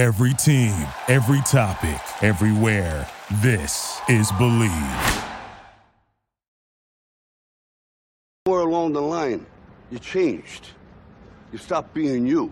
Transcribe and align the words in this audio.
Every 0.00 0.32
team, 0.32 0.86
every 1.08 1.42
topic, 1.42 2.00
everywhere. 2.22 3.06
This 3.42 4.00
is 4.08 4.32
Bleav. 4.32 5.26
Somewhere 8.46 8.62
along 8.62 8.94
the 8.94 9.02
line, 9.02 9.44
you 9.90 9.98
changed. 9.98 10.68
You 11.52 11.58
stopped 11.58 11.92
being 11.92 12.26
you. 12.26 12.50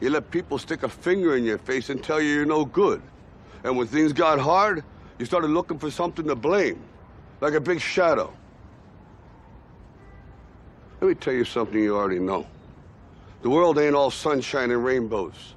You 0.00 0.08
let 0.08 0.30
people 0.30 0.56
stick 0.56 0.84
a 0.84 0.88
finger 0.88 1.36
in 1.36 1.44
your 1.44 1.58
face 1.58 1.90
and 1.90 2.02
tell 2.02 2.18
you 2.18 2.30
you're 2.30 2.46
no 2.46 2.64
good. 2.64 3.02
And 3.62 3.76
when 3.76 3.86
things 3.88 4.14
got 4.14 4.38
hard, 4.38 4.82
you 5.18 5.26
started 5.26 5.48
looking 5.48 5.78
for 5.78 5.90
something 5.90 6.26
to 6.26 6.34
blame, 6.34 6.82
like 7.42 7.52
a 7.52 7.60
big 7.60 7.78
shadow. 7.78 8.32
Let 11.02 11.08
me 11.08 11.14
tell 11.14 11.34
you 11.34 11.44
something 11.44 11.78
you 11.78 11.94
already 11.94 12.20
know. 12.20 12.46
The 13.42 13.50
world 13.50 13.76
ain't 13.78 13.94
all 13.94 14.10
sunshine 14.10 14.70
and 14.70 14.82
rainbows. 14.82 15.56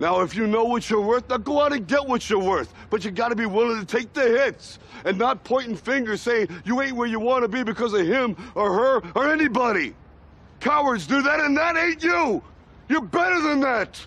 Now, 0.00 0.20
if 0.20 0.34
you 0.34 0.46
know 0.46 0.64
what 0.64 0.88
you're 0.88 1.00
worth, 1.00 1.28
now 1.28 1.38
go 1.38 1.60
out 1.60 1.72
and 1.72 1.86
get 1.86 2.06
what 2.06 2.30
you're 2.30 2.42
worth. 2.42 2.72
But 2.90 3.04
you 3.04 3.10
gotta 3.10 3.34
be 3.34 3.46
willing 3.46 3.84
to 3.84 3.86
take 3.86 4.12
the 4.12 4.22
hits 4.22 4.78
and 5.04 5.18
not 5.18 5.42
pointing 5.44 5.76
fingers 5.76 6.22
saying 6.22 6.48
you 6.64 6.80
ain't 6.80 6.94
where 6.94 7.08
you 7.08 7.18
wanna 7.18 7.48
be 7.48 7.62
because 7.64 7.92
of 7.94 8.06
him 8.06 8.36
or 8.54 8.72
her 8.72 9.02
or 9.14 9.32
anybody. 9.32 9.94
Cowards 10.60 11.06
do 11.06 11.22
that, 11.22 11.40
and 11.40 11.56
that 11.56 11.76
ain't 11.76 12.02
you. 12.02 12.42
You're 12.88 13.02
better 13.02 13.40
than 13.40 13.60
that. 13.60 14.06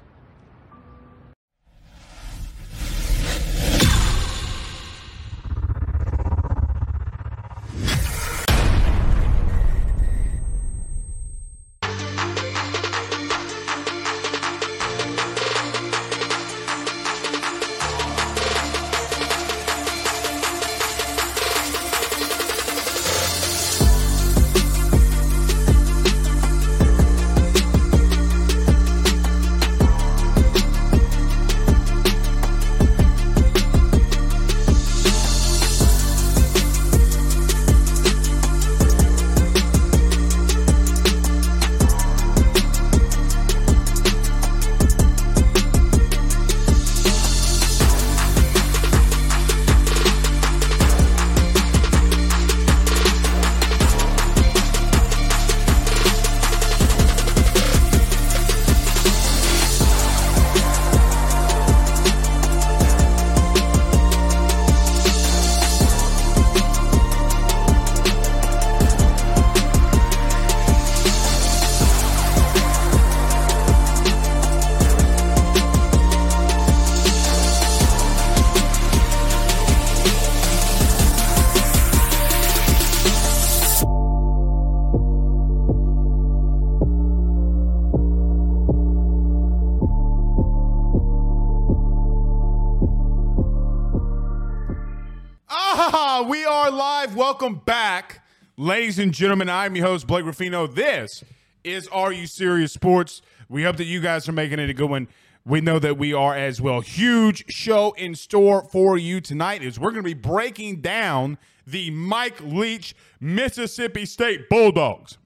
Ladies 98.92 99.00
and 99.00 99.14
gentlemen. 99.14 99.48
I'm 99.48 99.74
your 99.78 99.86
host, 99.86 100.06
Blake 100.06 100.26
Ruffino. 100.26 100.68
This 100.68 101.24
is 101.64 101.88
Are 101.94 102.12
You 102.12 102.28
Serious 102.28 102.74
Sports. 102.74 103.22
We 103.48 103.64
hope 103.64 103.78
that 103.78 103.86
you 103.86 104.02
guys 104.02 104.28
are 104.28 104.34
making 104.34 104.60
it 104.60 104.70
a 104.70 104.74
good 104.74 104.90
one. 104.90 105.08
We 105.46 105.62
know 105.62 105.80
that 105.80 105.98
we 105.98 106.14
are 106.14 106.36
as 106.36 106.60
well. 106.60 106.82
Huge 106.82 107.46
show 107.50 107.94
in 107.94 108.16
store 108.16 108.68
for 108.70 108.98
you 108.98 109.22
tonight 109.22 109.64
is 109.64 109.80
we're 109.80 109.92
going 109.92 110.04
to 110.04 110.10
be 110.10 110.14
breaking 110.14 110.82
down 110.82 111.38
the 111.66 111.90
Mike 111.92 112.42
Leach 112.42 112.94
Mississippi 113.22 114.06
State 114.06 114.50
Bulldogs. 114.50 115.18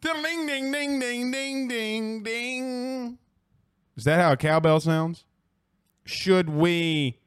Ding, 0.00 0.20
ding, 0.20 0.46
ding, 0.48 0.72
ding, 0.72 1.30
ding, 1.30 1.68
ding, 1.68 2.22
ding. 2.24 3.18
Is 3.96 4.02
that 4.02 4.18
how 4.18 4.32
a 4.32 4.36
cowbell 4.36 4.80
sounds? 4.80 5.22
Should 6.04 6.50
we 6.50 7.20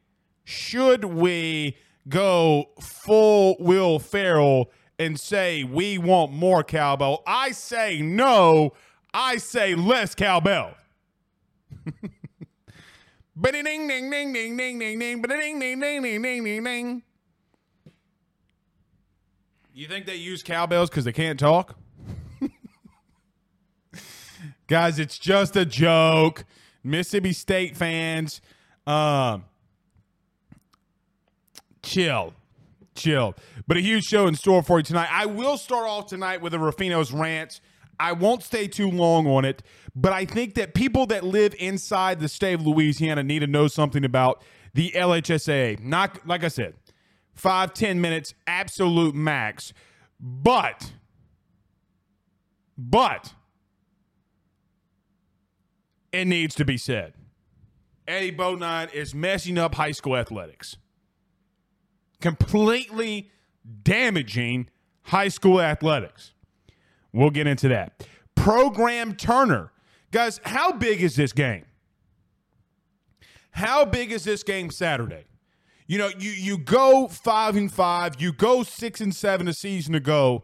should 0.44 1.06
we 1.06 1.78
go 2.08 2.70
full 2.80 3.56
Will 3.60 4.00
Ferrell 4.00 4.72
and 5.00 5.20
say 5.20 5.64
we 5.64 5.98
want 5.98 6.32
more 6.32 6.64
cowbell? 6.64 7.24
I 7.28 7.52
say 7.52 8.02
no. 8.02 8.74
I 9.14 9.38
say 9.38 9.76
less 9.76 10.16
cowbell. 10.16 10.76
Ding 13.40 13.64
ding 13.64 13.88
ding 13.88 14.10
ding 14.10 14.34
ding 14.34 14.58
ding 14.58 14.80
ding 14.80 15.00
ding 15.00 15.22
ding 15.22 15.60
ding 15.60 15.80
ding 15.80 16.02
ding 16.02 16.44
ding 16.44 16.64
ding. 16.64 17.04
You 19.74 19.88
think 19.88 20.08
they 20.08 20.16
use 20.16 20.42
cowbells 20.42 20.90
because 20.90 21.06
they 21.06 21.12
can't 21.12 21.40
talk? 21.40 21.78
Guys, 24.68 24.98
it's 24.98 25.20
just 25.20 25.56
a 25.56 25.66
joke. 25.66 26.46
Mississippi 26.84 27.32
State 27.32 27.78
fans, 27.78 28.42
um, 28.88 29.46
chill, 31.88 32.34
chill. 32.96 33.36
But 33.66 33.78
a 33.78 33.82
huge 33.82 34.06
show 34.06 34.28
in 34.28 34.36
store 34.36 34.62
for 34.62 34.80
you 34.80 34.84
tonight. 34.84 35.10
I 35.12 35.26
will 35.26 35.58
start 35.58 35.88
off 35.88 36.08
tonight 36.08 36.42
with 36.42 36.54
a 36.54 36.58
Ruffino's 36.58 37.12
rant. 37.12 37.62
I 38.00 38.12
won't 38.12 38.44
stay 38.44 38.68
too 38.68 38.92
long 38.92 39.26
on 39.26 39.44
it, 39.44 39.64
but 39.96 40.14
I 40.14 40.26
think 40.26 40.54
that 40.56 40.76
people 40.76 41.08
that 41.08 41.24
live 41.24 41.56
inside 41.58 42.20
the 42.20 42.28
state 42.28 42.54
of 42.54 42.68
Louisiana 42.68 43.24
need 43.24 43.40
to 43.40 43.48
know 43.48 43.68
something 43.68 44.06
about 44.06 44.44
the 44.76 44.92
LHSA. 44.92 45.80
Not 45.80 46.28
like 46.28 46.44
I 46.44 46.50
said, 46.50 46.76
five 47.34 47.74
ten 47.74 48.00
minutes, 48.00 48.36
absolute 48.46 49.16
max. 49.16 49.74
But, 50.20 50.92
but 52.78 53.34
it 56.12 56.26
needs 56.26 56.54
to 56.56 56.66
be 56.66 56.78
said. 56.78 57.14
Eddie 58.08 58.32
Bonine 58.32 58.94
is 58.94 59.14
messing 59.14 59.58
up 59.58 59.76
high 59.76 59.92
school 59.92 60.16
athletics 60.16 60.78
completely 62.22 63.30
damaging 63.84 64.70
high 65.04 65.28
school 65.28 65.62
athletics. 65.62 66.34
We'll 67.14 67.30
get 67.30 67.48
into 67.48 67.68
that. 67.70 68.06
Program 68.36 69.16
Turner. 69.16 69.72
Guys, 70.12 70.40
how 70.44 70.72
big 70.72 71.02
is 71.02 71.16
this 71.16 71.34
game? 71.34 71.66
How 73.52 73.86
big 73.86 74.12
is 74.12 74.24
this 74.24 74.44
game 74.44 74.70
Saturday? 74.70 75.26
You 75.88 75.98
know, 75.98 76.10
you 76.20 76.32
you 76.32 76.58
go 76.58 77.08
5 77.08 77.56
and 77.56 77.72
5, 77.72 78.22
you 78.22 78.34
go 78.34 78.64
6 78.64 79.02
and 79.02 79.16
7 79.16 79.48
a 79.48 79.54
season 79.54 79.96
ago. 79.96 80.44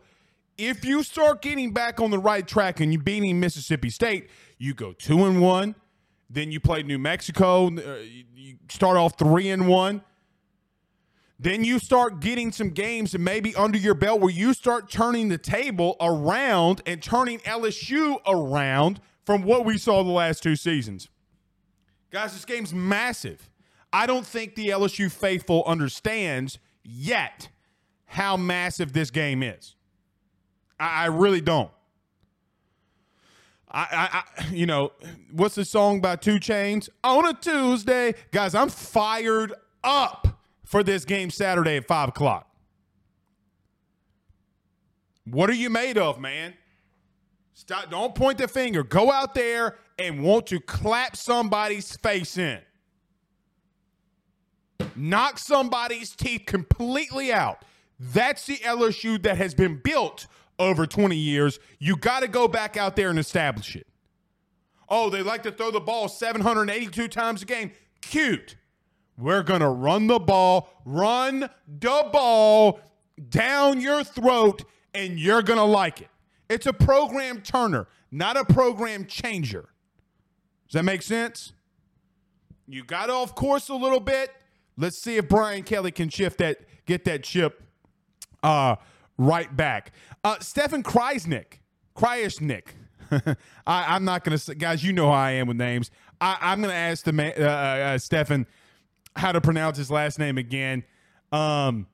If 0.57 0.86
you 0.86 1.03
start 1.03 1.42
getting 1.42 1.74
back 1.74 2.00
on 2.00 2.12
the 2.12 2.19
right 2.19 2.47
track 2.47 2.80
and 2.80 2.94
you 2.94 3.00
beating 3.00 3.39
Mississippi 3.39 3.89
State, 3.89 4.30
you 4.57 4.74
go 4.74 4.94
2 4.94 5.25
and 5.25 5.42
1, 5.42 5.75
then 6.30 6.51
you 6.51 6.59
play 6.59 6.83
New 6.83 6.97
Mexico, 6.97 7.68
uh, 7.68 7.97
you 8.33 8.56
start 8.69 8.97
off 8.97 9.18
3 9.18 9.50
and 9.50 9.68
1 9.68 10.01
then 11.44 11.63
you 11.63 11.78
start 11.78 12.22
getting 12.22 12.51
some 12.51 12.69
games 12.69 13.13
and 13.13 13.24
maybe 13.24 13.54
under 13.56 13.78
your 13.78 13.94
belt 13.94 14.22
where 14.22 14.31
you 14.31 14.54
start 14.54 14.90
turning 14.90 15.28
the 15.28 15.38
table 15.38 15.98
around 16.00 16.81
and 16.86 17.04
turning 17.04 17.40
LSU 17.40 18.19
around 18.25 19.01
from 19.25 19.44
what 19.44 19.66
we 19.66 19.78
saw 19.78 20.04
the 20.04 20.10
last 20.10 20.42
two 20.42 20.56
seasons. 20.56 21.10
Guys, 22.12 22.34
this 22.34 22.45
game's 22.45 22.74
massive. 22.74 23.50
I 23.92 24.06
don't 24.06 24.25
think 24.25 24.56
the 24.56 24.69
LSU 24.69 25.12
faithful 25.12 25.63
understands 25.66 26.60
yet 26.84 27.50
how 28.06 28.38
massive 28.38 28.94
this 28.94 29.12
game 29.12 29.44
is. 29.44 29.75
I, 30.80 31.04
I 31.04 31.06
really 31.07 31.42
don't. 31.42 31.72
I, 33.69 33.81
I, 34.38 34.44
I, 34.44 34.48
you 34.54 34.66
know, 34.66 34.92
what's 35.31 35.56
the 35.56 35.66
song 35.66 36.00
by 36.00 36.16
2 36.16 36.36
Chainz? 36.36 36.90
On 37.04 37.25
a 37.25 37.34
Tuesday, 37.34 38.13
guys, 38.31 38.54
I'm 38.54 38.69
fired 38.69 39.54
up 39.84 40.28
for 40.63 40.83
this 40.83 41.06
game 41.06 41.30
Saturday 41.30 41.77
at 41.77 41.88
five 41.88 42.10
o'clock. 42.10 42.50
What 45.25 45.50
are 45.50 45.56
you 45.56 45.69
made 45.69 45.98
of, 45.98 46.19
man? 46.19 46.54
Stop! 47.54 47.89
Don't 47.92 48.15
point 48.15 48.38
the 48.38 48.48
finger. 48.48 48.83
Go 48.83 49.12
out 49.12 49.36
there 49.36 49.77
and 49.98 50.24
want 50.24 50.48
to 50.48 50.60
clap 50.60 51.15
somebody's 51.15 51.95
face 51.98 52.38
in. 52.38 52.60
Knock 54.95 55.38
somebody's 55.39 56.15
teeth 56.15 56.44
completely 56.45 57.31
out. 57.31 57.63
That's 58.00 58.45
the 58.45 58.57
LSU 58.57 59.21
that 59.24 59.38
has 59.38 59.54
been 59.54 59.80
built 59.83 60.27
over 60.59 60.86
20 60.86 61.16
years. 61.16 61.59
You 61.80 61.95
got 61.95 62.21
to 62.21 62.27
go 62.27 62.48
back 62.48 62.75
out 62.75 62.95
there 62.95 63.09
and 63.09 63.18
establish 63.18 63.75
it. 63.75 63.88
Oh, 64.89 65.09
they 65.09 65.24
like 65.24 65.44
to 65.44 65.51
throw 65.51 65.71
the 65.71 65.80
ball 65.80 66.07
782 66.07 67.07
times 67.07 67.42
a 67.42 67.45
game. 67.45 67.71
Cute. 68.01 68.56
We're 69.18 69.44
going 69.44 69.62
to 69.62 69.69
run 69.69 70.07
the 70.07 70.19
ball, 70.19 70.69
run 70.86 71.50
the 71.68 72.10
ball 72.12 72.80
down 73.30 73.80
your 73.80 74.04
throat, 74.04 74.63
and 74.94 75.19
you're 75.19 75.42
going 75.42 75.60
to 75.60 75.65
like 75.65 76.01
it. 76.01 76.10
It's 76.50 76.65
a 76.65 76.74
program 76.74 77.42
turner, 77.42 77.88
not 78.12 78.38
a 78.38 78.45
program 78.45 79.06
changer. 79.06 79.69
Does 80.68 80.74
that 80.74 80.83
make 80.83 81.01
sense? 81.01 81.54
You 82.68 82.83
got 82.83 83.10
off 83.10 83.36
course 83.36 83.69
a 83.69 83.75
little 83.75 84.00
bit. 84.00 84.31
Let's 84.77 85.01
see 85.01 85.18
if 85.18 85.27
Brian 85.27 85.63
Kelly 85.63 85.92
can 85.92 86.09
shift 86.09 86.39
that, 86.39 86.59
get 86.86 87.06
that 87.06 87.24
chip 87.24 87.62
uh, 88.42 88.77
right 89.18 89.56
back. 89.56 89.92
Uh, 90.24 90.39
Stefan 90.39 90.81
Kreisnick, 90.83 91.59
Kreisnick. 91.95 92.69
I, 93.68 93.95
am 93.95 94.06
not 94.06 94.24
going 94.24 94.38
to, 94.38 94.44
say, 94.44 94.56
guys. 94.56 94.83
You 94.83 94.94
know 94.94 95.07
how 95.07 95.13
I 95.13 95.31
am 95.31 95.48
with 95.48 95.57
names. 95.57 95.92
I, 96.19 96.54
am 96.54 96.62
going 96.62 96.71
to 96.71 96.75
ask 96.75 97.06
the 97.06 97.12
man, 97.12 97.33
uh, 97.38 97.44
uh, 97.44 97.45
uh, 97.48 97.98
Stefan 97.98 98.48
how 99.15 99.31
to 99.31 99.42
pronounce 99.42 99.77
his 99.77 99.92
last 99.92 100.19
name 100.19 100.38
again. 100.38 100.83
Um, 101.31 101.88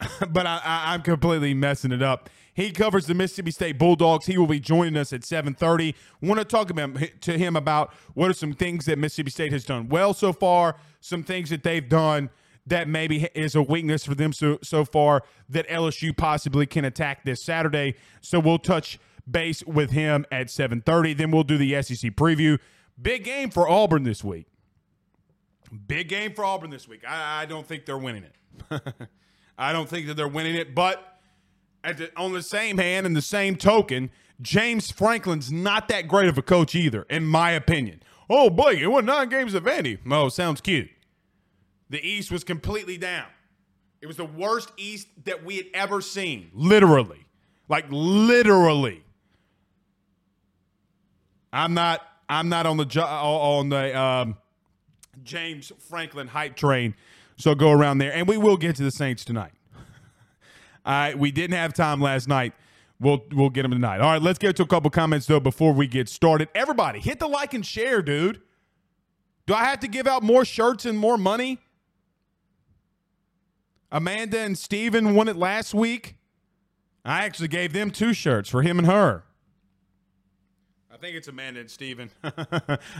but 0.30 0.46
I, 0.46 0.60
I, 0.64 0.94
I'm 0.94 1.02
completely 1.02 1.54
messing 1.54 1.92
it 1.92 2.02
up. 2.02 2.30
He 2.54 2.72
covers 2.72 3.06
the 3.06 3.14
Mississippi 3.14 3.52
State 3.52 3.78
Bulldogs. 3.78 4.26
He 4.26 4.36
will 4.36 4.48
be 4.48 4.58
joining 4.58 4.96
us 4.96 5.12
at 5.12 5.20
7:30. 5.20 5.94
Want 6.20 6.40
to 6.40 6.44
talk 6.44 6.70
about 6.70 6.98
to 7.20 7.38
him 7.38 7.54
about 7.54 7.94
what 8.14 8.30
are 8.30 8.34
some 8.34 8.52
things 8.52 8.86
that 8.86 8.98
Mississippi 8.98 9.30
State 9.30 9.52
has 9.52 9.64
done 9.64 9.88
well 9.88 10.12
so 10.12 10.32
far, 10.32 10.76
some 11.00 11.22
things 11.22 11.50
that 11.50 11.62
they've 11.62 11.88
done 11.88 12.30
that 12.66 12.88
maybe 12.88 13.28
is 13.34 13.54
a 13.54 13.62
weakness 13.62 14.04
for 14.04 14.14
them 14.14 14.32
so 14.32 14.58
so 14.62 14.84
far 14.84 15.22
that 15.48 15.68
LSU 15.68 16.16
possibly 16.16 16.66
can 16.66 16.84
attack 16.84 17.24
this 17.24 17.44
Saturday. 17.44 17.94
So 18.20 18.40
we'll 18.40 18.58
touch 18.58 18.98
base 19.30 19.62
with 19.64 19.92
him 19.92 20.26
at 20.32 20.48
7:30. 20.48 21.16
Then 21.16 21.30
we'll 21.30 21.44
do 21.44 21.58
the 21.58 21.80
SEC 21.80 22.10
preview. 22.16 22.58
Big 23.00 23.22
game 23.22 23.50
for 23.50 23.68
Auburn 23.68 24.02
this 24.02 24.24
week. 24.24 24.46
Big 25.86 26.08
game 26.08 26.34
for 26.34 26.44
Auburn 26.44 26.70
this 26.70 26.88
week. 26.88 27.02
I, 27.06 27.42
I 27.42 27.46
don't 27.46 27.66
think 27.66 27.86
they're 27.86 27.98
winning 27.98 28.24
it. 28.24 28.82
I 29.58 29.72
don't 29.72 29.88
think 29.88 30.06
that 30.06 30.14
they're 30.14 30.28
winning 30.28 30.54
it, 30.54 30.74
but 30.74 31.18
the, 31.82 32.10
on 32.16 32.32
the 32.32 32.42
same 32.42 32.78
hand 32.78 33.06
and 33.06 33.16
the 33.16 33.22
same 33.22 33.56
token, 33.56 34.10
James 34.40 34.90
Franklin's 34.90 35.50
not 35.50 35.88
that 35.88 36.06
great 36.08 36.28
of 36.28 36.38
a 36.38 36.42
coach 36.42 36.74
either, 36.74 37.02
in 37.10 37.26
my 37.26 37.50
opinion. 37.50 38.02
Oh, 38.30 38.50
boy, 38.50 38.74
it 38.74 38.86
won 38.86 39.06
nine 39.06 39.28
games 39.28 39.54
of 39.54 39.64
Vandy. 39.64 39.98
Oh, 40.10 40.28
sounds 40.28 40.60
cute. 40.60 40.90
The 41.90 42.06
East 42.06 42.30
was 42.30 42.44
completely 42.44 42.98
down. 42.98 43.26
It 44.00 44.06
was 44.06 44.16
the 44.16 44.24
worst 44.24 44.70
East 44.76 45.08
that 45.24 45.44
we 45.44 45.56
had 45.56 45.66
ever 45.74 46.00
seen, 46.00 46.50
literally. 46.54 47.26
Like 47.68 47.86
literally. 47.90 49.02
I'm 51.52 51.74
not. 51.74 52.02
I'm 52.28 52.50
not 52.50 52.66
on 52.66 52.76
the 52.76 53.02
on 53.02 53.70
the 53.70 53.98
um, 53.98 54.36
James 55.24 55.72
Franklin 55.78 56.28
hype 56.28 56.56
train. 56.56 56.94
So 57.36 57.54
go 57.54 57.70
around 57.70 57.98
there, 57.98 58.12
and 58.12 58.26
we 58.26 58.36
will 58.36 58.56
get 58.56 58.76
to 58.76 58.82
the 58.82 58.90
Saints 58.90 59.24
tonight. 59.24 59.52
All 60.84 60.92
right, 60.92 61.18
we 61.18 61.30
didn't 61.30 61.56
have 61.56 61.72
time 61.72 62.00
last 62.00 62.28
night. 62.28 62.52
We'll 63.00 63.24
we'll 63.32 63.50
get 63.50 63.62
them 63.62 63.70
tonight. 63.70 64.00
All 64.00 64.12
right, 64.12 64.22
let's 64.22 64.38
get 64.38 64.56
to 64.56 64.64
a 64.64 64.66
couple 64.66 64.90
comments 64.90 65.26
though 65.26 65.38
before 65.38 65.72
we 65.72 65.86
get 65.86 66.08
started. 66.08 66.48
Everybody, 66.54 66.98
hit 66.98 67.20
the 67.20 67.28
like 67.28 67.54
and 67.54 67.64
share, 67.64 68.02
dude. 68.02 68.40
Do 69.46 69.54
I 69.54 69.64
have 69.64 69.80
to 69.80 69.88
give 69.88 70.06
out 70.06 70.22
more 70.22 70.44
shirts 70.44 70.84
and 70.84 70.98
more 70.98 71.16
money? 71.16 71.58
Amanda 73.90 74.40
and 74.40 74.58
Steven 74.58 75.14
won 75.14 75.28
it 75.28 75.36
last 75.36 75.72
week. 75.72 76.16
I 77.04 77.24
actually 77.24 77.48
gave 77.48 77.72
them 77.72 77.90
two 77.90 78.12
shirts 78.12 78.50
for 78.50 78.62
him 78.62 78.78
and 78.78 78.86
her. 78.86 79.24
I 80.92 80.96
think 80.98 81.16
it's 81.16 81.28
Amanda 81.28 81.60
and 81.60 81.70
Steven. 81.70 82.10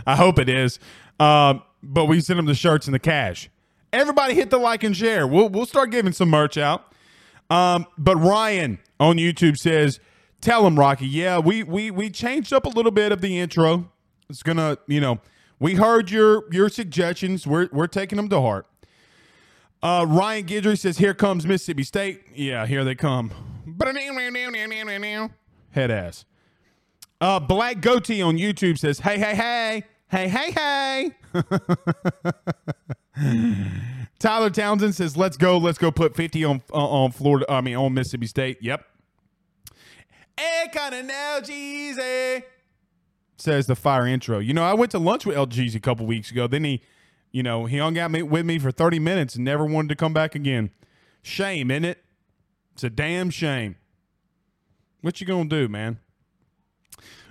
I 0.06 0.16
hope 0.16 0.38
it 0.38 0.48
is. 0.48 0.78
Um, 1.18 1.62
but 1.82 2.06
we 2.06 2.20
sent 2.20 2.36
them 2.36 2.46
the 2.46 2.54
shirts 2.54 2.86
and 2.86 2.94
the 2.94 2.98
cash. 2.98 3.50
Everybody 3.92 4.34
hit 4.34 4.50
the 4.50 4.58
like 4.58 4.84
and 4.84 4.96
share. 4.96 5.26
We'll, 5.26 5.48
we'll 5.48 5.66
start 5.66 5.90
giving 5.90 6.12
some 6.12 6.28
merch 6.28 6.58
out. 6.58 6.92
Um, 7.50 7.86
but 7.96 8.16
Ryan 8.16 8.78
on 9.00 9.16
YouTube 9.16 9.58
says, 9.58 10.00
tell 10.40 10.66
him, 10.66 10.78
Rocky, 10.78 11.06
yeah, 11.06 11.38
we, 11.38 11.62
we, 11.62 11.90
we 11.90 12.10
changed 12.10 12.52
up 12.52 12.66
a 12.66 12.68
little 12.68 12.90
bit 12.90 13.12
of 13.12 13.20
the 13.20 13.38
intro. 13.38 13.90
It's 14.28 14.42
going 14.42 14.58
to, 14.58 14.78
you 14.86 15.00
know, 15.00 15.20
we 15.58 15.74
heard 15.74 16.10
your, 16.10 16.44
your 16.52 16.68
suggestions. 16.68 17.46
We're, 17.46 17.68
we're 17.72 17.86
taking 17.86 18.16
them 18.16 18.28
to 18.28 18.40
heart. 18.40 18.66
Uh, 19.82 20.04
Ryan 20.08 20.44
Gidry 20.44 20.78
says, 20.78 20.98
"Here 20.98 21.14
comes 21.14 21.46
Mississippi 21.46 21.84
State." 21.84 22.22
Yeah, 22.34 22.66
here 22.66 22.82
they 22.82 22.96
come. 22.96 23.30
Head 25.70 25.92
ass. 25.92 26.24
Uh, 27.20 27.38
Black 27.38 27.80
Goatee 27.80 28.20
on 28.20 28.38
YouTube 28.38 28.76
says, 28.76 28.98
"Hey, 28.98 29.18
hey, 29.18 29.36
hey, 29.36 29.84
hey, 30.10 30.28
hey, 30.28 30.50
hey." 30.50 31.12
Tyler 34.18 34.50
Townsend 34.50 34.94
says, 34.94 35.16
"Let's 35.16 35.36
go, 35.36 35.58
let's 35.58 35.78
go." 35.78 35.90
Put 35.90 36.16
fifty 36.16 36.44
on 36.44 36.62
uh, 36.72 36.76
on 36.76 37.12
Florida. 37.12 37.46
I 37.48 37.60
mean, 37.60 37.76
on 37.76 37.94
Mississippi 37.94 38.26
State. 38.26 38.58
Yep. 38.60 38.84
Econ 40.36 40.92
and 40.92 41.10
LGZ 41.10 42.42
says 43.36 43.66
the 43.66 43.74
fire 43.74 44.06
intro. 44.06 44.38
You 44.38 44.54
know, 44.54 44.64
I 44.64 44.74
went 44.74 44.92
to 44.92 44.98
lunch 44.98 45.26
with 45.26 45.36
LGZ 45.36 45.74
a 45.74 45.80
couple 45.80 46.06
weeks 46.06 46.30
ago. 46.30 46.46
Then 46.46 46.64
he 46.64 46.82
you 47.32 47.42
know, 47.42 47.66
he 47.66 47.78
hung 47.78 47.98
out 47.98 48.10
with 48.10 48.46
me 48.46 48.58
for 48.58 48.70
30 48.70 48.98
minutes 48.98 49.34
and 49.34 49.44
never 49.44 49.64
wanted 49.64 49.88
to 49.90 49.96
come 49.96 50.12
back 50.12 50.34
again. 50.34 50.70
Shame, 51.22 51.70
isn't 51.70 51.84
it? 51.84 52.02
It's 52.72 52.84
a 52.84 52.90
damn 52.90 53.30
shame. 53.30 53.76
What 55.02 55.20
you 55.20 55.26
gonna 55.26 55.48
do, 55.48 55.68
man? 55.68 55.98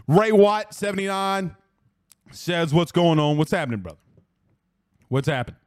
Ray 0.08 0.32
Watt, 0.32 0.74
79, 0.74 1.56
says, 2.32 2.74
What's 2.74 2.92
going 2.92 3.20
on? 3.20 3.38
What's 3.38 3.52
happening, 3.52 3.80
brother? 3.80 4.00
What's 5.10 5.28
happening? 5.28 5.60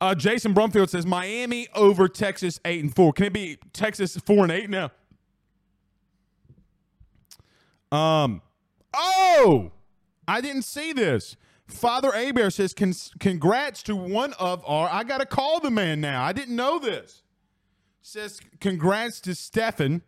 Uh, 0.00 0.14
Jason 0.14 0.54
Brumfield 0.54 0.90
says 0.90 1.06
Miami 1.06 1.68
over 1.74 2.08
Texas 2.08 2.60
eight 2.64 2.82
and 2.82 2.94
four. 2.94 3.12
Can 3.12 3.26
it 3.26 3.32
be 3.32 3.58
Texas 3.72 4.16
four 4.16 4.42
and 4.42 4.52
eight 4.52 4.68
now? 4.70 4.90
Um. 7.90 8.42
Oh, 8.92 9.72
I 10.28 10.40
didn't 10.40 10.62
see 10.62 10.92
this. 10.92 11.36
Father 11.66 12.10
Abear 12.10 12.50
says, 12.50 12.74
Congrats 12.74 13.82
to 13.84 13.96
one 13.96 14.34
of 14.34 14.62
our. 14.66 14.88
I 14.90 15.04
got 15.04 15.18
to 15.18 15.26
call 15.26 15.60
the 15.60 15.70
man 15.70 16.00
now. 16.00 16.22
I 16.22 16.32
didn't 16.32 16.56
know 16.56 16.78
this. 16.78 17.22
Says, 18.02 18.40
Congrats 18.60 19.20
to 19.22 19.34
Stefan 19.34 20.02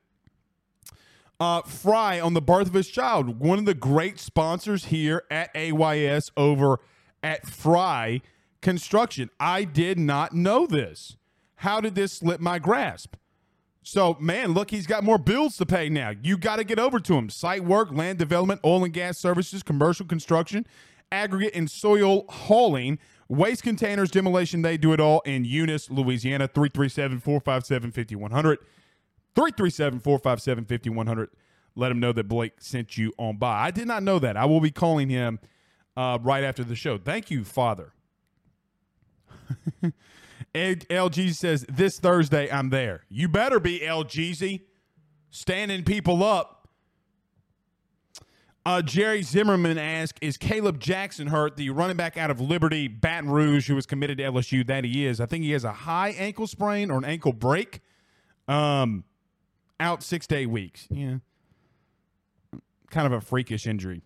uh, 1.41 1.63
Fry 1.63 2.21
on 2.21 2.35
the 2.35 2.41
birth 2.41 2.69
of 2.69 2.75
his 2.75 2.89
child. 2.89 3.41
One 3.41 3.59
of 3.59 3.65
the 3.65 3.75
great 3.75 4.19
sponsors 4.19 4.87
here 4.87 5.25
at 5.31 5.51
AYS 5.55 6.31
over 6.37 6.81
at 7.23 7.47
Fry 7.47 8.21
Construction. 8.63 9.31
I 9.39 9.65
did 9.65 9.99
not 9.99 10.33
know 10.33 10.67
this. 10.67 11.17
How 11.57 11.81
did 11.81 11.95
this 11.95 12.15
slip 12.15 12.41
my 12.41 12.59
grasp? 12.59 13.15
So, 13.83 14.17
man, 14.19 14.53
look, 14.53 14.73
he's 14.73 14.87
got 14.87 15.05
more 15.05 15.19
bills 15.19 15.57
to 15.59 15.67
pay 15.67 15.89
now. 15.89 16.13
You 16.21 16.37
got 16.37 16.57
to 16.57 16.65
get 16.65 16.79
over 16.79 16.99
to 16.99 17.15
him. 17.15 17.31
Site 17.31 17.65
work, 17.65 17.93
land 17.93 18.19
development, 18.19 18.61
oil 18.65 18.83
and 18.85 18.93
gas 18.93 19.19
services, 19.19 19.63
commercial 19.63 20.07
construction 20.07 20.67
aggregate 21.13 21.55
and 21.55 21.71
soil 21.71 22.25
hauling, 22.29 22.99
waste 23.29 23.63
containers, 23.63 24.11
demolition. 24.11 24.63
They 24.63 24.77
do 24.77 24.93
it 24.93 25.01
all 25.01 25.21
in 25.21 25.45
Eunice, 25.45 25.91
Louisiana. 25.91 26.49
337 26.49 27.21
457 27.21 27.91
5100. 27.93 28.59
337 29.37 30.01
457 30.01 30.65
5100. 30.65 31.31
Let 31.77 31.93
him 31.93 32.01
know 32.01 32.13
that 32.13 32.27
Blake 32.27 32.55
sent 32.59 32.97
you 32.97 33.13
on 33.19 33.37
by. 33.37 33.67
I 33.67 33.71
did 33.71 33.87
not 33.87 34.03
know 34.03 34.19
that. 34.19 34.37
I 34.37 34.47
will 34.47 34.61
be 34.61 34.71
calling 34.71 35.09
him 35.11 35.39
uh, 35.97 36.19
right 36.23 36.43
after 36.43 36.65
the 36.65 36.75
show. 36.75 36.99
Thank 36.99 37.31
you, 37.31 37.45
Father. 37.45 37.93
LG 40.55 41.35
says, 41.35 41.67
This 41.69 42.01
Thursday, 42.01 42.51
I'm 42.51 42.71
there. 42.71 43.05
You 43.09 43.29
better 43.29 43.61
be, 43.61 43.81
LGZ. 43.81 44.63
Standing 45.31 45.85
people 45.85 46.25
up 46.25 46.57
uh, 48.67 48.83
Jerry 48.83 49.23
Zimmerman 49.23 49.79
asked, 49.79 50.19
"Is 50.21 50.37
Caleb 50.37 50.81
Jackson 50.81 51.29
hurt? 51.29 51.57
The 51.57 51.71
running 51.71 51.97
back 51.97 52.17
out 52.17 52.33
of 52.33 52.41
Liberty, 52.41 52.89
Baton 52.89 53.31
Rouge, 53.31 53.69
who 53.69 53.77
was 53.77 53.87
committed 53.87 54.19
to 54.19 54.25
LSU? 54.25 54.67
That 54.67 54.83
he 54.83 55.07
is. 55.07 55.21
I 55.21 55.27
think 55.27 55.45
he 55.45 55.53
has 55.53 55.63
a 55.63 55.73
high 55.73 56.09
ankle 56.09 56.49
sprain 56.49 56.91
or 56.91 56.99
an 56.99 57.05
ankle 57.05 57.33
break. 57.33 57.81
Um, 58.49 59.05
out 59.81 60.03
six 60.03 60.27
to 60.29 60.37
eight 60.37 60.47
weeks. 60.47 60.87
Yeah. 60.91 61.19
Kind 62.91 63.07
of 63.07 63.13
a 63.13 63.21
freakish 63.21 63.67
injury. 63.67 64.03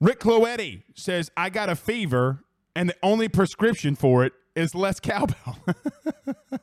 Rick 0.00 0.20
Cloetti 0.20 0.84
says, 0.94 1.30
I 1.36 1.48
got 1.48 1.68
a 1.68 1.76
fever, 1.76 2.44
and 2.74 2.88
the 2.88 2.96
only 3.02 3.28
prescription 3.28 3.96
for 3.96 4.24
it 4.24 4.32
is 4.54 4.74
less 4.74 5.00
cowbell. 5.00 5.58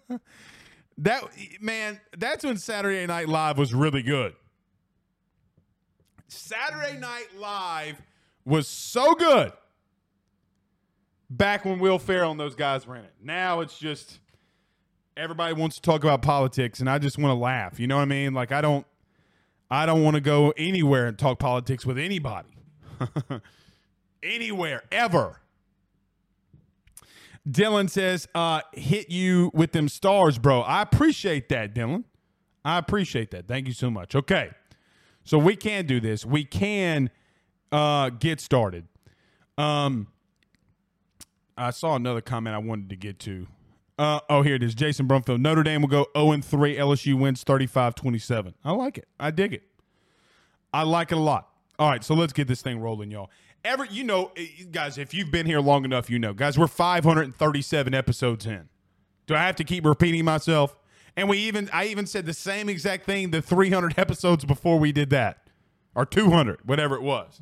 that 0.98 1.24
man, 1.60 2.00
that's 2.18 2.44
when 2.44 2.58
Saturday 2.58 3.06
Night 3.08 3.28
Live 3.28 3.58
was 3.58 3.74
really 3.74 4.04
good. 4.04 4.34
Saturday 6.28 7.00
Night 7.00 7.28
Live 7.38 8.02
was 8.46 8.68
so 8.68 9.14
good 9.16 9.54
back 11.30 11.66
when 11.66 11.80
Will 11.80 12.00
Ferrell 12.00 12.32
and 12.32 12.40
those 12.40 12.56
guys 12.56 12.88
ran 12.88 13.06
it. 13.06 13.14
Now 13.22 13.62
it's 13.62 13.78
just 13.78 14.20
everybody 15.16 15.54
wants 15.54 15.76
to 15.76 15.82
talk 15.82 16.04
about 16.04 16.22
politics 16.22 16.80
and 16.80 16.90
I 16.90 16.98
just 16.98 17.18
want 17.18 17.32
to 17.32 17.40
laugh. 17.40 17.80
You 17.80 17.88
know 17.88 17.98
what 17.98 18.04
I 18.04 18.06
mean? 18.06 18.34
Like 18.34 18.52
I 18.52 18.62
don't 18.62 18.86
I 19.70 19.86
don't 19.86 20.04
want 20.04 20.16
to 20.16 20.22
go 20.22 20.54
anywhere 20.58 21.08
and 21.08 21.18
talk 21.18 21.40
politics 21.40 21.86
with 21.86 21.98
anybody. 21.98 22.50
anywhere 24.24 24.84
ever. 24.92 25.40
Dylan 27.48 27.90
says, 27.90 28.28
uh, 28.34 28.62
hit 28.74 29.10
you 29.10 29.52
with 29.54 29.74
them 29.74 29.90
stars, 29.90 30.38
bro. 30.38 30.62
I 30.62 30.82
appreciate 30.82 31.50
that, 31.50 31.76
Dylan. 31.76 32.06
I 32.64 32.78
appreciate 32.78 33.32
that. 33.32 33.48
Thank 33.48 33.68
you 33.68 33.74
so 33.74 33.90
much. 33.90 34.16
Okay. 34.16 34.52
So 35.26 35.38
we 35.38 35.56
can 35.56 35.86
do 35.86 36.00
this. 36.00 36.26
We 36.26 36.46
can 36.46 37.10
uh, 37.72 38.10
get 38.10 38.40
started. 38.40 38.88
Um, 39.58 40.08
I 41.58 41.72
saw 41.72 41.96
another 41.96 42.22
comment 42.22 42.56
I 42.56 42.60
wanted 42.60 42.90
to 42.90 42.96
get 42.96 43.20
to. 43.20 43.48
Uh, 43.98 44.20
oh, 44.30 44.42
here 44.42 44.56
it 44.56 44.64
is. 44.64 44.74
Jason 44.74 45.08
Brumfield. 45.08 45.40
Notre 45.40 45.64
Dame 45.64 45.82
will 45.82 45.90
go 45.90 46.08
0 46.18 46.42
3. 46.42 46.76
LSU 46.78 47.20
wins 47.20 47.44
35 47.44 47.96
27. 47.96 48.56
I 48.64 48.72
like 48.72 48.98
it. 48.98 49.08
I 49.20 49.32
dig 49.32 49.54
it. 49.54 49.64
I 50.74 50.84
like 50.84 51.12
it 51.12 51.18
a 51.18 51.22
lot. 51.22 51.50
All 51.78 51.90
right, 51.90 52.04
so 52.04 52.14
let's 52.14 52.34
get 52.34 52.48
this 52.48 52.62
thing 52.62 52.80
rolling, 52.80 53.12
y'all. 53.12 53.30
Ever, 53.64 53.86
you 53.86 54.04
know, 54.04 54.32
eh, 54.36 54.46
guys, 54.72 54.98
if 54.98 55.14
you've 55.14 55.32
been 55.32 55.46
here 55.46 55.60
long 55.60 55.86
enough, 55.86 56.10
you 56.10 56.20
know, 56.20 56.34
guys, 56.34 56.58
we're 56.58 56.68
537 56.68 57.94
episodes 57.94 58.46
in. 58.46 58.70
Do 59.26 59.36
I 59.36 59.40
have 59.40 59.56
to 59.58 59.64
keep 59.64 59.86
repeating 59.86 60.26
myself? 60.26 60.76
And 61.16 61.30
we 61.30 61.38
even, 61.40 61.70
I 61.72 61.86
even 61.86 62.06
said 62.06 62.26
the 62.26 62.34
same 62.34 62.70
exact 62.70 63.06
thing 63.06 63.32
the 63.32 63.42
300 63.42 63.98
episodes 63.98 64.46
before 64.46 64.80
we 64.80 64.92
did 64.92 65.10
that, 65.12 65.48
or 65.96 66.06
200, 66.06 66.60
whatever 66.66 66.96
it 66.96 67.02
was. 67.04 67.40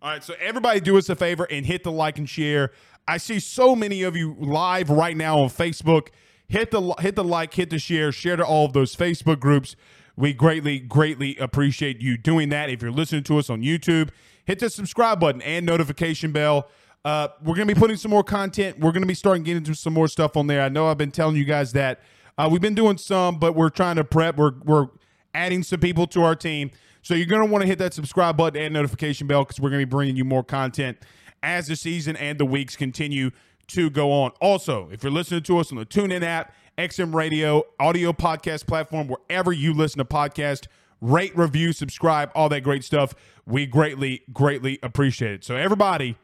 All 0.00 0.10
right, 0.10 0.24
so 0.24 0.34
everybody 0.40 0.80
do 0.80 0.98
us 0.98 1.08
a 1.08 1.14
favor 1.14 1.46
and 1.50 1.64
hit 1.64 1.84
the 1.84 1.92
like 1.92 2.18
and 2.18 2.28
share. 2.28 2.72
I 3.06 3.16
see 3.16 3.40
so 3.40 3.74
many 3.74 4.02
of 4.02 4.16
you 4.16 4.36
live 4.38 4.88
right 4.90 5.16
now 5.16 5.40
on 5.40 5.48
Facebook. 5.48 6.08
Hit 6.48 6.70
the 6.70 6.94
hit 7.00 7.16
the 7.16 7.24
like, 7.24 7.54
hit 7.54 7.70
the 7.70 7.78
share, 7.78 8.12
share 8.12 8.36
to 8.36 8.44
all 8.44 8.66
of 8.66 8.72
those 8.72 8.94
Facebook 8.94 9.40
groups. 9.40 9.74
We 10.16 10.32
greatly, 10.34 10.78
greatly 10.78 11.36
appreciate 11.38 12.00
you 12.00 12.18
doing 12.18 12.50
that. 12.50 12.68
If 12.68 12.82
you're 12.82 12.92
listening 12.92 13.24
to 13.24 13.38
us 13.38 13.48
on 13.48 13.62
YouTube, 13.62 14.10
hit 14.44 14.58
the 14.58 14.68
subscribe 14.68 15.20
button 15.20 15.40
and 15.42 15.64
notification 15.64 16.32
bell. 16.32 16.68
Uh, 17.04 17.28
we're 17.40 17.54
going 17.54 17.66
to 17.66 17.74
be 17.74 17.78
putting 17.78 17.96
some 17.96 18.10
more 18.10 18.22
content. 18.22 18.78
We're 18.78 18.92
going 18.92 19.02
to 19.02 19.08
be 19.08 19.14
starting 19.14 19.42
getting 19.42 19.58
into 19.58 19.74
some 19.74 19.94
more 19.94 20.08
stuff 20.08 20.36
on 20.36 20.46
there. 20.46 20.62
I 20.62 20.68
know 20.68 20.86
I've 20.86 20.98
been 20.98 21.10
telling 21.10 21.36
you 21.36 21.44
guys 21.44 21.72
that 21.72 22.00
uh, 22.38 22.48
we've 22.52 22.60
been 22.60 22.74
doing 22.74 22.98
some, 22.98 23.38
but 23.38 23.54
we're 23.54 23.70
trying 23.70 23.96
to 23.96 24.04
prep. 24.04 24.36
We're 24.36 24.52
we're 24.64 24.88
adding 25.34 25.62
some 25.62 25.80
people 25.80 26.06
to 26.08 26.22
our 26.22 26.36
team, 26.36 26.70
so 27.00 27.14
you're 27.14 27.26
going 27.26 27.44
to 27.44 27.50
want 27.50 27.62
to 27.62 27.66
hit 27.66 27.78
that 27.78 27.94
subscribe 27.94 28.36
button 28.36 28.62
and 28.62 28.74
notification 28.74 29.26
bell 29.26 29.44
because 29.44 29.58
we're 29.58 29.70
going 29.70 29.80
to 29.80 29.86
be 29.86 29.90
bringing 29.90 30.16
you 30.16 30.24
more 30.24 30.44
content 30.44 30.98
as 31.42 31.66
the 31.66 31.76
season 31.76 32.16
and 32.16 32.38
the 32.38 32.44
weeks 32.44 32.76
continue 32.76 33.30
to 33.68 33.90
go 33.90 34.12
on. 34.12 34.32
Also, 34.40 34.88
if 34.92 35.02
you're 35.02 35.12
listening 35.12 35.42
to 35.42 35.58
us 35.58 35.70
on 35.72 35.78
the 35.78 35.86
TuneIn 35.86 36.22
app, 36.22 36.54
XM 36.78 37.14
Radio, 37.14 37.64
audio 37.78 38.12
podcast 38.12 38.66
platform, 38.66 39.08
wherever 39.08 39.52
you 39.52 39.74
listen 39.74 39.98
to 39.98 40.04
podcasts, 40.04 40.66
rate, 41.00 41.36
review, 41.36 41.72
subscribe, 41.72 42.30
all 42.34 42.48
that 42.48 42.62
great 42.62 42.84
stuff. 42.84 43.14
We 43.46 43.66
greatly, 43.66 44.22
greatly 44.32 44.78
appreciate 44.82 45.32
it. 45.32 45.44
So, 45.44 45.56
everybody, 45.56 46.16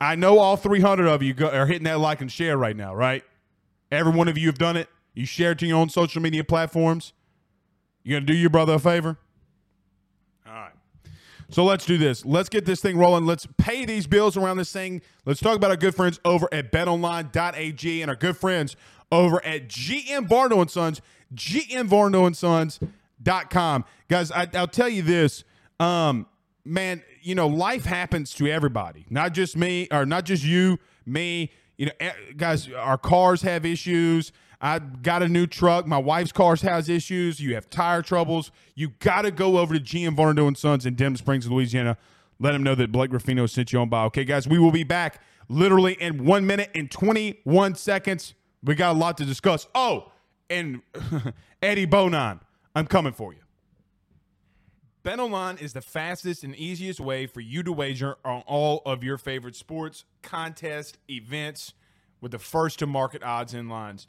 I 0.00 0.16
know 0.16 0.38
all 0.38 0.56
300 0.56 1.06
of 1.06 1.22
you 1.22 1.32
go, 1.32 1.48
are 1.48 1.66
hitting 1.66 1.84
that 1.84 2.00
like 2.00 2.20
and 2.20 2.30
share 2.30 2.58
right 2.58 2.76
now, 2.76 2.94
right? 2.94 3.24
Every 3.90 4.12
one 4.12 4.28
of 4.28 4.36
you 4.36 4.48
have 4.48 4.58
done 4.58 4.76
it. 4.76 4.88
You 5.14 5.24
share 5.24 5.52
it 5.52 5.58
to 5.60 5.66
your 5.66 5.78
own 5.78 5.88
social 5.88 6.20
media 6.20 6.44
platforms. 6.44 7.12
You're 8.02 8.20
gonna 8.20 8.26
do 8.26 8.34
your 8.36 8.50
brother 8.50 8.74
a 8.74 8.78
favor? 8.78 9.16
So 11.48 11.64
let's 11.64 11.86
do 11.86 11.96
this. 11.96 12.24
Let's 12.24 12.48
get 12.48 12.66
this 12.66 12.80
thing 12.80 12.98
rolling. 12.98 13.24
Let's 13.24 13.46
pay 13.56 13.84
these 13.84 14.06
bills 14.06 14.36
around 14.36 14.56
this 14.56 14.72
thing. 14.72 15.02
Let's 15.24 15.40
talk 15.40 15.56
about 15.56 15.70
our 15.70 15.76
good 15.76 15.94
friends 15.94 16.18
over 16.24 16.48
at 16.52 16.72
betonline.ag 16.72 18.02
and 18.02 18.10
our 18.10 18.16
good 18.16 18.36
friends 18.36 18.76
over 19.12 19.44
at 19.44 19.68
GM 19.68 20.26
Varno 20.28 20.60
and 20.60 20.68
Sons, 20.70 21.00
gmvarnoandsons.com. 21.34 23.84
Guys, 24.08 24.32
I, 24.32 24.48
will 24.52 24.66
tell 24.66 24.88
you 24.88 25.02
this. 25.02 25.44
Um, 25.78 26.26
man, 26.64 27.04
you 27.22 27.36
know, 27.36 27.46
life 27.46 27.84
happens 27.84 28.34
to 28.34 28.48
everybody, 28.48 29.06
not 29.10 29.32
just 29.32 29.56
me 29.56 29.86
or 29.90 30.04
not 30.06 30.24
just 30.24 30.44
you, 30.44 30.78
me. 31.04 31.52
You 31.76 31.86
know, 31.86 31.92
eh, 32.00 32.12
guys, 32.36 32.68
our 32.72 32.98
cars 32.98 33.42
have 33.42 33.66
issues. 33.66 34.32
I 34.60 34.78
got 34.78 35.22
a 35.22 35.28
new 35.28 35.46
truck. 35.46 35.86
My 35.86 35.98
wife's 35.98 36.32
car 36.32 36.56
has 36.56 36.88
issues. 36.88 37.40
You 37.40 37.54
have 37.54 37.68
tire 37.68 38.02
troubles. 38.02 38.50
You 38.74 38.90
got 39.00 39.22
to 39.22 39.30
go 39.30 39.58
over 39.58 39.74
to 39.74 39.80
GM 39.80 40.16
Varno 40.16 40.46
and 40.46 40.56
Sons 40.56 40.86
in 40.86 40.94
Denham 40.94 41.16
Springs, 41.16 41.50
Louisiana. 41.50 41.98
Let 42.38 42.52
them 42.52 42.62
know 42.62 42.74
that 42.74 42.92
Blake 42.92 43.12
Ruffino 43.12 43.46
sent 43.46 43.72
you 43.72 43.80
on 43.80 43.88
by. 43.88 44.04
Okay, 44.04 44.24
guys, 44.24 44.46
we 44.46 44.58
will 44.58 44.72
be 44.72 44.84
back 44.84 45.22
literally 45.48 45.94
in 45.94 46.24
one 46.24 46.46
minute 46.46 46.70
and 46.74 46.90
21 46.90 47.74
seconds. 47.74 48.34
We 48.62 48.74
got 48.74 48.96
a 48.96 48.98
lot 48.98 49.16
to 49.18 49.24
discuss. 49.24 49.66
Oh, 49.74 50.12
and 50.50 50.82
Eddie 51.62 51.86
Bonine, 51.86 52.40
I'm 52.74 52.86
coming 52.86 53.12
for 53.12 53.32
you. 53.32 53.40
BetOnline 55.04 55.62
is 55.62 55.72
the 55.72 55.80
fastest 55.80 56.42
and 56.42 56.54
easiest 56.56 56.98
way 56.98 57.26
for 57.26 57.40
you 57.40 57.62
to 57.62 57.72
wager 57.72 58.16
on 58.24 58.42
all 58.44 58.82
of 58.84 59.04
your 59.04 59.16
favorite 59.16 59.54
sports, 59.54 60.04
contests, 60.22 60.98
events 61.08 61.74
with 62.20 62.32
the 62.32 62.40
first 62.40 62.80
to 62.80 62.88
market 62.88 63.22
odds 63.22 63.54
and 63.54 63.70
lines. 63.70 64.08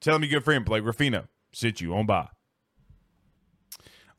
Tell 0.00 0.18
me 0.18 0.26
your 0.28 0.40
good 0.40 0.44
friend 0.44 0.64
Blake 0.64 0.84
Ruffino 0.84 1.28
sit 1.52 1.80
you 1.80 1.94
on 1.94 2.06
by. 2.06 2.28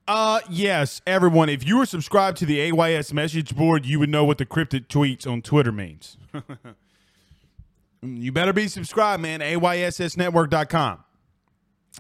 Uh 0.08 0.40
yes, 0.50 1.02
everyone. 1.06 1.50
If 1.50 1.68
you 1.68 1.78
were 1.78 1.86
subscribed 1.86 2.38
to 2.38 2.46
the 2.46 2.60
AYS 2.72 3.14
message 3.14 3.56
board, 3.56 3.86
you 3.86 4.00
would 4.00 4.10
know 4.10 4.26
what 4.26 4.40
the 4.40 4.46
cryptic 4.46 4.88
tweets 4.88 5.28
on 5.28 5.42
Twitter 5.42 5.72
means. 5.72 6.18
you 8.02 8.32
better 8.32 8.54
be 8.54 8.68
subscribed, 8.68 9.22
man. 9.22 9.40
AYSSnetwork.com. 9.42 11.04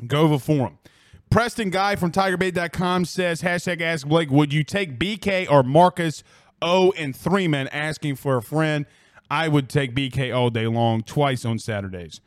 Go 0.08 0.22
over 0.22 0.40
forum. 0.40 0.80
Preston 1.30 1.70
Guy 1.70 1.96
from 1.96 2.12
TigerBait.com 2.12 3.06
says, 3.06 3.44
hashtag 3.44 3.82
ask 3.82 4.08
Blake, 4.08 4.32
would 4.32 4.52
you 4.52 4.64
take 4.64 4.98
BK 4.98 5.50
or 5.50 5.62
Marcus 5.62 6.24
O 6.62 6.92
and 6.98 7.16
three 7.16 7.48
men 7.48 7.68
asking 7.68 8.16
for 8.16 8.38
a 8.38 8.42
friend? 8.42 8.88
I 9.30 9.48
would 9.48 9.70
take 9.70 9.94
BK 9.94 10.36
all 10.36 10.50
day 10.50 10.66
long, 10.66 11.04
twice 11.04 11.46
on 11.46 11.60
Saturdays. 11.60 12.20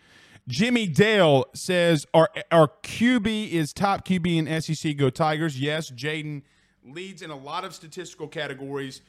Jimmy 0.49 0.87
Dale 0.87 1.47
says 1.55 2.07
our 2.13 2.29
our 2.51 2.69
QB 2.83 3.51
is 3.51 3.73
top 3.73 4.07
QB 4.07 4.47
in 4.47 4.63
SEC. 4.63 4.97
Go 4.97 5.09
Tigers! 5.09 5.61
Yes, 5.61 5.91
Jayden 5.91 6.43
leads 6.85 7.23
in 7.23 7.31
a 7.31 7.37
lot 7.37 7.65
of 7.65 7.75
statistical 7.75 8.27
categories. 8.27 9.03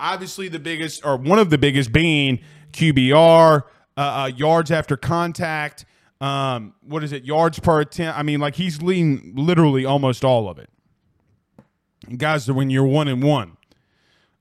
Obviously, 0.00 0.48
the 0.48 0.58
biggest 0.58 1.04
or 1.04 1.16
one 1.16 1.38
of 1.38 1.50
the 1.50 1.58
biggest 1.58 1.92
being 1.92 2.40
QBR, 2.72 3.62
uh, 3.96 4.00
uh, 4.00 4.30
yards 4.34 4.70
after 4.70 4.96
contact. 4.96 5.84
Um, 6.20 6.74
what 6.82 7.04
is 7.04 7.12
it? 7.12 7.24
Yards 7.24 7.58
per 7.58 7.80
attempt. 7.80 8.18
I 8.18 8.22
mean, 8.22 8.40
like 8.40 8.56
he's 8.56 8.80
leading 8.82 9.34
literally 9.36 9.84
almost 9.84 10.24
all 10.24 10.48
of 10.48 10.58
it. 10.58 10.70
Guys, 12.16 12.50
when 12.50 12.70
you're 12.70 12.86
one 12.86 13.08
and 13.08 13.22
one, 13.22 13.58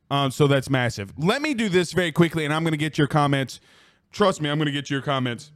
um, 0.09 0.31
so 0.31 0.47
that's 0.47 0.69
massive. 0.69 1.11
Let 1.17 1.41
me 1.41 1.53
do 1.53 1.67
this 1.67 1.91
very 1.91 2.13
quickly, 2.13 2.45
and 2.45 2.53
I'm 2.53 2.63
going 2.63 2.71
to 2.71 2.77
get 2.77 2.97
your 2.97 3.07
comments. 3.07 3.59
Trust 4.11 4.41
me, 4.41 4.49
I'm 4.49 4.57
going 4.57 4.67
to 4.67 4.71
get 4.71 4.89
your 4.89 5.01
comments 5.01 5.51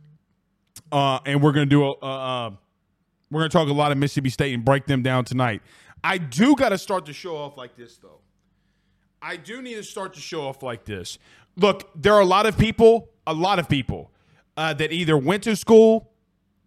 uh, 0.91 1.19
and 1.25 1.41
we're 1.41 1.53
to 1.53 1.65
do 1.65 1.83
a. 1.83 1.91
Uh, 1.91 2.51
we're 3.29 3.43
to 3.43 3.49
talk 3.49 3.69
a 3.69 3.73
lot 3.73 3.93
of 3.93 3.97
Mississippi 3.97 4.29
State 4.29 4.53
and 4.53 4.65
break 4.65 4.85
them 4.85 5.01
down 5.01 5.23
tonight. 5.23 5.61
I 6.03 6.17
do 6.17 6.55
got 6.55 6.69
to 6.69 6.77
start 6.77 7.05
to 7.05 7.13
show 7.13 7.37
off 7.37 7.57
like 7.57 7.77
this, 7.77 7.97
though. 7.97 8.19
I 9.21 9.37
do 9.37 9.61
need 9.61 9.75
to 9.75 9.83
start 9.83 10.13
to 10.15 10.19
show 10.19 10.47
off 10.47 10.63
like 10.63 10.83
this. 10.83 11.17
Look, 11.55 11.89
there 11.95 12.13
are 12.13 12.21
a 12.21 12.25
lot 12.25 12.45
of 12.45 12.57
people, 12.57 13.09
a 13.25 13.33
lot 13.33 13.57
of 13.59 13.69
people 13.69 14.11
uh, 14.57 14.73
that 14.73 14.91
either 14.91 15.17
went 15.17 15.43
to 15.43 15.55
school 15.55 16.11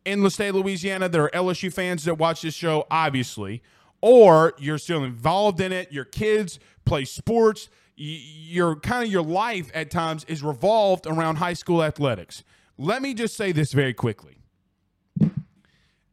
in 0.05 0.23
the 0.23 0.31
state 0.31 0.49
of 0.49 0.57
Louisiana. 0.57 1.09
There 1.09 1.25
are 1.25 1.31
LSU 1.31 1.73
fans 1.73 2.05
that 2.05 2.17
watch 2.17 2.43
this 2.43 2.55
show, 2.55 2.87
obviously, 2.91 3.63
or 4.01 4.55
you're 4.59 4.79
still 4.79 5.05
involved 5.05 5.61
in 5.61 5.73
it. 5.73 5.93
Your 5.93 6.05
kids 6.05 6.59
play 6.85 7.05
sports. 7.05 7.69
Your 7.97 8.77
kind 8.77 9.05
of 9.05 9.13
your 9.13 9.23
life 9.23 9.71
at 9.75 9.91
times 9.91 10.25
is 10.25 10.43
revolved 10.43 11.07
around 11.07 11.37
high 11.37 11.53
school 11.53 11.83
athletics. 11.83 12.43
Let 12.77 13.03
me 13.03 13.15
just 13.15 13.37
say 13.37 13.53
this 13.53 13.73
very 13.73 13.95
quickly. 13.95 14.39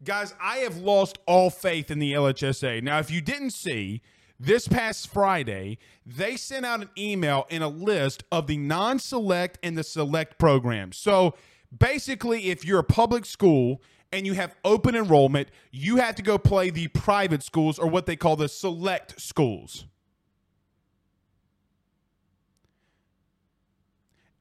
Guys, 0.03 0.33
I 0.41 0.57
have 0.57 0.77
lost 0.77 1.19
all 1.27 1.49
faith 1.49 1.91
in 1.91 1.99
the 1.99 2.13
LHSA. 2.13 2.81
Now, 2.81 2.99
if 2.99 3.11
you 3.11 3.21
didn't 3.21 3.51
see, 3.51 4.01
this 4.39 4.67
past 4.67 5.07
Friday, 5.07 5.77
they 6.05 6.35
sent 6.35 6.65
out 6.65 6.81
an 6.81 6.89
email 6.97 7.45
in 7.49 7.61
a 7.61 7.67
list 7.67 8.23
of 8.31 8.47
the 8.47 8.57
non 8.57 8.97
select 8.97 9.59
and 9.61 9.77
the 9.77 9.83
select 9.83 10.39
programs. 10.39 10.97
So 10.97 11.35
basically, 11.75 12.49
if 12.49 12.65
you're 12.65 12.79
a 12.79 12.83
public 12.83 13.25
school 13.25 13.81
and 14.11 14.25
you 14.25 14.33
have 14.33 14.55
open 14.65 14.95
enrollment, 14.95 15.49
you 15.71 15.97
have 15.97 16.15
to 16.15 16.23
go 16.23 16.39
play 16.39 16.71
the 16.71 16.87
private 16.87 17.43
schools 17.43 17.77
or 17.77 17.87
what 17.87 18.07
they 18.07 18.15
call 18.15 18.35
the 18.35 18.49
select 18.49 19.21
schools. 19.21 19.85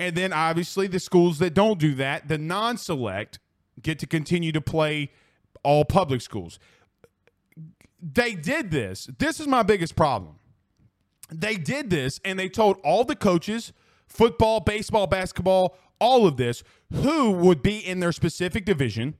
And 0.00 0.16
then 0.16 0.32
obviously 0.32 0.86
the 0.86 0.98
schools 0.98 1.38
that 1.40 1.52
don't 1.52 1.78
do 1.78 1.94
that, 1.96 2.26
the 2.26 2.38
non 2.38 2.78
select, 2.78 3.38
get 3.82 3.98
to 3.98 4.06
continue 4.06 4.50
to 4.50 4.60
play 4.60 5.12
all 5.62 5.84
public 5.84 6.22
schools. 6.22 6.58
They 8.00 8.32
did 8.34 8.70
this. 8.70 9.10
This 9.18 9.40
is 9.40 9.46
my 9.46 9.62
biggest 9.62 9.96
problem. 9.96 10.36
They 11.30 11.56
did 11.56 11.90
this 11.90 12.18
and 12.24 12.38
they 12.38 12.48
told 12.48 12.78
all 12.82 13.04
the 13.04 13.14
coaches, 13.14 13.74
football, 14.06 14.60
baseball, 14.60 15.06
basketball, 15.06 15.76
all 16.00 16.26
of 16.26 16.38
this, 16.38 16.64
who 16.90 17.32
would 17.32 17.62
be 17.62 17.76
in 17.76 18.00
their 18.00 18.12
specific 18.12 18.64
division. 18.64 19.16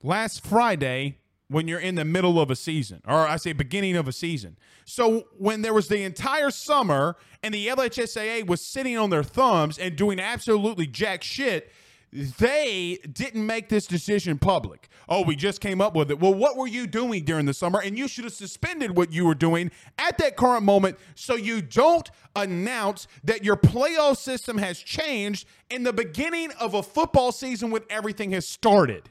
Last 0.00 0.46
Friday, 0.46 1.18
when 1.52 1.68
you're 1.68 1.80
in 1.80 1.94
the 1.94 2.04
middle 2.04 2.40
of 2.40 2.50
a 2.50 2.56
season, 2.56 3.02
or 3.06 3.28
I 3.28 3.36
say 3.36 3.52
beginning 3.52 3.96
of 3.96 4.08
a 4.08 4.12
season. 4.12 4.56
So 4.84 5.24
when 5.38 5.62
there 5.62 5.74
was 5.74 5.88
the 5.88 6.02
entire 6.02 6.50
summer 6.50 7.16
and 7.42 7.54
the 7.54 7.66
LHSAA 7.68 8.46
was 8.46 8.60
sitting 8.60 8.98
on 8.98 9.10
their 9.10 9.22
thumbs 9.22 9.78
and 9.78 9.94
doing 9.96 10.18
absolutely 10.18 10.86
jack 10.86 11.22
shit, 11.22 11.72
they 12.12 12.98
didn't 13.10 13.46
make 13.46 13.70
this 13.70 13.86
decision 13.86 14.38
public. 14.38 14.88
Oh, 15.08 15.22
we 15.22 15.34
just 15.34 15.60
came 15.60 15.80
up 15.80 15.94
with 15.94 16.10
it. 16.10 16.20
Well, 16.20 16.34
what 16.34 16.58
were 16.58 16.66
you 16.66 16.86
doing 16.86 17.24
during 17.24 17.46
the 17.46 17.54
summer? 17.54 17.80
And 17.80 17.96
you 17.96 18.06
should 18.06 18.24
have 18.24 18.34
suspended 18.34 18.96
what 18.96 19.12
you 19.12 19.24
were 19.24 19.34
doing 19.34 19.70
at 19.98 20.18
that 20.18 20.36
current 20.36 20.62
moment 20.62 20.98
so 21.14 21.36
you 21.36 21.62
don't 21.62 22.10
announce 22.36 23.08
that 23.24 23.44
your 23.44 23.56
playoff 23.56 24.18
system 24.18 24.58
has 24.58 24.78
changed 24.78 25.46
in 25.70 25.84
the 25.84 25.92
beginning 25.92 26.52
of 26.60 26.74
a 26.74 26.82
football 26.82 27.32
season 27.32 27.70
when 27.70 27.82
everything 27.88 28.32
has 28.32 28.46
started 28.46 29.08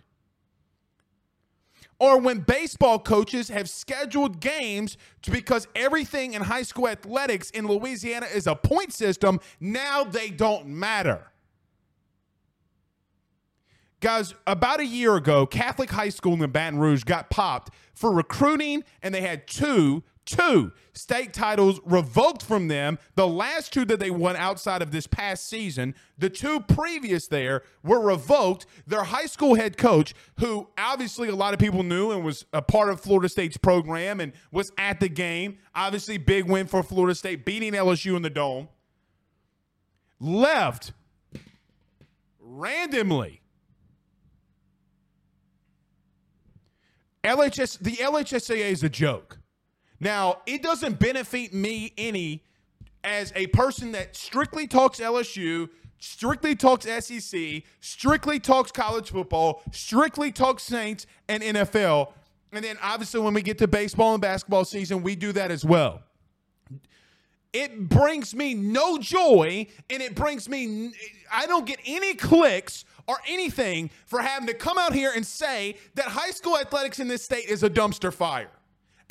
or 2.01 2.17
when 2.17 2.39
baseball 2.39 2.97
coaches 2.97 3.49
have 3.49 3.69
scheduled 3.69 4.39
games 4.39 4.97
because 5.29 5.67
everything 5.75 6.33
in 6.33 6.41
high 6.41 6.63
school 6.63 6.87
athletics 6.87 7.51
in 7.51 7.67
Louisiana 7.67 8.25
is 8.25 8.47
a 8.47 8.55
point 8.55 8.91
system, 8.91 9.39
now 9.59 10.03
they 10.03 10.31
don't 10.31 10.65
matter. 10.65 11.27
Guys, 13.99 14.33
about 14.47 14.79
a 14.79 14.85
year 14.85 15.15
ago, 15.15 15.45
Catholic 15.45 15.91
High 15.91 16.09
School 16.09 16.43
in 16.43 16.49
Baton 16.49 16.79
Rouge 16.79 17.03
got 17.03 17.29
popped 17.29 17.71
for 17.93 18.11
recruiting, 18.11 18.83
and 19.03 19.13
they 19.13 19.21
had 19.21 19.45
two 19.45 20.01
two 20.31 20.71
state 20.93 21.33
titles 21.33 21.79
revoked 21.85 22.43
from 22.43 22.67
them. 22.67 22.97
The 23.15 23.27
last 23.27 23.73
two 23.73 23.85
that 23.85 23.99
they 23.99 24.11
won 24.11 24.35
outside 24.35 24.81
of 24.81 24.91
this 24.91 25.07
past 25.07 25.47
season, 25.47 25.93
the 26.17 26.29
two 26.29 26.61
previous 26.61 27.27
there 27.27 27.63
were 27.83 27.99
revoked. 27.99 28.65
Their 28.87 29.03
high 29.03 29.25
school 29.25 29.55
head 29.55 29.77
coach, 29.77 30.13
who 30.39 30.69
obviously 30.77 31.27
a 31.27 31.35
lot 31.35 31.53
of 31.53 31.59
people 31.59 31.83
knew 31.83 32.11
and 32.11 32.23
was 32.23 32.45
a 32.53 32.61
part 32.61 32.89
of 32.89 33.01
Florida 33.01 33.29
State's 33.29 33.57
program 33.57 34.19
and 34.19 34.33
was 34.51 34.71
at 34.77 34.99
the 34.99 35.09
game, 35.09 35.57
obviously 35.75 36.17
big 36.17 36.45
win 36.45 36.67
for 36.67 36.81
Florida 36.83 37.15
State, 37.15 37.45
beating 37.45 37.73
LSU 37.73 38.15
in 38.15 38.21
the 38.21 38.29
dome, 38.29 38.69
left 40.19 40.93
randomly. 42.39 43.41
LHS 47.23 47.77
the 47.79 47.97
LHSAA 47.97 48.71
is 48.71 48.83
a 48.83 48.89
joke. 48.89 49.40
Now, 50.01 50.39
it 50.47 50.63
doesn't 50.63 50.97
benefit 50.99 51.53
me 51.53 51.93
any 51.95 52.43
as 53.03 53.31
a 53.35 53.45
person 53.47 53.91
that 53.91 54.15
strictly 54.15 54.65
talks 54.65 54.99
LSU, 54.99 55.69
strictly 55.99 56.55
talks 56.55 56.87
SEC, 57.05 57.61
strictly 57.79 58.39
talks 58.39 58.71
college 58.71 59.11
football, 59.11 59.61
strictly 59.71 60.31
talks 60.31 60.63
Saints 60.63 61.05
and 61.29 61.43
NFL. 61.43 62.13
And 62.51 62.65
then 62.65 62.77
obviously 62.81 63.21
when 63.21 63.35
we 63.35 63.43
get 63.43 63.59
to 63.59 63.67
baseball 63.67 64.13
and 64.13 64.21
basketball 64.21 64.65
season, 64.65 65.03
we 65.03 65.15
do 65.15 65.31
that 65.33 65.51
as 65.51 65.63
well. 65.63 66.01
It 67.53 67.87
brings 67.87 68.33
me 68.33 68.55
no 68.55 68.97
joy 68.97 69.67
and 69.89 70.01
it 70.01 70.15
brings 70.15 70.49
me 70.49 70.93
I 71.31 71.45
don't 71.45 71.65
get 71.67 71.79
any 71.85 72.15
clicks 72.15 72.85
or 73.07 73.17
anything 73.27 73.91
for 74.07 74.21
having 74.21 74.47
to 74.47 74.53
come 74.55 74.79
out 74.79 74.93
here 74.93 75.11
and 75.15 75.25
say 75.25 75.75
that 75.93 76.05
high 76.05 76.31
school 76.31 76.57
athletics 76.57 76.99
in 76.99 77.07
this 77.07 77.23
state 77.23 77.45
is 77.45 77.61
a 77.61 77.69
dumpster 77.69 78.11
fire. 78.11 78.49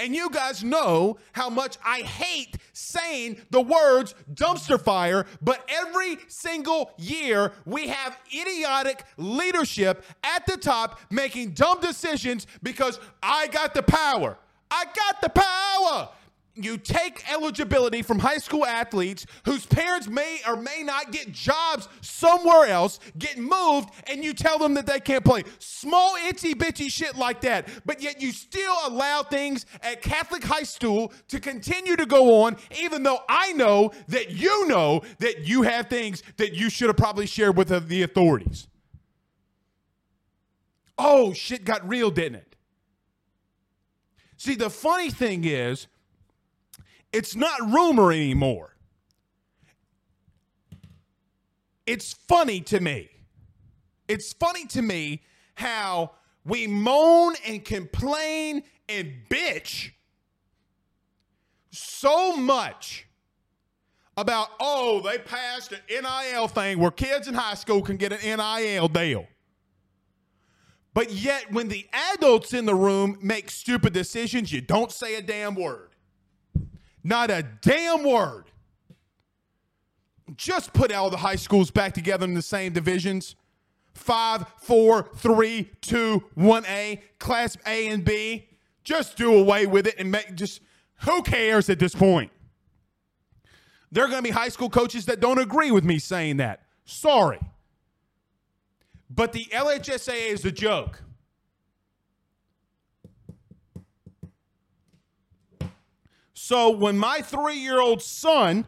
And 0.00 0.16
you 0.16 0.30
guys 0.30 0.64
know 0.64 1.18
how 1.32 1.50
much 1.50 1.76
I 1.84 2.00
hate 2.00 2.56
saying 2.72 3.36
the 3.50 3.60
words 3.60 4.14
dumpster 4.32 4.80
fire, 4.80 5.26
but 5.42 5.62
every 5.68 6.16
single 6.26 6.92
year 6.96 7.52
we 7.66 7.88
have 7.88 8.18
idiotic 8.34 9.04
leadership 9.18 10.02
at 10.24 10.46
the 10.46 10.56
top 10.56 11.00
making 11.10 11.50
dumb 11.50 11.80
decisions 11.80 12.46
because 12.62 12.98
I 13.22 13.48
got 13.48 13.74
the 13.74 13.82
power. 13.82 14.38
I 14.70 14.84
got 14.86 15.20
the 15.20 15.28
power 15.28 16.08
you 16.54 16.76
take 16.76 17.30
eligibility 17.32 18.02
from 18.02 18.18
high 18.18 18.38
school 18.38 18.66
athletes 18.66 19.24
whose 19.44 19.66
parents 19.66 20.08
may 20.08 20.40
or 20.46 20.56
may 20.56 20.82
not 20.82 21.12
get 21.12 21.32
jobs 21.32 21.88
somewhere 22.00 22.66
else, 22.66 22.98
get 23.18 23.38
moved, 23.38 23.90
and 24.08 24.24
you 24.24 24.34
tell 24.34 24.58
them 24.58 24.74
that 24.74 24.86
they 24.86 25.00
can't 25.00 25.24
play. 25.24 25.44
Small, 25.58 26.16
itchy 26.28 26.54
bitchy 26.54 26.90
shit 26.90 27.16
like 27.16 27.40
that. 27.42 27.68
But 27.86 28.02
yet 28.02 28.20
you 28.20 28.32
still 28.32 28.76
allow 28.86 29.22
things 29.22 29.64
at 29.82 30.02
Catholic 30.02 30.42
high 30.42 30.64
school 30.64 31.12
to 31.28 31.40
continue 31.40 31.96
to 31.96 32.06
go 32.06 32.42
on, 32.42 32.56
even 32.80 33.02
though 33.02 33.20
I 33.28 33.52
know 33.52 33.92
that 34.08 34.30
you 34.30 34.66
know 34.66 35.02
that 35.18 35.46
you 35.46 35.62
have 35.62 35.88
things 35.88 36.22
that 36.36 36.52
you 36.52 36.68
should 36.70 36.88
have 36.88 36.96
probably 36.96 37.26
shared 37.26 37.56
with 37.56 37.68
the 37.88 38.02
authorities. 38.02 38.66
Oh, 40.98 41.32
shit 41.32 41.64
got 41.64 41.88
real, 41.88 42.10
didn't 42.10 42.36
it? 42.36 42.56
See, 44.36 44.54
the 44.54 44.70
funny 44.70 45.10
thing 45.10 45.44
is, 45.44 45.86
it's 47.12 47.34
not 47.34 47.60
rumor 47.72 48.12
anymore. 48.12 48.76
It's 51.86 52.12
funny 52.12 52.60
to 52.62 52.80
me. 52.80 53.08
It's 54.06 54.32
funny 54.32 54.66
to 54.66 54.82
me 54.82 55.22
how 55.54 56.12
we 56.44 56.66
moan 56.66 57.34
and 57.46 57.64
complain 57.64 58.62
and 58.88 59.12
bitch 59.28 59.92
so 61.70 62.36
much 62.36 63.06
about, 64.16 64.48
oh, 64.60 65.00
they 65.00 65.18
passed 65.18 65.72
an 65.72 65.80
NIL 65.88 66.48
thing 66.48 66.78
where 66.78 66.90
kids 66.90 67.28
in 67.28 67.34
high 67.34 67.54
school 67.54 67.82
can 67.82 67.96
get 67.96 68.12
an 68.12 68.38
NIL 68.38 68.88
deal. 68.88 69.26
But 70.92 71.12
yet, 71.12 71.52
when 71.52 71.68
the 71.68 71.86
adults 72.14 72.52
in 72.52 72.66
the 72.66 72.74
room 72.74 73.16
make 73.22 73.50
stupid 73.50 73.92
decisions, 73.92 74.52
you 74.52 74.60
don't 74.60 74.90
say 74.90 75.14
a 75.14 75.22
damn 75.22 75.54
word. 75.54 75.89
Not 77.02 77.30
a 77.30 77.42
damn 77.42 78.04
word. 78.04 78.44
Just 80.36 80.72
put 80.72 80.92
all 80.92 81.10
the 81.10 81.16
high 81.16 81.36
schools 81.36 81.70
back 81.70 81.92
together 81.92 82.24
in 82.24 82.34
the 82.34 82.42
same 82.42 82.72
divisions. 82.72 83.34
Five, 83.94 84.46
four, 84.58 85.08
three, 85.16 85.70
two, 85.80 86.24
one 86.34 86.64
A, 86.66 87.02
class 87.18 87.56
A 87.66 87.88
and 87.88 88.04
B. 88.04 88.48
Just 88.84 89.16
do 89.16 89.34
away 89.34 89.66
with 89.66 89.86
it 89.86 89.96
and 89.98 90.10
make 90.10 90.34
just 90.34 90.60
who 91.00 91.22
cares 91.22 91.68
at 91.70 91.78
this 91.78 91.94
point? 91.94 92.30
There 93.92 94.04
are 94.04 94.08
going 94.08 94.22
to 94.22 94.28
be 94.28 94.30
high 94.30 94.48
school 94.48 94.70
coaches 94.70 95.06
that 95.06 95.20
don't 95.20 95.38
agree 95.38 95.70
with 95.70 95.84
me 95.84 95.98
saying 95.98 96.36
that. 96.36 96.62
Sorry. 96.84 97.40
But 99.08 99.32
the 99.32 99.46
LHSAA 99.46 100.28
is 100.28 100.44
a 100.44 100.52
joke. 100.52 101.02
So 106.34 106.70
when 106.70 106.96
my 106.96 107.20
three 107.20 107.58
year 107.58 107.80
old 107.80 108.02
son, 108.02 108.66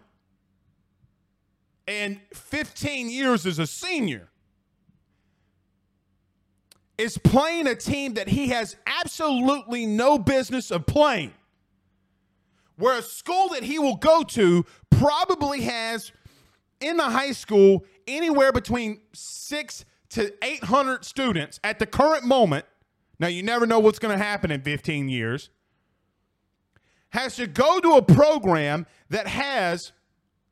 and 1.87 2.21
15 2.33 3.09
years 3.09 3.45
as 3.47 3.59
a 3.59 3.67
senior, 3.67 4.29
is 6.99 7.19
playing 7.19 7.67
a 7.67 7.75
team 7.75 8.15
that 8.15 8.29
he 8.29 8.49
has 8.49 8.77
absolutely 8.87 9.87
no 9.87 10.19
business 10.19 10.71
of 10.71 10.87
playing, 10.87 11.33
where 12.77 12.99
a 12.99 13.03
school 13.03 13.49
that 13.49 13.63
he 13.63 13.79
will 13.79 13.97
go 13.97 14.23
to 14.23 14.65
probably 14.91 15.63
has 15.63 16.13
in 16.81 16.97
the 16.97 17.05
high 17.05 17.33
school 17.33 17.85
anywhere 18.07 18.53
between 18.53 19.01
six 19.13 19.85
to 20.11 20.33
800 20.45 21.05
students 21.05 21.59
at 21.65 21.79
the 21.79 21.87
current 21.87 22.25
moment. 22.25 22.67
Now, 23.19 23.29
you 23.29 23.43
never 23.43 23.67
know 23.67 23.79
what's 23.79 23.99
going 23.99 24.17
to 24.17 24.23
happen 24.23 24.51
in 24.51 24.63
15 24.63 25.09
years. 25.09 25.51
Has 27.13 27.37
to 27.37 27.47
go 27.47 27.79
to 27.81 27.93
a 27.93 28.03
program 28.03 28.87
that 29.11 29.27
has 29.27 29.93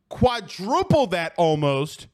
quadruple 0.08 1.06
that 1.08 1.32
almost. 1.36 2.06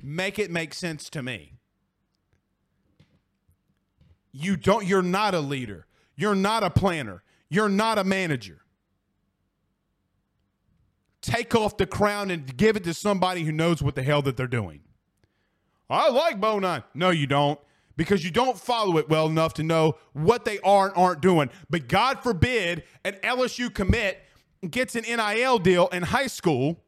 Make 0.00 0.38
it 0.38 0.50
make 0.50 0.74
sense 0.74 1.10
to 1.10 1.22
me. 1.22 1.54
You 4.32 4.56
don't 4.56 4.86
you're 4.86 5.02
not 5.02 5.34
a 5.34 5.40
leader. 5.40 5.86
You're 6.16 6.34
not 6.34 6.62
a 6.62 6.70
planner. 6.70 7.22
You're 7.48 7.68
not 7.68 7.98
a 7.98 8.04
manager. 8.04 8.62
Take 11.20 11.54
off 11.54 11.76
the 11.76 11.86
crown 11.86 12.30
and 12.30 12.56
give 12.56 12.76
it 12.76 12.84
to 12.84 12.94
somebody 12.94 13.44
who 13.44 13.52
knows 13.52 13.82
what 13.82 13.94
the 13.94 14.02
hell 14.02 14.22
that 14.22 14.36
they're 14.36 14.46
doing. 14.46 14.80
I 15.88 16.10
like 16.10 16.40
Bo. 16.40 16.58
No, 16.94 17.10
you 17.10 17.26
don't 17.26 17.60
because 17.96 18.24
you 18.24 18.30
don't 18.30 18.58
follow 18.58 18.98
it 18.98 19.08
well 19.08 19.26
enough 19.26 19.54
to 19.54 19.62
know 19.62 19.96
what 20.12 20.44
they 20.44 20.58
are 20.60 20.88
and 20.88 20.96
aren't 20.96 21.20
doing. 21.20 21.50
But 21.70 21.88
God 21.88 22.22
forbid 22.22 22.84
an 23.04 23.14
LSU 23.22 23.72
commit 23.72 24.18
gets 24.70 24.94
an 24.94 25.02
NIL 25.02 25.58
deal 25.58 25.88
in 25.88 26.02
high 26.02 26.28
school 26.28 26.80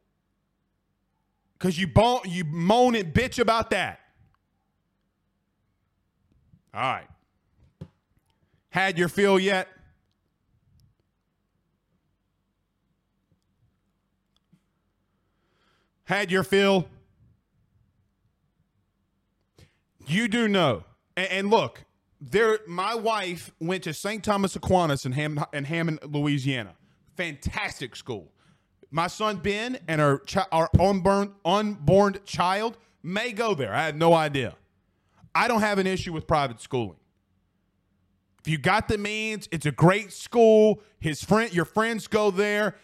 because 1.57 1.77
you, 1.77 1.87
bon- 1.87 2.21
you 2.25 2.43
moan 2.45 2.95
and 2.95 3.13
bitch 3.13 3.39
about 3.39 3.69
that. 3.71 3.99
All 6.73 6.81
right. 6.81 7.07
Had 8.69 8.97
your 8.97 9.07
fill 9.07 9.39
yet? 9.39 9.67
Had 16.05 16.31
your 16.31 16.43
fill? 16.43 16.87
You 20.07 20.27
do 20.27 20.47
know 20.47 20.83
and, 21.15 21.27
and 21.31 21.49
look, 21.49 21.85
there. 22.21 22.59
My 22.67 22.95
wife 22.95 23.51
went 23.59 23.83
to 23.83 23.93
St. 23.93 24.23
Thomas 24.23 24.55
Aquinas 24.55 25.05
in, 25.05 25.11
Ham, 25.13 25.43
in 25.53 25.65
Hammond, 25.65 25.99
Louisiana. 26.03 26.75
Fantastic 27.15 27.95
school. 27.95 28.31
My 28.91 29.07
son 29.07 29.37
Ben 29.37 29.77
and 29.87 29.99
our 29.99 30.19
chi- 30.19 30.45
our 30.51 30.69
unborn 30.79 31.33
unborn 31.43 32.17
child 32.25 32.77
may 33.03 33.31
go 33.31 33.53
there. 33.53 33.73
I 33.73 33.83
had 33.83 33.97
no 33.97 34.13
idea. 34.13 34.55
I 35.33 35.47
don't 35.47 35.61
have 35.61 35.79
an 35.79 35.87
issue 35.87 36.13
with 36.13 36.27
private 36.27 36.61
schooling. 36.61 36.97
If 38.39 38.47
you 38.51 38.57
got 38.59 38.87
the 38.87 38.97
means, 38.97 39.49
it's 39.51 39.65
a 39.65 39.71
great 39.71 40.13
school. 40.13 40.81
His 40.99 41.23
friend, 41.23 41.51
your 41.53 41.65
friends 41.65 42.05
go 42.07 42.29
there. 42.29 42.75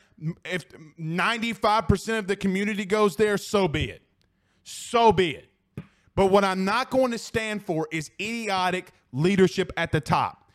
If 0.43 0.65
95% 0.99 2.17
of 2.17 2.27
the 2.27 2.35
community 2.35 2.83
goes 2.83 3.15
there, 3.15 3.37
so 3.37 3.67
be 3.67 3.89
it. 3.89 4.01
So 4.63 5.11
be 5.11 5.35
it. 5.35 5.50
But 6.15 6.27
what 6.27 6.43
I'm 6.43 6.65
not 6.65 6.89
going 6.89 7.11
to 7.11 7.17
stand 7.17 7.63
for 7.65 7.87
is 7.91 8.11
idiotic 8.19 8.91
leadership 9.11 9.71
at 9.77 9.91
the 9.91 10.01
top. 10.01 10.49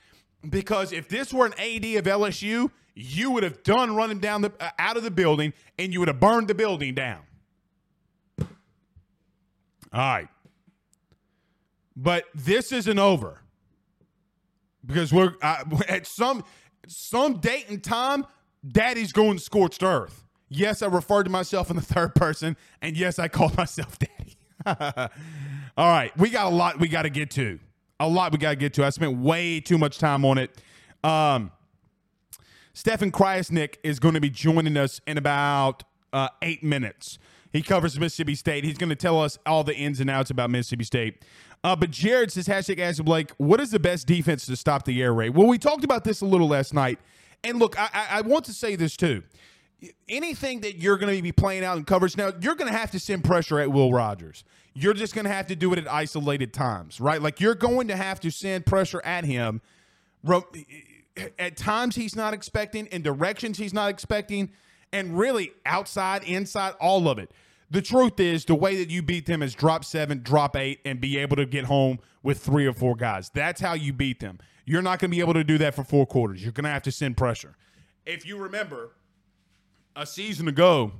Because 0.48 0.92
if 0.92 1.08
this 1.08 1.32
were 1.32 1.46
an 1.46 1.54
AD 1.54 1.84
of 1.96 2.04
LSU, 2.04 2.70
you 2.94 3.30
would 3.32 3.42
have 3.42 3.62
done 3.62 3.94
running 3.94 4.18
down 4.18 4.42
the 4.42 4.52
uh, 4.60 4.70
out 4.78 4.96
of 4.96 5.02
the 5.02 5.10
building 5.10 5.52
and 5.78 5.92
you 5.92 6.00
would 6.00 6.08
have 6.08 6.20
burned 6.20 6.48
the 6.48 6.54
building 6.54 6.94
down. 6.94 7.20
All 8.38 8.46
right. 9.92 10.28
But 11.96 12.24
this 12.34 12.72
isn't 12.72 12.98
over. 12.98 13.40
Because 14.84 15.12
we're 15.12 15.34
uh, 15.42 15.64
at 15.88 16.06
some 16.06 16.44
some 16.86 17.38
date 17.38 17.68
and 17.68 17.82
time, 17.82 18.24
daddy's 18.66 19.12
going 19.12 19.38
scorched 19.38 19.82
earth. 19.82 20.22
Yes, 20.48 20.80
I 20.80 20.86
referred 20.86 21.24
to 21.24 21.30
myself 21.30 21.70
in 21.70 21.76
the 21.76 21.82
third 21.82 22.14
person, 22.14 22.56
and 22.80 22.96
yes, 22.96 23.18
I 23.18 23.26
called 23.28 23.56
myself 23.58 23.98
daddy. 23.98 24.15
All 25.76 25.90
right, 25.90 26.16
we 26.18 26.31
got 26.31 26.46
a 26.46 26.55
lot 26.55 26.81
we 26.81 26.88
got 26.88 27.02
to 27.02 27.11
get 27.11 27.31
to. 27.33 27.59
A 28.00 28.09
lot 28.09 28.33
we 28.33 28.38
got 28.38 28.50
to 28.50 28.57
get 28.57 28.74
to. 28.74 28.85
I 28.85 28.90
spent 28.90 29.16
way 29.18 29.61
too 29.61 29.79
much 29.79 29.98
time 29.98 30.24
on 30.24 30.38
it. 30.38 30.50
Um, 31.05 31.52
Stefan 32.72 33.12
Krajisnik 33.12 33.76
is 33.83 33.98
going 34.00 34.14
to 34.14 34.20
be 34.20 34.29
joining 34.29 34.76
us 34.76 35.00
in 35.07 35.18
about 35.18 35.85
uh, 36.12 36.29
eight 36.42 36.64
minutes. 36.64 37.18
He 37.52 37.62
covers 37.62 37.98
Mississippi 37.98 38.35
State. 38.35 38.64
He's 38.64 38.76
going 38.76 38.90
to 38.90 38.96
tell 38.96 39.22
us 39.22 39.38
all 39.46 39.64
the 39.64 39.74
ins 39.74 40.00
and 40.00 40.11
outs 40.11 40.31
about 40.31 40.50
Mississippi 40.50 40.85
State. 40.85 41.24
Uh, 41.64 41.74
but 41.76 41.90
Jared 41.90 42.33
says, 42.33 42.48
hashtag 42.48 42.79
Ask 42.81 43.02
Blake, 43.02 43.31
what 43.38 43.61
is 43.61 43.70
the 43.70 43.79
best 43.79 44.07
defense 44.07 44.44
to 44.46 44.57
stop 44.57 44.85
the 44.85 45.00
air 45.00 45.14
raid? 45.14 45.31
Well, 45.31 45.46
we 45.46 45.59
talked 45.59 45.85
about 45.85 46.05
this 46.05 46.20
a 46.20 46.26
little 46.26 46.48
last 46.48 46.74
night. 46.74 46.98
And 47.44 47.59
look, 47.59 47.79
I, 47.79 48.07
I 48.11 48.20
want 48.22 48.44
to 48.46 48.52
say 48.52 48.76
this 48.76 48.96
too 48.96 49.22
anything 50.08 50.60
that 50.60 50.76
you're 50.76 50.96
going 50.96 51.14
to 51.14 51.22
be 51.22 51.32
playing 51.32 51.64
out 51.64 51.76
in 51.78 51.84
coverage 51.84 52.16
now, 52.16 52.32
you're 52.40 52.54
going 52.54 52.70
to 52.70 52.76
have 52.76 52.90
to 52.92 53.00
send 53.00 53.24
pressure 53.24 53.58
at 53.58 53.70
Will 53.70 53.92
Rogers. 53.92 54.44
You're 54.74 54.94
just 54.94 55.14
going 55.14 55.24
to 55.24 55.32
have 55.32 55.46
to 55.48 55.56
do 55.56 55.72
it 55.72 55.78
at 55.78 55.90
isolated 55.90 56.52
times, 56.52 57.00
right? 57.00 57.20
Like 57.20 57.40
you're 57.40 57.54
going 57.54 57.88
to 57.88 57.96
have 57.96 58.20
to 58.20 58.30
send 58.30 58.66
pressure 58.66 59.02
at 59.04 59.24
him 59.24 59.60
at 61.38 61.56
times 61.56 61.96
he's 61.96 62.16
not 62.16 62.34
expecting, 62.34 62.86
in 62.86 63.02
directions 63.02 63.58
he's 63.58 63.72
not 63.72 63.90
expecting, 63.90 64.50
and 64.92 65.18
really 65.18 65.52
outside, 65.64 66.22
inside, 66.24 66.74
all 66.80 67.08
of 67.08 67.18
it. 67.18 67.30
The 67.70 67.82
truth 67.82 68.20
is, 68.20 68.44
the 68.44 68.54
way 68.54 68.76
that 68.76 68.90
you 68.90 69.02
beat 69.02 69.26
them 69.26 69.42
is 69.42 69.54
drop 69.54 69.84
seven, 69.84 70.22
drop 70.22 70.56
eight, 70.56 70.80
and 70.84 71.00
be 71.00 71.18
able 71.18 71.36
to 71.36 71.46
get 71.46 71.64
home 71.64 71.98
with 72.22 72.38
three 72.38 72.66
or 72.66 72.72
four 72.72 72.94
guys. 72.94 73.30
That's 73.34 73.60
how 73.60 73.74
you 73.74 73.92
beat 73.92 74.20
them. 74.20 74.38
You're 74.64 74.82
not 74.82 74.98
going 74.98 75.10
to 75.10 75.16
be 75.16 75.20
able 75.20 75.34
to 75.34 75.44
do 75.44 75.58
that 75.58 75.74
for 75.74 75.84
four 75.84 76.06
quarters. 76.06 76.42
You're 76.42 76.52
going 76.52 76.64
to 76.64 76.70
have 76.70 76.82
to 76.82 76.92
send 76.92 77.16
pressure. 77.16 77.56
If 78.04 78.24
you 78.24 78.36
remember, 78.36 78.92
a 79.96 80.06
season 80.06 80.46
ago, 80.46 80.92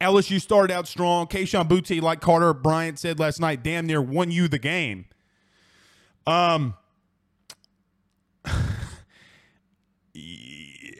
LSU 0.00 0.40
started 0.40 0.72
out 0.72 0.88
strong. 0.88 1.26
Kayshon 1.26 1.68
Boutte, 1.68 2.00
like 2.00 2.20
Carter 2.20 2.54
Bryant 2.54 2.98
said 2.98 3.18
last 3.18 3.40
night, 3.40 3.62
damn 3.62 3.86
near 3.86 4.00
won 4.00 4.30
you 4.30 4.48
the 4.48 4.58
game. 4.58 5.06
Um, 6.26 6.74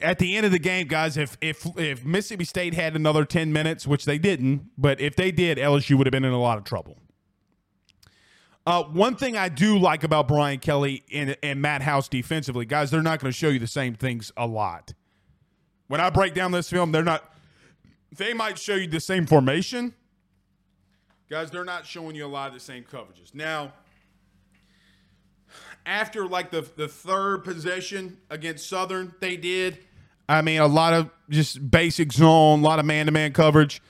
at 0.02 0.18
the 0.18 0.36
end 0.36 0.44
of 0.44 0.52
the 0.52 0.58
game, 0.58 0.86
guys, 0.86 1.16
if 1.16 1.38
if 1.40 1.66
if 1.78 2.04
Mississippi 2.04 2.44
State 2.44 2.74
had 2.74 2.96
another 2.96 3.24
ten 3.24 3.52
minutes, 3.52 3.86
which 3.86 4.04
they 4.04 4.18
didn't, 4.18 4.70
but 4.76 5.00
if 5.00 5.16
they 5.16 5.30
did, 5.30 5.56
LSU 5.58 5.96
would 5.96 6.06
have 6.06 6.12
been 6.12 6.24
in 6.24 6.32
a 6.32 6.40
lot 6.40 6.58
of 6.58 6.64
trouble. 6.64 6.98
Uh, 8.66 8.82
one 8.82 9.14
thing 9.14 9.36
I 9.36 9.50
do 9.50 9.78
like 9.78 10.04
about 10.04 10.26
Brian 10.26 10.58
Kelly 10.58 11.04
and, 11.12 11.36
and 11.42 11.60
Matt 11.60 11.82
House 11.82 12.08
defensively, 12.08 12.64
guys, 12.64 12.90
they're 12.90 13.02
not 13.02 13.20
going 13.20 13.30
to 13.30 13.36
show 13.36 13.48
you 13.48 13.58
the 13.58 13.66
same 13.66 13.94
things 13.94 14.32
a 14.38 14.46
lot. 14.46 14.94
When 15.94 16.00
I 16.00 16.10
break 16.10 16.34
down 16.34 16.50
this 16.50 16.68
film, 16.68 16.90
they're 16.90 17.04
not. 17.04 17.22
They 18.16 18.34
might 18.34 18.58
show 18.58 18.74
you 18.74 18.88
the 18.88 18.98
same 18.98 19.26
formation, 19.26 19.94
guys. 21.30 21.52
They're 21.52 21.64
not 21.64 21.86
showing 21.86 22.16
you 22.16 22.26
a 22.26 22.26
lot 22.26 22.48
of 22.48 22.54
the 22.54 22.58
same 22.58 22.82
coverages. 22.82 23.32
Now, 23.32 23.74
after 25.86 26.26
like 26.26 26.50
the 26.50 26.62
the 26.62 26.88
third 26.88 27.44
possession 27.44 28.18
against 28.28 28.68
Southern, 28.68 29.14
they 29.20 29.36
did. 29.36 29.78
I 30.28 30.42
mean, 30.42 30.60
a 30.60 30.66
lot 30.66 30.94
of 30.94 31.10
just 31.30 31.70
basic 31.70 32.12
zone, 32.12 32.58
a 32.58 32.62
lot 32.64 32.80
of 32.80 32.86
man 32.86 33.06
to 33.06 33.12
man 33.12 33.32
coverage, 33.32 33.80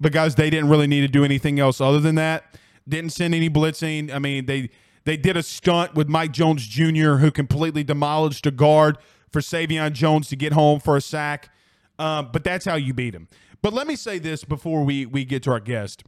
but 0.00 0.10
guys, 0.10 0.34
they 0.34 0.50
didn't 0.50 0.68
really 0.68 0.88
need 0.88 1.02
to 1.02 1.08
do 1.08 1.24
anything 1.24 1.60
else 1.60 1.80
other 1.80 2.00
than 2.00 2.16
that. 2.16 2.58
Didn't 2.88 3.10
send 3.10 3.36
any 3.36 3.48
blitzing. 3.48 4.12
I 4.12 4.18
mean, 4.18 4.46
they 4.46 4.70
they 5.04 5.16
did 5.16 5.36
a 5.36 5.44
stunt 5.44 5.94
with 5.94 6.08
Mike 6.08 6.32
Jones 6.32 6.66
Jr., 6.66 7.18
who 7.18 7.30
completely 7.30 7.84
demolished 7.84 8.46
a 8.46 8.50
guard 8.50 8.98
for 9.32 9.40
Sai'vion 9.40 9.92
Jones 9.92 10.28
to 10.28 10.36
get 10.36 10.52
home 10.52 10.80
for 10.80 10.96
a 10.96 11.00
sack. 11.00 11.50
Um, 11.98 12.30
but 12.32 12.44
that's 12.44 12.64
how 12.64 12.74
you 12.74 12.94
beat 12.94 13.14
him. 13.14 13.28
But 13.60 13.72
let 13.72 13.86
me 13.86 13.96
say 13.96 14.18
this 14.18 14.44
before 14.44 14.84
we 14.84 15.06
we 15.06 15.24
get 15.24 15.42
to 15.44 15.52
our 15.52 15.60
guest 15.60 16.02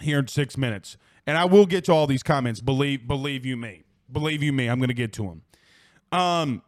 here 0.00 0.18
in 0.18 0.28
six 0.28 0.56
minutes, 0.56 0.96
and 1.26 1.38
I 1.38 1.44
will 1.44 1.66
get 1.66 1.84
to 1.84 1.92
all 1.92 2.06
these 2.06 2.22
comments. 2.22 2.60
Believe 2.60 3.06
believe 3.06 3.46
you 3.46 3.56
me, 3.56 3.84
believe 4.10 4.42
you 4.42 4.52
me, 4.52 4.66
I'm 4.68 4.78
going 4.78 4.88
to 4.88 4.94
get 4.94 5.12
to 5.14 5.22
them. 5.22 5.42
Um, 6.10 6.62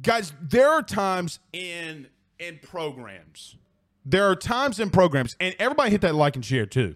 guys, 0.00 0.32
there 0.40 0.70
are 0.70 0.82
times 0.82 1.38
in 1.52 2.08
in 2.38 2.60
programs 2.62 3.56
there 4.08 4.24
are 4.24 4.34
times 4.34 4.80
in 4.80 4.88
programs, 4.88 5.36
and 5.38 5.54
everybody 5.58 5.90
hit 5.90 6.00
that 6.00 6.14
like 6.14 6.34
and 6.34 6.44
share 6.44 6.64
too. 6.64 6.94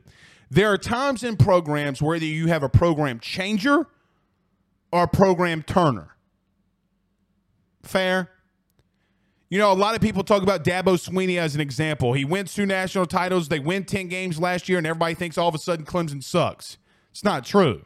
There 0.51 0.73
are 0.73 0.79
times 0.79 1.23
in 1.23 1.37
programs 1.37 2.01
whether 2.01 2.25
you 2.25 2.47
have 2.47 2.63
a 2.63 2.71
program 2.71 3.21
changer 3.21 3.87
or 4.91 5.03
a 5.05 5.09
program 5.09 5.63
turner. 5.63 6.17
Fair. 7.83 8.31
You 9.49 9.59
know, 9.59 9.71
a 9.71 9.75
lot 9.75 9.95
of 9.95 10.01
people 10.01 10.25
talk 10.25 10.43
about 10.43 10.65
Dabo 10.65 10.97
Swinney 10.97 11.39
as 11.39 11.55
an 11.55 11.61
example. 11.61 12.15
He 12.15 12.25
wins 12.25 12.55
two 12.55 12.65
national 12.65 13.05
titles. 13.07 13.49
They 13.49 13.59
win 13.59 13.85
10 13.85 14.09
games 14.09 14.41
last 14.41 14.69
year, 14.69 14.79
and 14.79 14.87
everybody 14.87 15.15
thinks 15.15 15.37
all 15.37 15.49
of 15.49 15.55
a 15.55 15.59
sudden 15.59 15.85
Clemson 15.85 16.23
sucks. 16.25 16.79
It's 17.11 17.23
not 17.23 17.45
true. 17.45 17.85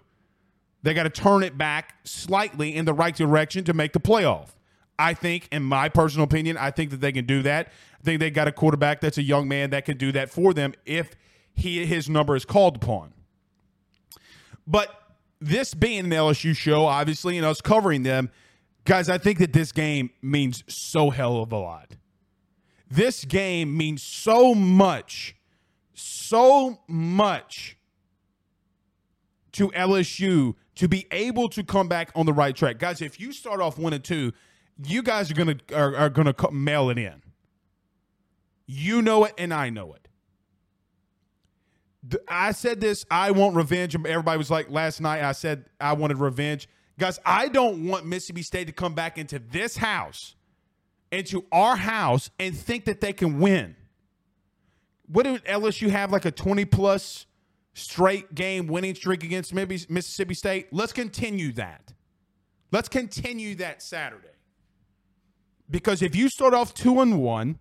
They 0.83 0.95
got 0.95 1.03
to 1.03 1.11
turn 1.11 1.43
it 1.43 1.59
back 1.59 1.97
slightly 2.05 2.77
in 2.77 2.85
the 2.85 2.95
right 2.95 3.15
direction 3.15 3.65
to 3.65 3.75
make 3.75 3.93
the 3.93 3.99
playoff. 3.99 4.51
I 4.99 5.15
think, 5.15 5.49
in 5.51 5.65
my 5.65 5.89
personal 5.89 6.25
opinion, 6.25 6.57
I 6.57 6.71
think 6.71 6.91
that 6.91 7.01
they 7.01 7.11
can 7.11 7.27
do 7.27 7.43
that. 7.43 7.73
I 8.01 8.05
think 8.05 8.21
they 8.21 8.31
got 8.31 8.47
a 8.47 8.53
quarterback 8.53 9.01
that's 9.01 9.19
a 9.19 9.23
young 9.23 9.49
man 9.49 9.71
that 9.71 9.85
can 9.85 9.97
do 9.97 10.13
that 10.13 10.31
for 10.31 10.55
them 10.55 10.75
if 10.85 11.17
he 11.53 11.85
his 11.85 12.09
number 12.09 12.37
is 12.37 12.45
called 12.45 12.77
upon. 12.77 13.13
But 14.67 14.95
this 15.41 15.75
being 15.75 16.05
an 16.07 16.11
LSU 16.11 16.57
show, 16.57 16.87
obviously, 16.87 17.37
and 17.37 17.45
us 17.45 17.61
covering 17.61 18.05
them, 18.05 18.31
guys, 18.87 19.09
I 19.09 19.19
think 19.19 19.39
that 19.41 19.53
this 19.53 19.73
game 19.73 20.11
means 20.23 20.65
so 20.69 21.11
hell 21.11 21.39
of 21.39 21.53
a 21.53 21.59
lot. 21.59 21.97
This 22.89 23.25
game 23.25 23.77
means 23.77 24.03
so 24.03 24.55
much, 24.55 25.37
so 25.93 26.81
much 26.87 27.77
to 29.53 29.69
LSU 29.71 30.55
to 30.77 30.89
be 30.89 31.07
able 31.11 31.49
to 31.49 31.65
come 31.65 31.89
back 31.89 32.11
on 32.15 32.27
the 32.27 32.33
right 32.33 32.55
track. 32.55 32.79
Guys, 32.79 33.03
if 33.03 33.19
you 33.19 33.33
start 33.33 33.61
off 33.61 33.79
one 33.79 33.93
and 33.93 34.05
two, 34.05 34.33
you 34.85 35.03
guys 35.03 35.31
are 35.31 35.35
gonna 35.35 35.57
are, 35.75 35.97
are 35.97 36.11
gonna 36.11 36.35
mail 36.53 36.91
it 36.91 36.99
in. 36.99 37.23
You 38.67 39.03
know 39.03 39.25
it, 39.25 39.33
and 39.39 39.53
I 39.53 39.71
know 39.71 39.95
it. 39.95 40.09
I 42.29 42.53
said 42.53 42.81
this. 42.81 43.05
I 43.11 43.31
want 43.33 43.57
revenge. 43.57 43.95
Everybody 43.95 44.39
was 44.39 44.51
like 44.51 44.71
last 44.71 45.01
night. 45.01 45.23
I 45.23 45.33
said 45.33 45.65
I 45.81 45.95
wanted 45.95 46.19
revenge, 46.19 46.69
guys. 46.99 47.19
I 47.25 47.49
don't 47.49 47.87
want 47.87 48.07
Mississippi 48.07 48.43
State 48.43 48.67
to 48.67 48.73
come 48.73 48.95
back 48.95 49.19
into 49.19 49.39
this 49.39 49.77
house, 49.77 50.35
into 51.11 51.45
our 51.53 51.77
house, 51.77 52.31
and 52.39 52.57
think 52.57 52.85
that 52.87 53.01
they 53.01 53.13
can 53.13 53.39
win. 53.39 53.77
What 55.07 55.25
did 55.25 55.45
LSU 55.45 55.89
have 55.91 56.13
like 56.13 56.25
a 56.25 56.31
twenty 56.31 56.65
plus 56.65 57.27
straight 57.75 58.35
game 58.35 58.67
winning 58.67 58.95
streak 58.95 59.23
against 59.23 59.55
Mississippi 59.55 60.35
State? 60.35 60.69
Let's 60.73 60.93
continue 60.93 61.53
that. 61.53 61.93
Let's 62.73 62.89
continue 62.89 63.55
that 63.57 63.83
Saturday. 63.83 64.29
Because 65.71 66.03
if 66.03 66.15
you 66.15 66.29
start 66.29 66.55
off 66.55 66.75
two 66.75 67.01
and 67.01 67.21
one 67.21 67.59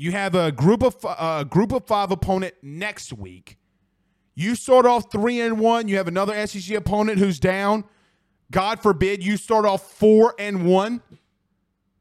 you 0.00 0.12
have 0.12 0.36
a 0.36 0.52
group 0.52 0.82
of 0.82 0.96
a 1.04 1.44
group 1.44 1.72
of 1.72 1.84
five 1.86 2.10
opponent 2.10 2.54
next 2.62 3.12
week. 3.12 3.58
You 4.34 4.54
start 4.54 4.86
off 4.86 5.10
three 5.10 5.40
and 5.40 5.58
one. 5.58 5.88
You 5.88 5.96
have 5.96 6.06
another 6.06 6.46
SEC 6.46 6.74
opponent 6.76 7.18
who's 7.18 7.40
down. 7.40 7.84
God 8.50 8.80
forbid 8.80 9.22
you 9.22 9.36
start 9.36 9.64
off 9.66 9.92
four 9.92 10.34
and 10.38 10.66
one. 10.66 11.02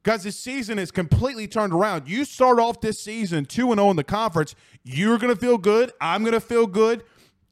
Guys, 0.03 0.23
this 0.23 0.39
season 0.39 0.79
is 0.79 0.89
completely 0.89 1.47
turned 1.47 1.73
around. 1.73 2.07
You 2.07 2.23
start 2.23 2.59
off 2.59 2.79
this 2.79 2.99
season 2.99 3.45
2 3.45 3.71
and 3.71 3.79
0 3.79 3.89
in 3.89 3.97
the 3.97 4.05
conference, 4.05 4.55
you're 4.83 5.17
going 5.17 5.33
to 5.33 5.39
feel 5.39 5.57
good. 5.57 5.91
I'm 5.99 6.21
going 6.21 6.33
to 6.33 6.39
feel 6.39 6.65
good. 6.65 7.03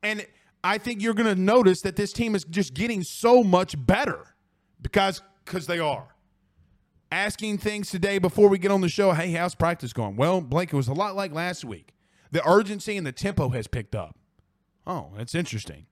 And 0.02 0.26
I 0.64 0.78
think 0.78 1.02
you're 1.02 1.14
going 1.14 1.28
to 1.28 1.40
notice 1.40 1.82
that 1.82 1.98
this 1.98 2.14
team 2.14 2.34
is 2.34 2.46
just 2.46 2.74
getting 2.74 3.04
so 3.04 3.44
much 3.44 3.76
better 3.86 4.36
because 4.82 5.22
because 5.44 5.68
they 5.68 5.80
are 5.80 6.16
asking 7.12 7.58
things 7.58 7.90
today 7.90 8.18
before 8.18 8.50
we 8.50 8.58
get 8.58 8.72
on 8.72 8.82
the 8.82 8.90
show. 8.90 9.12
Hey, 9.12 9.32
how's 9.32 9.56
practice 9.56 9.94
going? 9.94 10.16
Well, 10.16 10.42
Blake, 10.42 10.74
it 10.74 10.76
was 10.76 10.88
a 10.88 10.94
lot 10.94 11.16
like 11.16 11.32
last 11.34 11.64
week. 11.66 11.94
The 12.32 12.48
urgency 12.48 12.98
and 12.98 13.06
the 13.06 13.12
tempo 13.12 13.50
has 13.50 13.68
picked 13.68 13.96
up. 13.96 14.18
Oh, 14.88 15.12
that's 15.16 15.36
interesting. 15.36 15.86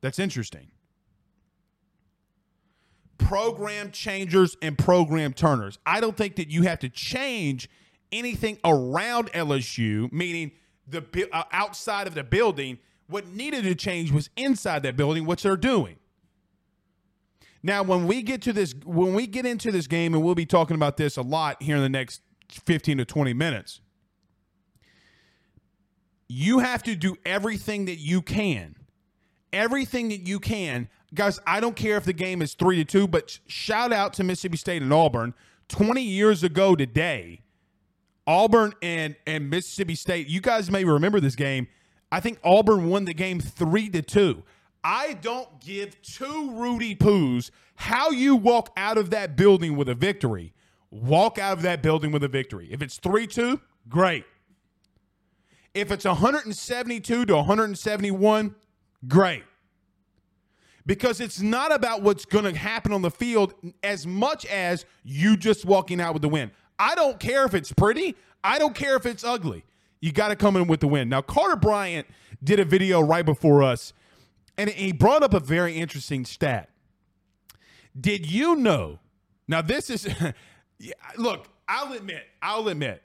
That's 0.00 0.18
interesting. 0.18 0.70
Program 3.32 3.90
changers 3.92 4.58
and 4.60 4.76
program 4.76 5.32
turners. 5.32 5.78
I 5.86 6.00
don't 6.00 6.14
think 6.14 6.36
that 6.36 6.50
you 6.50 6.64
have 6.64 6.80
to 6.80 6.90
change 6.90 7.66
anything 8.12 8.58
around 8.62 9.32
LSU, 9.32 10.12
meaning 10.12 10.52
the 10.86 11.02
uh, 11.32 11.44
outside 11.50 12.06
of 12.06 12.14
the 12.14 12.24
building. 12.24 12.78
What 13.06 13.28
needed 13.28 13.64
to 13.64 13.74
change 13.74 14.12
was 14.12 14.28
inside 14.36 14.82
that 14.82 14.98
building, 14.98 15.24
which 15.24 15.44
they're 15.44 15.56
doing. 15.56 15.96
Now, 17.62 17.82
when 17.82 18.06
we 18.06 18.20
get 18.20 18.42
to 18.42 18.52
this, 18.52 18.74
when 18.84 19.14
we 19.14 19.26
get 19.26 19.46
into 19.46 19.72
this 19.72 19.86
game, 19.86 20.12
and 20.12 20.22
we'll 20.22 20.34
be 20.34 20.44
talking 20.44 20.74
about 20.74 20.98
this 20.98 21.16
a 21.16 21.22
lot 21.22 21.62
here 21.62 21.76
in 21.76 21.82
the 21.82 21.88
next 21.88 22.20
15 22.50 22.98
to 22.98 23.06
20 23.06 23.32
minutes, 23.32 23.80
you 26.28 26.58
have 26.58 26.82
to 26.82 26.94
do 26.94 27.16
everything 27.24 27.86
that 27.86 27.96
you 27.96 28.20
can. 28.20 28.76
Everything 29.52 30.08
that 30.08 30.26
you 30.26 30.40
can. 30.40 30.88
Guys, 31.14 31.38
I 31.46 31.60
don't 31.60 31.76
care 31.76 31.96
if 31.96 32.04
the 32.04 32.12
game 32.12 32.40
is 32.40 32.54
3 32.54 32.76
to 32.76 32.84
2, 32.84 33.08
but 33.08 33.38
shout 33.46 33.92
out 33.92 34.14
to 34.14 34.24
Mississippi 34.24 34.56
State 34.56 34.82
and 34.82 34.92
Auburn. 34.92 35.34
20 35.68 36.02
years 36.02 36.42
ago 36.42 36.74
today, 36.74 37.42
Auburn 38.26 38.72
and, 38.82 39.16
and 39.26 39.50
Mississippi 39.50 39.94
State, 39.94 40.28
you 40.28 40.40
guys 40.40 40.70
may 40.70 40.84
remember 40.84 41.20
this 41.20 41.34
game. 41.36 41.68
I 42.10 42.20
think 42.20 42.38
Auburn 42.44 42.88
won 42.88 43.04
the 43.04 43.14
game 43.14 43.40
3 43.40 43.88
to 43.90 44.02
2. 44.02 44.42
I 44.84 45.14
don't 45.14 45.60
give 45.60 46.00
two 46.02 46.52
Rudy 46.52 46.96
Poos 46.96 47.50
how 47.74 48.10
you 48.10 48.36
walk 48.36 48.70
out 48.76 48.98
of 48.98 49.10
that 49.10 49.36
building 49.36 49.76
with 49.76 49.88
a 49.88 49.94
victory. 49.94 50.52
Walk 50.90 51.38
out 51.38 51.54
of 51.56 51.62
that 51.62 51.82
building 51.82 52.12
with 52.12 52.22
a 52.22 52.28
victory. 52.28 52.68
If 52.70 52.82
it's 52.82 52.98
3 52.98 53.26
2, 53.26 53.60
great. 53.88 54.24
If 55.74 55.90
it's 55.90 56.04
172 56.04 57.24
to 57.24 57.34
171, 57.34 58.54
great. 59.06 59.44
Because 60.84 61.20
it's 61.20 61.40
not 61.40 61.72
about 61.72 62.02
what's 62.02 62.24
going 62.24 62.44
to 62.44 62.58
happen 62.58 62.92
on 62.92 63.02
the 63.02 63.10
field 63.10 63.54
as 63.82 64.06
much 64.06 64.44
as 64.46 64.84
you 65.04 65.36
just 65.36 65.64
walking 65.64 66.00
out 66.00 66.12
with 66.12 66.22
the 66.22 66.28
win. 66.28 66.50
I 66.78 66.94
don't 66.96 67.20
care 67.20 67.44
if 67.44 67.54
it's 67.54 67.72
pretty, 67.72 68.16
I 68.42 68.58
don't 68.58 68.74
care 68.74 68.96
if 68.96 69.06
it's 69.06 69.22
ugly. 69.22 69.64
You 70.00 70.10
got 70.10 70.28
to 70.28 70.36
come 70.36 70.56
in 70.56 70.66
with 70.66 70.80
the 70.80 70.88
win. 70.88 71.08
Now, 71.08 71.22
Carter 71.22 71.54
Bryant 71.54 72.08
did 72.42 72.58
a 72.58 72.64
video 72.64 73.00
right 73.00 73.24
before 73.24 73.62
us 73.62 73.92
and 74.58 74.68
he 74.68 74.92
brought 74.92 75.22
up 75.22 75.34
a 75.34 75.40
very 75.40 75.76
interesting 75.76 76.24
stat. 76.24 76.68
Did 77.98 78.30
you 78.30 78.56
know? 78.56 78.98
Now, 79.46 79.62
this 79.62 79.90
is, 79.90 80.08
look, 81.16 81.46
I'll 81.68 81.92
admit, 81.92 82.24
I'll 82.40 82.68
admit, 82.68 83.02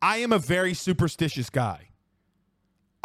I 0.00 0.18
am 0.18 0.32
a 0.32 0.38
very 0.38 0.74
superstitious 0.74 1.50
guy. 1.50 1.88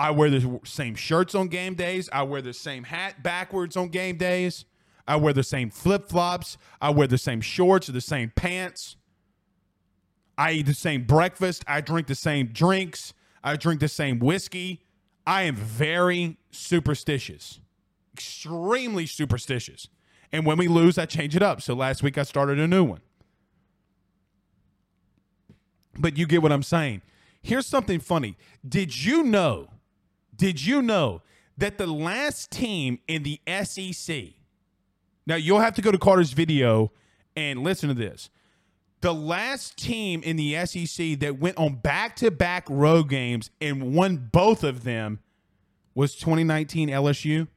I 0.02 0.10
wear 0.10 0.32
the 0.32 0.60
same 0.64 0.96
shirts 0.96 1.36
on 1.36 1.48
game 1.48 1.76
days. 1.76 2.10
I 2.12 2.24
wear 2.24 2.42
the 2.42 2.56
same 2.56 2.86
hat 2.86 3.22
backwards 3.22 3.78
on 3.78 3.90
game 3.90 4.18
days. 4.18 4.66
I 5.08 5.16
wear 5.18 5.32
the 5.32 5.44
same 5.44 5.70
flip 5.70 6.10
flops. 6.10 6.58
I 6.82 6.90
wear 6.90 7.06
the 7.06 7.20
same 7.20 7.40
shorts 7.40 7.88
or 7.88 7.92
the 7.92 8.02
same 8.02 8.32
pants. 8.36 8.96
I 10.40 10.54
eat 10.54 10.66
the 10.66 10.74
same 10.74 11.04
breakfast. 11.04 11.64
I 11.68 11.82
drink 11.82 12.08
the 12.08 12.16
same 12.16 12.48
drinks. 12.48 13.14
I 13.44 13.56
drink 13.58 13.80
the 13.80 13.88
same 13.88 14.18
whiskey. 14.18 14.82
I 15.28 15.44
am 15.44 15.56
very 15.56 16.40
superstitious, 16.50 17.60
extremely 18.12 19.06
superstitious. 19.06 19.88
And 20.32 20.48
when 20.48 20.58
we 20.58 20.68
lose, 20.68 20.98
I 20.98 21.06
change 21.06 21.36
it 21.36 21.44
up. 21.44 21.62
So 21.62 21.76
last 21.76 22.02
week 22.02 22.18
I 22.18 22.24
started 22.24 22.60
a 22.60 22.68
new 22.68 22.84
one. 22.84 23.02
But 25.96 26.18
you 26.18 26.26
get 26.26 26.42
what 26.42 26.52
I'm 26.52 26.64
saying. 26.64 27.04
Here's 27.44 27.68
something 27.68 28.00
funny. 28.00 28.36
Did 28.68 29.06
you 29.06 29.22
know? 29.22 29.68
Did 30.36 30.66
you 30.66 30.82
know 30.82 31.22
that 31.58 31.78
the 31.78 31.88
last 31.88 32.52
team 32.52 33.00
in 33.08 33.24
the 33.24 33.40
SEC? 33.64 34.34
Now 35.28 35.36
you'll 35.36 35.60
have 35.60 35.76
to 35.76 35.82
go 35.82 35.92
to 35.92 35.98
Carter's 35.98 36.34
video 36.34 36.92
and 37.36 37.64
listen 37.64 37.90
to 37.90 37.96
this. 37.96 38.30
The 39.02 39.14
last 39.14 39.78
team 39.78 40.22
in 40.24 40.36
the 40.36 40.66
SEC 40.66 41.20
that 41.20 41.40
went 41.40 41.58
on 41.58 41.76
back 41.76 42.16
to 42.18 42.30
back 42.30 42.68
road 42.70 43.10
games 43.10 43.50
and 43.60 43.96
won 43.96 44.30
both 44.32 44.64
of 44.64 44.84
them 44.84 45.20
was 45.96 46.16
2019 46.16 46.90
LSU, 46.90 47.48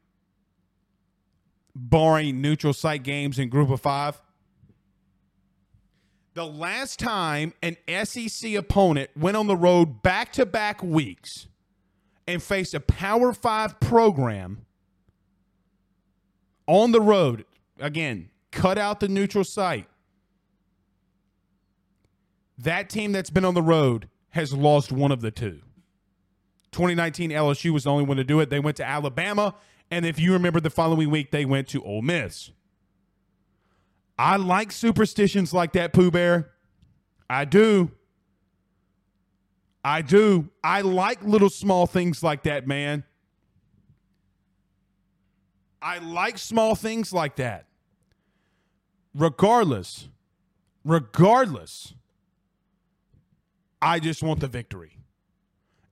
barring 1.74 2.40
neutral 2.40 2.72
site 2.72 3.02
games 3.02 3.38
in 3.38 3.48
group 3.50 3.70
of 3.70 3.80
five. 3.80 4.20
The 6.32 6.46
last 6.46 6.98
time 6.98 7.52
an 7.62 7.76
SEC 8.04 8.54
opponent 8.54 9.10
went 9.16 9.36
on 9.36 9.46
the 9.46 9.56
road 9.56 10.02
back 10.02 10.32
to 10.32 10.46
back 10.46 10.82
weeks 10.82 11.46
and 12.26 12.42
faced 12.42 12.74
a 12.74 12.80
Power 12.80 13.32
Five 13.32 13.80
program 13.80 14.64
on 16.66 16.92
the 16.92 17.00
road, 17.00 17.44
again, 17.78 18.30
cut 18.50 18.78
out 18.78 19.00
the 19.00 19.08
neutral 19.08 19.44
site 19.44 19.86
that 22.58 22.88
team 22.88 23.12
that's 23.12 23.30
been 23.30 23.44
on 23.44 23.54
the 23.54 23.62
road 23.62 24.08
has 24.30 24.52
lost 24.52 24.92
one 24.92 25.12
of 25.12 25.20
the 25.20 25.30
two. 25.30 25.60
2019 26.72 27.30
LSU 27.30 27.70
was 27.70 27.84
the 27.84 27.90
only 27.90 28.04
one 28.04 28.16
to 28.16 28.24
do 28.24 28.40
it. 28.40 28.50
They 28.50 28.58
went 28.58 28.76
to 28.78 28.84
Alabama, 28.84 29.54
and 29.90 30.04
if 30.04 30.18
you 30.18 30.32
remember 30.32 30.60
the 30.60 30.70
following 30.70 31.10
week, 31.10 31.30
they 31.30 31.44
went 31.44 31.68
to 31.68 31.82
Ole 31.84 32.02
Miss. 32.02 32.50
I 34.18 34.36
like 34.36 34.72
superstitions 34.72 35.52
like 35.52 35.72
that, 35.72 35.92
Pooh 35.92 36.10
Bear. 36.10 36.50
I 37.28 37.44
do. 37.44 37.90
I 39.84 40.00
do. 40.00 40.48
I 40.62 40.80
like 40.80 41.22
little 41.22 41.50
small 41.50 41.86
things 41.86 42.22
like 42.22 42.44
that, 42.44 42.66
man. 42.66 43.04
I 45.82 45.98
like 45.98 46.38
small 46.38 46.74
things 46.74 47.12
like 47.12 47.36
that. 47.36 47.66
Regardless, 49.14 50.08
regardless, 50.82 51.92
I 53.82 54.00
just 54.00 54.22
want 54.22 54.40
the 54.40 54.48
victory. 54.48 54.98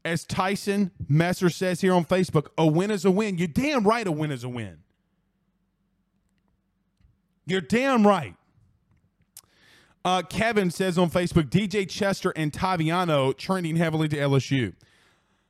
As 0.05 0.25
Tyson 0.25 0.91
Messer 1.09 1.51
says 1.51 1.83
here 1.83 1.93
on 1.93 2.07
Facebook, 2.07 2.49
a 2.57 2.67
win 2.67 2.91
is 2.91 3.05
a 3.05 3.11
win. 3.11 3.37
You're 3.37 3.47
damn 3.47 3.85
right, 3.85 4.07
a 4.07 4.11
win 4.11 4.33
is 4.33 4.43
a 4.43 4.49
win. 4.49 4.79
You're 7.45 7.61
damn 7.61 8.07
right. 8.07 8.35
Uh, 10.05 10.23
Kevin 10.23 10.71
says 10.71 10.99
on 10.99 11.11
Facebook, 11.11 11.49
DJ 11.49 11.88
Chester 11.88 12.33
and 12.35 12.53
Taviano 12.53 13.37
trending 13.37 13.77
heavily 13.77 14.09
to 14.09 14.17
LSU. 14.17 14.75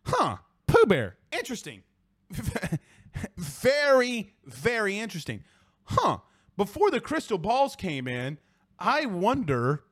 Huh. 0.04 0.36
Pooh 0.66 0.86
Bear. 0.86 1.16
Interesting. 1.32 1.82
very, 3.36 4.34
very 4.44 4.98
interesting. 4.98 5.42
Huh. 5.84 6.18
Before 6.56 6.90
the 6.90 7.00
crystal 7.00 7.38
balls 7.38 7.76
came 7.76 8.06
in, 8.06 8.38
I 8.78 9.06
wonder 9.06 9.84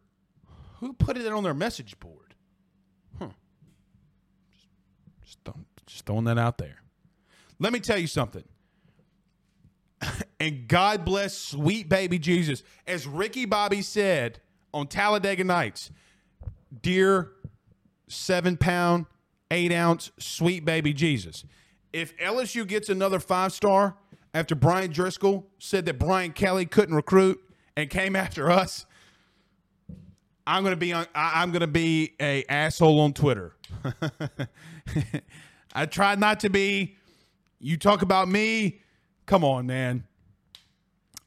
who 0.80 0.92
put 0.92 1.16
it 1.16 1.26
on 1.32 1.42
their 1.42 1.54
message 1.54 1.98
board. 1.98 2.34
Huh. 3.18 3.28
Just, 5.22 5.44
just, 5.44 5.56
just 5.86 6.06
throwing 6.06 6.24
that 6.24 6.38
out 6.38 6.58
there. 6.58 6.82
Let 7.58 7.72
me 7.72 7.80
tell 7.80 7.98
you 7.98 8.06
something. 8.06 8.44
and 10.40 10.68
God 10.68 11.04
bless 11.04 11.36
sweet 11.36 11.88
baby 11.88 12.18
Jesus. 12.18 12.62
As 12.86 13.06
Ricky 13.06 13.44
Bobby 13.44 13.82
said 13.82 14.40
on 14.72 14.86
Talladega 14.86 15.44
Nights, 15.44 15.90
dear 16.82 17.32
seven 18.08 18.56
pound, 18.56 19.06
eight 19.50 19.72
ounce 19.72 20.10
sweet 20.18 20.64
baby 20.64 20.92
Jesus. 20.92 21.44
If 21.92 22.16
LSU 22.18 22.66
gets 22.66 22.88
another 22.88 23.18
five 23.18 23.52
star 23.52 23.96
after 24.32 24.54
Brian 24.54 24.90
Driscoll 24.90 25.46
said 25.58 25.86
that 25.86 25.98
Brian 25.98 26.32
Kelly 26.32 26.66
couldn't 26.66 26.94
recruit 26.94 27.40
and 27.76 27.90
came 27.90 28.14
after 28.16 28.50
us, 28.50 28.86
I'm 30.46 30.64
gonna 30.64 30.76
be 30.76 30.92
on, 30.92 31.06
I'm 31.14 31.52
gonna 31.52 31.66
be 31.66 32.14
a 32.20 32.44
asshole 32.48 33.00
on 33.00 33.12
Twitter. 33.12 33.54
I 35.74 35.86
try 35.86 36.14
not 36.16 36.40
to 36.40 36.50
be. 36.50 36.96
You 37.60 37.76
talk 37.76 38.02
about 38.02 38.28
me. 38.28 38.80
Come 39.26 39.44
on, 39.44 39.66
man. 39.66 40.04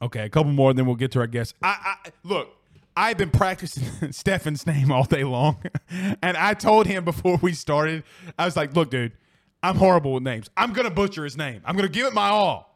Okay, 0.02 0.20
a 0.24 0.28
couple 0.28 0.52
more, 0.52 0.74
then 0.74 0.84
we'll 0.84 0.96
get 0.96 1.12
to 1.12 1.20
our 1.20 1.26
guests. 1.26 1.54
I, 1.62 1.96
I 2.04 2.10
look. 2.24 2.50
I've 2.96 3.16
been 3.16 3.30
practicing 3.30 4.12
Stefan's 4.12 4.66
name 4.66 4.92
all 4.92 5.04
day 5.04 5.24
long, 5.24 5.58
and 6.22 6.36
I 6.36 6.54
told 6.54 6.86
him 6.86 7.04
before 7.04 7.38
we 7.42 7.52
started. 7.52 8.04
I 8.38 8.44
was 8.44 8.56
like, 8.56 8.74
"Look, 8.74 8.90
dude, 8.90 9.12
I'm 9.62 9.76
horrible 9.76 10.12
with 10.14 10.22
names. 10.22 10.48
I'm 10.56 10.72
gonna 10.72 10.90
butcher 10.90 11.24
his 11.24 11.36
name. 11.36 11.62
I'm 11.64 11.76
gonna 11.76 11.88
give 11.88 12.06
it 12.06 12.14
my 12.14 12.28
all. 12.28 12.70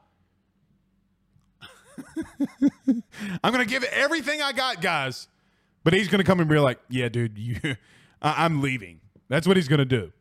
I'm 3.43 3.53
gonna 3.53 3.65
give 3.65 3.83
it 3.83 3.91
everything 3.93 4.43
I 4.43 4.53
got, 4.53 4.81
guys. 4.81 5.29
But 5.85 5.93
he's 5.93 6.09
gonna 6.09 6.25
come 6.25 6.41
and 6.41 6.49
be 6.49 6.59
like, 6.59 6.79
"Yeah, 6.89 7.09
dude, 7.09 7.39
you, 7.39 7.77
I'm 8.21 8.61
leaving." 8.61 9.01
That's 9.29 9.47
what 9.47 9.57
he's 9.57 9.69
gonna 9.69 9.85
do. 9.85 10.13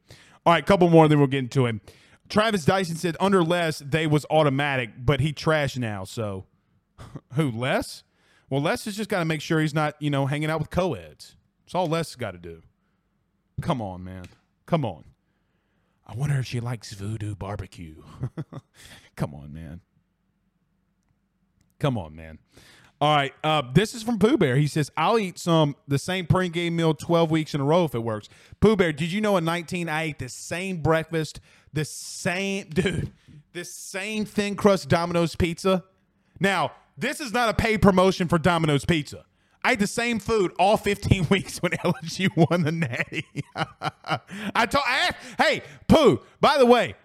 All 0.45 0.53
right, 0.53 0.65
couple 0.65 0.89
more, 0.89 1.07
then 1.07 1.17
we'll 1.17 1.27
get 1.27 1.39
into 1.39 1.65
him. 1.65 1.81
Travis 2.29 2.65
Dyson 2.65 2.95
said 2.95 3.17
under 3.19 3.43
Les 3.43 3.79
they 3.79 4.05
was 4.05 4.25
automatic, 4.29 4.91
but 4.97 5.21
he 5.21 5.33
trashed 5.33 5.77
now. 5.77 6.03
So, 6.03 6.45
who 7.33 7.49
Les? 7.51 8.03
Well, 8.49 8.61
Les 8.61 8.85
has 8.85 8.95
just 8.95 9.09
got 9.09 9.19
to 9.19 9.25
make 9.25 9.41
sure 9.41 9.59
he's 9.59 9.73
not, 9.73 9.95
you 9.99 10.09
know, 10.09 10.25
hanging 10.25 10.49
out 10.49 10.59
with 10.59 10.69
co-eds. 10.69 11.35
That's 11.65 11.75
all 11.75 11.87
Les 11.87 12.15
got 12.15 12.31
to 12.31 12.37
do. 12.37 12.61
Come 13.61 13.81
on, 13.81 14.03
man. 14.03 14.25
Come 14.65 14.85
on. 14.85 15.03
I 16.05 16.13
wonder 16.13 16.39
if 16.39 16.45
she 16.45 16.61
likes 16.61 16.93
voodoo 16.93 17.35
barbecue. 17.35 18.03
Come 19.17 19.33
on, 19.33 19.53
man. 19.53 19.81
Come 21.79 21.97
on, 21.97 22.15
man. 22.15 22.39
All 23.01 23.15
right. 23.15 23.33
Uh, 23.43 23.61
this 23.73 23.93
is 23.93 24.03
from 24.03 24.17
Pooh 24.17 24.37
Bear. 24.37 24.55
He 24.55 24.67
says, 24.67 24.89
I'll 24.95 25.19
eat 25.19 25.37
some 25.37 25.75
the 25.87 25.99
same 25.99 26.25
pregame 26.25 26.71
meal 26.71 26.93
12 26.93 27.29
weeks 27.29 27.53
in 27.53 27.61
a 27.61 27.63
row 27.63 27.83
if 27.83 27.93
it 27.93 27.99
works. 27.99 28.29
Pooh 28.61 28.75
Bear, 28.75 28.93
did 28.93 29.11
you 29.11 29.19
know 29.19 29.35
in 29.37 29.43
19 29.43 29.89
I 29.89 30.03
ate 30.03 30.19
the 30.19 30.29
same 30.29 30.77
breakfast, 30.77 31.41
the 31.73 31.85
same, 31.85 32.69
dude, 32.69 33.11
the 33.53 33.65
same 33.65 34.25
thin 34.25 34.55
crust 34.55 34.87
Domino's 34.87 35.35
pizza? 35.35 35.83
Now, 36.39 36.71
this 36.97 37.19
is 37.19 37.31
not 37.31 37.49
a 37.49 37.53
paid 37.53 37.81
promotion 37.81 38.27
for 38.27 38.37
Domino's 38.37 38.85
Pizza. 38.85 39.25
I 39.63 39.73
ate 39.73 39.79
the 39.79 39.87
same 39.87 40.19
food 40.19 40.53
all 40.57 40.77
15 40.77 41.27
weeks 41.29 41.61
when 41.61 41.73
LSU 41.73 42.29
won 42.49 42.63
the 42.63 42.71
Natty. 42.71 43.25
I 43.55 44.65
told, 44.65 44.83
I 44.87 45.09
asked, 45.09 45.17
hey, 45.37 45.61
Pooh. 45.87 46.21
By 46.39 46.57
the 46.57 46.65
way, 46.65 46.95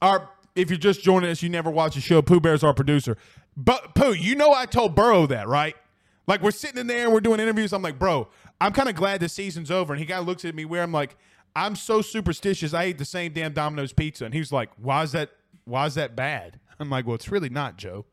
our 0.00 0.28
if 0.54 0.68
you're 0.68 0.78
just 0.78 1.02
joining 1.02 1.30
us, 1.30 1.42
you 1.42 1.48
never 1.48 1.70
watch 1.70 1.94
the 1.94 2.00
show. 2.00 2.20
Pooh 2.20 2.40
Bear's 2.40 2.62
our 2.62 2.74
producer. 2.74 3.16
But 3.56 3.94
Pooh, 3.94 4.12
you 4.12 4.34
know 4.34 4.52
I 4.52 4.66
told 4.66 4.94
Burrow 4.94 5.26
that, 5.26 5.48
right? 5.48 5.74
Like 6.26 6.42
we're 6.42 6.50
sitting 6.50 6.78
in 6.78 6.86
there 6.86 7.04
and 7.04 7.12
we're 7.12 7.20
doing 7.20 7.40
interviews. 7.40 7.72
I'm 7.72 7.82
like, 7.82 7.98
bro, 7.98 8.28
I'm 8.60 8.72
kind 8.72 8.88
of 8.88 8.94
glad 8.94 9.20
the 9.20 9.28
season's 9.28 9.70
over. 9.70 9.92
And 9.92 10.00
he 10.00 10.06
kind 10.06 10.20
of 10.20 10.26
looks 10.26 10.44
at 10.44 10.54
me 10.54 10.64
where 10.64 10.82
I'm 10.82 10.92
like, 10.92 11.16
I'm 11.54 11.76
so 11.76 12.00
superstitious. 12.02 12.74
I 12.74 12.84
ate 12.84 12.98
the 12.98 13.04
same 13.04 13.32
damn 13.32 13.52
Domino's 13.52 13.92
pizza, 13.92 14.24
and 14.24 14.32
he's 14.32 14.52
like, 14.52 14.70
why 14.76 15.02
is 15.02 15.12
that? 15.12 15.30
Why 15.64 15.86
is 15.86 15.94
that 15.94 16.16
bad? 16.16 16.58
I'm 16.80 16.90
like, 16.90 17.06
well, 17.06 17.14
it's 17.14 17.30
really 17.30 17.50
not, 17.50 17.76
Joe. 17.76 18.06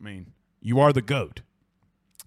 I 0.00 0.04
mean, 0.04 0.32
you 0.60 0.80
are 0.80 0.92
the 0.92 1.02
goat. 1.02 1.42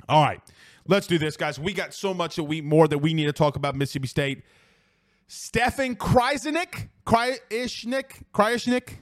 All 0.07 0.23
right, 0.23 0.41
let's 0.87 1.07
do 1.07 1.17
this, 1.17 1.37
guys. 1.37 1.59
We 1.59 1.73
got 1.73 1.93
so 1.93 2.13
much 2.13 2.35
that 2.35 2.43
we 2.43 2.61
more 2.61 2.87
that 2.87 2.97
we 2.97 3.13
need 3.13 3.25
to 3.25 3.33
talk 3.33 3.55
about 3.55 3.75
Mississippi 3.75 4.07
State. 4.07 4.43
Stefan 5.27 5.95
Krajisnik, 5.95 6.89
Krajisnik, 7.05 8.23
Krajisnik. 8.33 8.95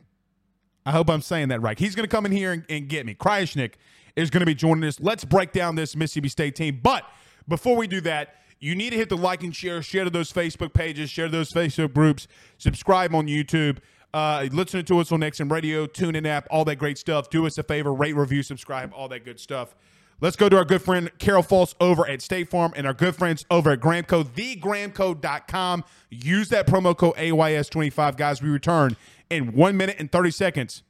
I 0.86 0.92
hope 0.92 1.10
I'm 1.10 1.22
saying 1.22 1.50
that 1.50 1.62
right. 1.62 1.80
He's 1.80 1.96
going 1.96 2.08
to 2.08 2.14
come 2.14 2.26
in 2.26 2.32
here 2.32 2.52
and, 2.52 2.66
and 2.70 2.88
get 2.90 3.06
me. 3.06 3.16
Krajisnik 3.16 3.74
is 4.16 4.30
going 4.30 4.42
to 4.42 4.46
be 4.46 4.56
joining 4.56 4.84
us. 4.84 5.00
Let's 5.00 5.24
break 5.24 5.54
down 5.54 5.76
this 5.76 5.96
Mississippi 5.96 6.30
State 6.30 6.56
team. 6.56 6.80
But 6.84 7.04
before 7.48 7.78
we 7.78 7.88
do 7.88 8.02
that, 8.02 8.36
you 8.60 8.76
need 8.76 8.90
to 8.90 8.98
hit 8.98 9.10
the 9.10 9.18
like 9.18 9.44
and 9.44 9.56
share, 9.56 9.82
share 9.82 10.04
to 10.04 10.10
those 10.10 10.34
Facebook 10.34 10.74
pages, 10.74 11.10
share 11.10 11.28
to 11.28 11.32
those 11.32 11.52
Facebook 11.52 11.94
groups, 11.94 12.28
subscribe 12.58 13.14
on 13.14 13.28
YouTube. 13.28 13.78
Uh, 14.18 14.50
listen 14.52 14.84
to 14.84 14.98
us 14.98 15.12
on 15.12 15.20
XM 15.20 15.52
Radio, 15.52 15.86
TuneIn 15.86 16.26
app, 16.26 16.48
all 16.50 16.66
that 16.66 16.78
great 16.78 16.98
stuff. 16.98 17.30
Do 17.30 17.46
us 17.46 17.60
a 17.60 17.62
favor, 17.62 17.94
rate, 17.94 18.16
review, 18.16 18.42
subscribe, 18.42 18.92
all 18.96 19.08
that 19.10 19.24
good 19.24 19.40
stuff. 19.40 19.76
Let's 20.20 20.36
go 20.36 20.50
to 20.50 20.58
our 20.58 20.66
good 20.66 20.82
friend 20.82 21.12
Carol 21.20 21.44
Falls 21.44 21.76
over 21.80 22.08
at 22.08 22.24
State 22.24 22.50
Farm 22.50 22.74
and 22.76 22.88
our 22.88 22.96
good 22.96 23.16
friends 23.16 23.46
over 23.52 23.70
at 23.70 23.80
Gramco, 23.80 24.24
thegramco.com. 24.24 25.84
Use 26.10 26.50
that 26.50 26.66
promo 26.66 26.98
code 26.98 27.14
AYS25. 27.14 28.18
Guys, 28.18 28.42
we 28.42 28.50
return 28.50 28.98
in 29.30 29.54
one 29.54 29.78
minute 29.78 29.98
and 30.00 30.12
30 30.12 30.32
seconds 30.32 30.82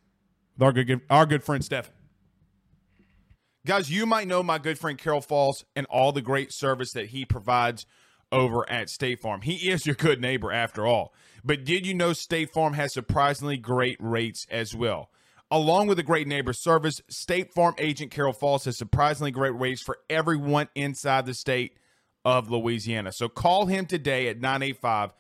with 0.56 0.64
our 0.64 0.72
good, 0.72 1.02
our 1.10 1.26
good 1.26 1.44
friend 1.44 1.66
Steph. 1.66 1.92
Guys, 3.66 3.92
you 3.92 4.06
might 4.06 4.30
know 4.30 4.42
my 4.42 4.58
good 4.58 4.80
friend 4.80 4.98
Carol 4.98 5.20
Falls 5.20 5.66
and 5.76 5.86
all 5.88 6.14
the 6.14 6.22
great 6.22 6.54
service 6.54 6.94
that 6.94 7.08
he 7.08 7.26
provides 7.26 7.86
over 8.32 8.70
at 8.70 8.90
State 8.90 9.20
Farm. 9.20 9.42
He 9.42 9.70
is 9.70 9.86
your 9.86 9.96
good 9.96 10.22
neighbor 10.22 10.52
after 10.52 10.86
all. 10.86 11.14
But 11.44 11.64
did 11.64 11.86
you 11.86 11.94
know 11.94 12.14
State 12.14 12.52
Farm 12.52 12.74
has 12.74 12.94
surprisingly 12.94 13.58
great 13.58 13.98
rates 14.00 14.46
as 14.50 14.76
well? 14.76 15.10
Along 15.50 15.88
with 15.88 15.98
a 15.98 16.04
great 16.04 16.28
neighbor 16.28 16.52
service, 16.52 17.02
State 17.10 17.54
Farm 17.54 17.74
agent 17.78 18.12
Carol 18.12 18.34
Falls 18.34 18.66
has 18.66 18.78
surprisingly 18.78 19.32
great 19.32 19.58
rates 19.58 19.82
for 19.82 20.00
everyone 20.10 20.68
inside 20.76 21.26
the 21.26 21.34
state 21.34 21.78
of 22.26 22.52
Louisiana. 22.52 23.14
So 23.14 23.30
call 23.30 23.68
him 23.68 23.86
today 23.86 24.28
at 24.28 24.42
985 24.42 25.14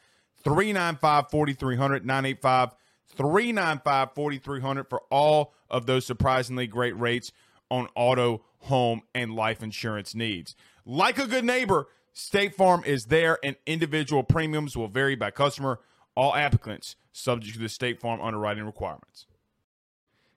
395 0.43 1.32
4300, 1.32 2.06
985 2.06 2.76
395 3.15 4.13
4300 4.13 4.89
for 4.89 5.02
all 5.10 5.54
of 5.70 5.86
those 5.86 6.06
surprisingly 6.06 6.67
great 6.67 6.98
rates 7.00 7.32
on 7.72 7.88
auto, 7.96 8.43
home, 8.60 9.01
and 9.16 9.34
life 9.34 9.64
insurance 9.64 10.14
needs. 10.14 10.55
Like 10.86 11.18
a 11.18 11.28
good 11.28 11.45
neighbor, 11.45 11.88
State 12.18 12.55
Farm 12.55 12.82
is 12.84 13.05
there, 13.05 13.38
and 13.43 13.55
individual 13.68 14.24
premiums 14.24 14.76
will 14.76 14.88
vary 14.88 15.15
by 15.15 15.30
customer. 15.30 15.80
All 16.15 16.34
applicants 16.34 16.95
subject 17.13 17.53
to 17.53 17.61
the 17.61 17.70
State 17.70 17.99
Farm 18.01 18.20
underwriting 18.20 18.65
requirements. 18.65 19.28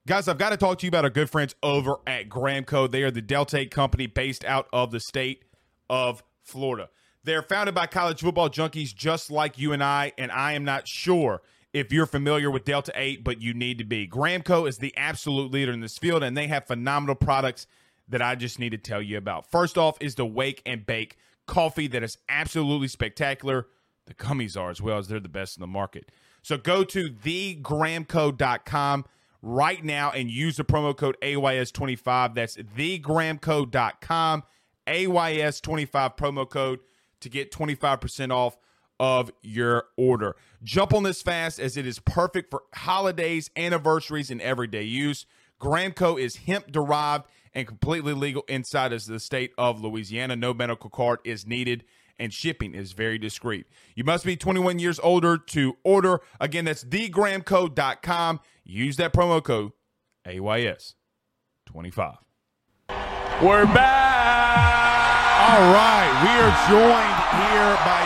Guys, 0.07 0.29
I've 0.29 0.37
got 0.37 0.51
to 0.51 0.59
talk 0.59 0.79
to 0.79 0.87
you 0.87 0.89
about 0.89 1.05
our 1.05 1.11
good 1.11 1.31
friends 1.31 1.55
over 1.63 1.97
at 2.07 2.29
Gramco. 2.29 2.91
They 2.91 3.03
are 3.03 3.11
the 3.11 3.23
Delta 3.23 3.61
8 3.61 3.71
company 3.71 4.07
based 4.07 4.45
out 4.45 4.69
of 4.75 4.91
the 4.91 5.01
state 5.01 5.47
of 5.89 6.23
Florida. 6.43 6.91
They're 7.25 7.41
founded 7.41 7.75
by 7.75 7.87
college 7.87 8.21
football 8.21 8.51
junkies 8.51 8.95
just 8.95 9.31
like 9.31 9.57
you 9.57 9.73
and 9.73 9.83
I, 9.83 10.13
and 10.19 10.31
I 10.31 10.53
am 10.53 10.67
not 10.67 10.87
sure 10.87 11.41
if 11.73 11.95
you're 11.95 12.05
familiar 12.05 12.51
with 12.51 12.67
Delta 12.67 12.93
8, 12.95 13.25
but 13.25 13.41
you 13.41 13.55
need 13.55 13.79
to 13.79 13.85
be. 13.85 14.07
Gramco 14.07 14.69
is 14.69 14.77
the 14.77 14.95
absolute 14.99 15.51
leader 15.51 15.73
in 15.73 15.81
this 15.81 15.97
field, 15.97 16.23
and 16.23 16.37
they 16.37 16.49
have 16.49 16.67
phenomenal 16.67 17.15
products 17.15 17.67
that 18.07 18.21
I 18.21 18.35
just 18.35 18.59
need 18.59 18.71
to 18.71 18.79
tell 18.79 19.01
you 19.01 19.17
about. 19.17 19.51
First 19.51 19.79
off 19.79 19.97
is 20.03 20.17
the 20.17 20.27
Wake 20.27 20.61
and 20.67 20.85
Bake 20.85 21.17
coffee 21.51 21.89
that 21.89 22.03
is 22.03 22.17
absolutely 22.29 22.89
spectacular. 22.89 23.67
The 24.07 24.15
gummies 24.15 24.57
are 24.57 24.71
as 24.71 24.81
well 24.81 24.97
as 24.99 25.09
they're 25.09 25.21
the 25.21 25.29
best 25.29 25.57
in 25.57 25.61
the 25.61 25.67
market. 25.67 26.11
So 26.43 26.57
go 26.57 26.85
to 26.85 27.11
thegramco.com 27.11 29.05
right 29.43 29.85
now 29.85 30.13
and 30.13 30.31
use 30.31 30.57
the 30.57 30.65
promo 30.65 30.97
code 30.97 31.17
AYS25. 31.23 32.35
That's 32.35 32.57
thegramco.com, 32.57 34.43
AYS25 34.87 36.17
promo 36.17 36.49
code 36.49 36.81
to 37.21 37.29
get 37.29 37.53
25% 37.53 38.33
off 38.33 38.57
of 39.01 39.33
your 39.43 39.87
order. 39.97 40.37
Jump 40.63 40.95
on 40.95 41.03
this 41.03 41.21
fast 41.21 41.59
as 41.59 41.77
it 41.77 41.87
is 41.87 41.99
perfect 41.99 42.51
for 42.51 42.63
holidays, 42.75 43.51
anniversaries, 43.57 44.31
and 44.31 44.41
everyday 44.41 44.85
use. 44.85 45.27
Gramco 45.61 46.19
is 46.19 46.37
hemp 46.37 46.71
derived 46.71 47.25
and 47.55 47.67
completely 47.67 48.13
legal 48.13 48.43
inside 48.49 48.93
of 48.93 49.05
the 49.07 49.21
state 49.21 49.53
of 49.59 49.81
Louisiana. 49.81 50.37
No 50.37 50.55
medical 50.55 50.91
card 50.91 51.21
is 51.25 51.47
needed 51.47 51.85
and 52.19 52.33
shipping 52.33 52.75
is 52.75 52.93
very 52.93 53.19
discreet. 53.19 53.67
You 53.97 54.05
must 54.05 54.25
be 54.25 54.37
21 54.37 54.79
years 54.79 55.01
older 55.03 55.39
to 55.39 55.77
order. 55.83 56.21
Again, 56.39 56.67
that's 56.67 56.85
thegramco.com. 56.85 58.41
Use 58.65 58.97
that 58.99 59.13
promo 59.13 59.43
code 59.43 59.73
AYS25. 60.27 62.19
We're 63.43 63.65
back. 63.67 64.21
All 65.51 65.73
right, 65.73 66.13
we 66.23 66.29
are 66.29 66.53
joined 66.69 67.21
here 67.41 67.75
by 67.85 68.01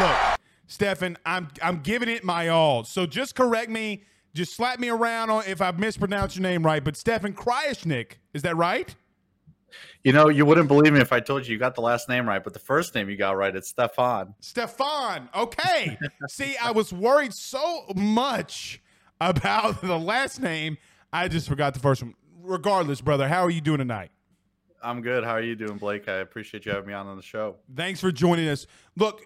look, 0.00 0.38
Stefan. 0.66 1.16
I'm 1.24 1.48
I'm 1.62 1.78
giving 1.78 2.08
it 2.08 2.24
my 2.24 2.48
all. 2.48 2.82
So 2.82 3.06
just 3.06 3.36
correct 3.36 3.70
me, 3.70 4.02
just 4.34 4.54
slap 4.54 4.78
me 4.78 4.88
around 4.88 5.30
on 5.30 5.44
if 5.46 5.60
I 5.60 5.70
mispronounce 5.72 6.36
your 6.36 6.42
name 6.42 6.64
right. 6.64 6.82
But 6.82 6.96
Stefan 6.96 7.34
Krajisnik, 7.34 8.12
is 8.32 8.42
that 8.42 8.56
right? 8.56 8.94
You 10.04 10.12
know, 10.12 10.28
you 10.28 10.44
wouldn't 10.44 10.68
believe 10.68 10.92
me 10.92 11.00
if 11.00 11.12
I 11.12 11.20
told 11.20 11.46
you 11.46 11.52
you 11.52 11.58
got 11.58 11.74
the 11.74 11.80
last 11.80 12.08
name 12.08 12.28
right, 12.28 12.42
but 12.42 12.52
the 12.52 12.58
first 12.58 12.94
name 12.94 13.08
you 13.08 13.16
got 13.16 13.36
right. 13.36 13.54
It's 13.54 13.68
Stefan. 13.68 14.34
Stefan. 14.40 15.28
Okay. 15.34 15.96
See, 16.28 16.56
I 16.56 16.72
was 16.72 16.92
worried 16.92 17.32
so 17.32 17.84
much 17.94 18.82
about 19.22 19.80
the 19.80 19.98
last 19.98 20.40
name, 20.40 20.76
I 21.12 21.28
just 21.28 21.48
forgot 21.48 21.74
the 21.74 21.80
first 21.80 22.02
one. 22.02 22.14
Regardless, 22.42 23.00
brother, 23.00 23.28
how 23.28 23.42
are 23.42 23.50
you 23.50 23.60
doing 23.60 23.78
tonight? 23.78 24.10
I'm 24.82 25.00
good. 25.00 25.22
How 25.22 25.30
are 25.30 25.42
you 25.42 25.54
doing, 25.54 25.78
Blake? 25.78 26.08
I 26.08 26.14
appreciate 26.14 26.66
you 26.66 26.72
having 26.72 26.88
me 26.88 26.92
on 26.92 27.06
on 27.06 27.16
the 27.16 27.22
show. 27.22 27.56
Thanks 27.76 28.00
for 28.00 28.10
joining 28.10 28.48
us. 28.48 28.66
Look, 28.96 29.24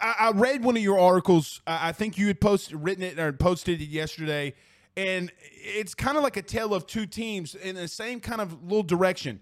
I, 0.00 0.14
I 0.18 0.30
read 0.32 0.64
one 0.64 0.76
of 0.76 0.82
your 0.82 0.98
articles. 0.98 1.60
I 1.66 1.92
think 1.92 2.18
you 2.18 2.26
had 2.28 2.40
posted, 2.40 2.82
written 2.82 3.02
it, 3.02 3.18
or 3.18 3.32
posted 3.32 3.80
it 3.80 3.88
yesterday, 3.88 4.54
and 4.96 5.32
it's 5.40 5.94
kind 5.94 6.16
of 6.16 6.22
like 6.22 6.36
a 6.36 6.42
tale 6.42 6.74
of 6.74 6.86
two 6.86 7.06
teams 7.06 7.54
in 7.54 7.76
the 7.76 7.88
same 7.88 8.20
kind 8.20 8.40
of 8.40 8.62
little 8.62 8.82
direction. 8.82 9.40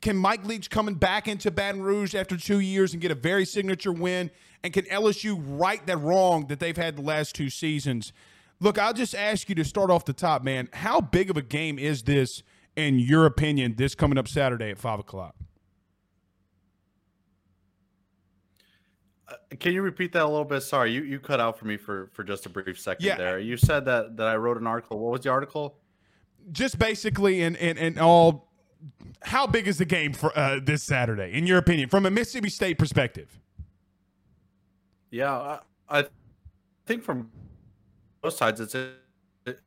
Can 0.00 0.16
Mike 0.16 0.44
Leach 0.44 0.70
coming 0.70 0.94
back 0.94 1.26
into 1.26 1.50
Baton 1.50 1.82
Rouge 1.82 2.14
after 2.14 2.36
two 2.36 2.60
years 2.60 2.92
and 2.92 3.02
get 3.02 3.10
a 3.10 3.16
very 3.16 3.44
signature 3.44 3.92
win? 3.92 4.30
And 4.62 4.72
can 4.72 4.84
LSU 4.84 5.40
right 5.58 5.84
that 5.86 5.96
wrong 5.96 6.46
that 6.46 6.60
they've 6.60 6.76
had 6.76 6.96
the 6.96 7.02
last 7.02 7.34
two 7.34 7.50
seasons? 7.50 8.12
Look, 8.60 8.78
I'll 8.78 8.92
just 8.92 9.14
ask 9.14 9.48
you 9.48 9.54
to 9.56 9.64
start 9.64 9.90
off 9.90 10.04
the 10.04 10.12
top, 10.12 10.42
man. 10.42 10.68
How 10.72 11.00
big 11.00 11.30
of 11.30 11.36
a 11.36 11.42
game 11.42 11.78
is 11.78 12.02
this, 12.02 12.42
in 12.76 12.98
your 12.98 13.24
opinion, 13.26 13.74
this 13.76 13.94
coming 13.94 14.18
up 14.18 14.28
Saturday 14.28 14.70
at 14.70 14.78
5 14.78 15.00
o'clock? 15.00 15.34
Uh, 15.38 15.44
can 19.60 19.72
you 19.72 19.82
repeat 19.82 20.12
that 20.12 20.22
a 20.22 20.28
little 20.28 20.44
bit? 20.44 20.62
Sorry, 20.62 20.92
you, 20.92 21.02
you 21.02 21.18
cut 21.18 21.40
out 21.40 21.58
for 21.58 21.66
me 21.66 21.76
for, 21.76 22.10
for 22.12 22.24
just 22.24 22.46
a 22.46 22.48
brief 22.48 22.78
second 22.80 23.04
Yeah. 23.06 23.16
there. 23.16 23.38
You 23.38 23.56
said 23.56 23.84
that, 23.86 24.16
that 24.16 24.26
I 24.26 24.36
wrote 24.36 24.58
an 24.58 24.66
article. 24.66 24.98
What 24.98 25.12
was 25.12 25.20
the 25.22 25.30
article? 25.30 25.76
Just 26.52 26.78
basically, 26.78 27.42
in, 27.42 27.56
in, 27.56 27.76
in 27.76 27.98
all, 27.98 28.48
how 29.22 29.46
big 29.46 29.66
is 29.68 29.78
the 29.78 29.84
game 29.84 30.12
for 30.12 30.36
uh, 30.38 30.60
this 30.62 30.82
Saturday, 30.82 31.32
in 31.32 31.46
your 31.46 31.58
opinion, 31.58 31.88
from 31.88 32.06
a 32.06 32.10
Mississippi 32.10 32.48
State 32.48 32.78
perspective? 32.78 33.38
Yeah, 35.10 35.32
I, 35.32 35.58
I 35.88 36.04
think 36.86 37.02
from 37.02 37.30
both 38.22 38.34
sides, 38.34 38.60
it's 38.60 38.74
it, 38.74 39.60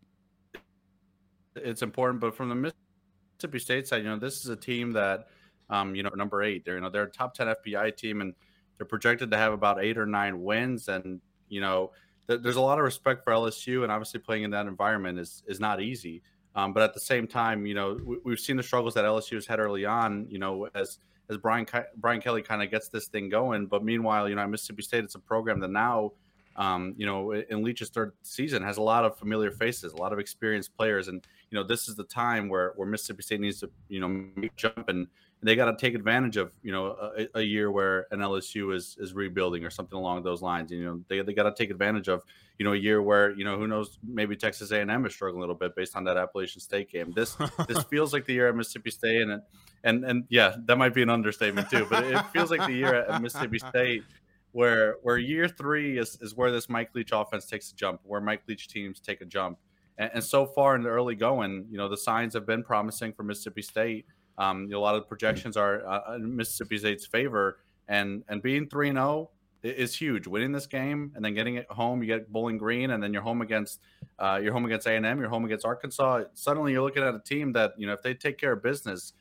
it's 1.55 1.81
important. 1.81 2.19
But 2.21 2.35
from 2.35 2.49
the 2.49 2.55
Mississippi 2.55 3.59
State 3.59 3.87
side, 3.87 4.03
you 4.03 4.09
know, 4.09 4.17
this 4.17 4.43
is 4.43 4.49
a 4.49 4.55
team 4.55 4.91
that, 4.93 5.27
um, 5.69 5.95
you 5.95 6.03
know, 6.03 6.11
number 6.15 6.43
eight. 6.43 6.63
They're 6.65 6.75
you 6.75 6.81
know 6.81 6.89
they're 6.89 7.03
a 7.03 7.11
top 7.11 7.33
ten 7.33 7.47
FBS 7.47 7.97
team, 7.97 8.21
and 8.21 8.33
they're 8.81 8.87
projected 8.87 9.29
to 9.29 9.37
have 9.37 9.53
about 9.53 9.83
eight 9.83 9.95
or 9.95 10.07
nine 10.07 10.41
wins. 10.41 10.87
And 10.87 11.21
you 11.49 11.61
know, 11.61 11.91
th- 12.27 12.41
there's 12.41 12.55
a 12.55 12.61
lot 12.61 12.79
of 12.79 12.83
respect 12.83 13.23
for 13.23 13.31
LSU, 13.31 13.83
and 13.83 13.91
obviously 13.91 14.19
playing 14.19 14.41
in 14.41 14.49
that 14.51 14.65
environment 14.65 15.19
is 15.19 15.43
is 15.45 15.59
not 15.59 15.79
easy. 15.79 16.23
Um, 16.55 16.73
but 16.73 16.81
at 16.81 16.95
the 16.95 16.99
same 16.99 17.27
time, 17.27 17.67
you 17.67 17.75
know, 17.75 17.99
we, 18.03 18.17
we've 18.25 18.39
seen 18.39 18.57
the 18.57 18.63
struggles 18.63 18.95
that 18.95 19.05
LSU 19.05 19.35
has 19.35 19.45
had 19.45 19.59
early 19.59 19.85
on. 19.85 20.25
You 20.31 20.39
know, 20.39 20.67
as 20.73 20.97
as 21.29 21.37
Brian 21.37 21.67
Brian 21.97 22.21
Kelly 22.21 22.41
kind 22.41 22.63
of 22.63 22.71
gets 22.71 22.89
this 22.89 23.05
thing 23.05 23.29
going. 23.29 23.67
But 23.67 23.83
meanwhile, 23.83 24.27
you 24.27 24.33
know, 24.33 24.41
at 24.41 24.49
Mississippi 24.49 24.81
State, 24.81 25.03
it's 25.03 25.13
a 25.13 25.19
program 25.19 25.59
that 25.59 25.69
now, 25.69 26.13
um, 26.55 26.95
you 26.97 27.05
know, 27.05 27.33
in 27.33 27.63
Leach's 27.63 27.89
third 27.89 28.13
season 28.23 28.63
has 28.63 28.77
a 28.77 28.81
lot 28.81 29.05
of 29.05 29.15
familiar 29.15 29.51
faces, 29.51 29.93
a 29.93 29.97
lot 29.97 30.11
of 30.11 30.17
experienced 30.17 30.75
players, 30.75 31.07
and 31.07 31.23
you 31.51 31.55
know, 31.55 31.63
this 31.63 31.87
is 31.87 31.93
the 31.95 32.05
time 32.05 32.49
where 32.49 32.73
where 32.77 32.87
Mississippi 32.87 33.21
State 33.21 33.41
needs 33.41 33.59
to, 33.59 33.69
you 33.89 33.99
know, 33.99 34.49
jump 34.55 34.89
and. 34.89 35.05
They 35.43 35.55
got 35.55 35.71
to 35.71 35.77
take 35.77 35.95
advantage 35.95 36.37
of 36.37 36.51
you 36.61 36.71
know 36.71 36.95
a, 37.17 37.39
a 37.39 37.41
year 37.41 37.71
where 37.71 38.07
an 38.11 38.19
LSU 38.19 38.75
is 38.75 38.95
is 38.99 39.13
rebuilding 39.13 39.63
or 39.63 39.69
something 39.69 39.97
along 39.97 40.23
those 40.23 40.41
lines. 40.41 40.71
You 40.71 40.83
know 40.83 41.01
they, 41.07 41.21
they 41.21 41.33
got 41.33 41.43
to 41.43 41.53
take 41.53 41.71
advantage 41.71 42.07
of 42.07 42.23
you 42.59 42.65
know 42.65 42.73
a 42.73 42.77
year 42.77 43.01
where 43.01 43.31
you 43.31 43.43
know 43.43 43.57
who 43.57 43.67
knows 43.67 43.97
maybe 44.03 44.35
Texas 44.35 44.71
A&M 44.71 45.05
is 45.05 45.13
struggling 45.13 45.39
a 45.39 45.41
little 45.41 45.55
bit 45.55 45.75
based 45.75 45.95
on 45.95 46.03
that 46.03 46.17
Appalachian 46.17 46.61
State 46.61 46.91
game. 46.91 47.11
This 47.15 47.35
this 47.67 47.83
feels 47.89 48.13
like 48.13 48.25
the 48.25 48.33
year 48.33 48.49
at 48.49 48.55
Mississippi 48.55 48.91
State 48.91 49.21
and 49.21 49.31
it, 49.31 49.41
and 49.83 50.05
and 50.05 50.25
yeah, 50.29 50.55
that 50.65 50.77
might 50.77 50.93
be 50.93 51.01
an 51.01 51.09
understatement 51.09 51.69
too, 51.69 51.87
but 51.89 52.03
it 52.03 52.21
feels 52.27 52.51
like 52.51 52.65
the 52.67 52.73
year 52.73 52.93
at 52.93 53.21
Mississippi 53.21 53.59
State 53.59 54.03
where 54.51 54.97
where 55.01 55.17
year 55.17 55.47
three 55.47 55.97
is, 55.97 56.17
is 56.21 56.35
where 56.35 56.51
this 56.51 56.69
Mike 56.69 56.93
Leach 56.93 57.11
offense 57.13 57.45
takes 57.45 57.71
a 57.71 57.75
jump, 57.75 58.01
where 58.03 58.21
Mike 58.21 58.43
Leach 58.47 58.67
teams 58.67 58.99
take 58.99 59.21
a 59.21 59.25
jump. 59.25 59.57
And, 59.97 60.11
and 60.15 60.23
so 60.23 60.45
far 60.45 60.75
in 60.75 60.83
the 60.83 60.89
early 60.89 61.15
going, 61.15 61.67
you 61.69 61.77
know, 61.77 61.87
the 61.87 61.97
signs 61.97 62.33
have 62.33 62.45
been 62.45 62.63
promising 62.63 63.13
for 63.13 63.23
Mississippi 63.23 63.61
State. 63.61 64.05
Um, 64.37 64.69
a 64.73 64.79
lot 64.79 64.95
of 64.95 65.01
the 65.01 65.07
projections 65.07 65.57
are 65.57 65.85
uh, 65.87 66.15
in 66.15 66.35
Mississippi 66.35 66.77
State's 66.77 67.05
favor, 67.05 67.59
and 67.87 68.23
and 68.27 68.41
being 68.41 68.67
three 68.67 68.89
and 68.89 68.97
zero 68.97 69.29
is 69.63 69.95
huge. 69.95 70.27
Winning 70.27 70.51
this 70.51 70.65
game 70.65 71.11
and 71.15 71.23
then 71.23 71.33
getting 71.33 71.55
it 71.55 71.67
home, 71.69 72.01
you 72.01 72.07
get 72.07 72.31
Bowling 72.31 72.57
Green, 72.57 72.91
and 72.91 73.03
then 73.03 73.13
you're 73.13 73.21
home 73.21 73.41
against 73.41 73.79
uh, 74.19 74.39
you're 74.41 74.53
home 74.53 74.65
against 74.65 74.87
A 74.87 74.95
and 74.95 75.05
M, 75.05 75.19
you're 75.19 75.29
home 75.29 75.45
against 75.45 75.65
Arkansas. 75.65 76.23
Suddenly, 76.33 76.71
you're 76.71 76.83
looking 76.83 77.03
at 77.03 77.13
a 77.13 77.19
team 77.19 77.53
that 77.53 77.73
you 77.77 77.87
know 77.87 77.93
if 77.93 78.01
they 78.01 78.13
take 78.13 78.37
care 78.37 78.53
of 78.53 78.63
business, 78.63 79.13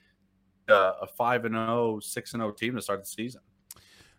uh, 0.68 0.92
a 1.02 1.06
five 1.06 1.44
and 1.44 1.54
0, 1.54 2.00
6 2.00 2.32
and 2.32 2.40
zero 2.40 2.52
team 2.52 2.76
to 2.76 2.82
start 2.82 3.00
the 3.00 3.06
season. 3.06 3.40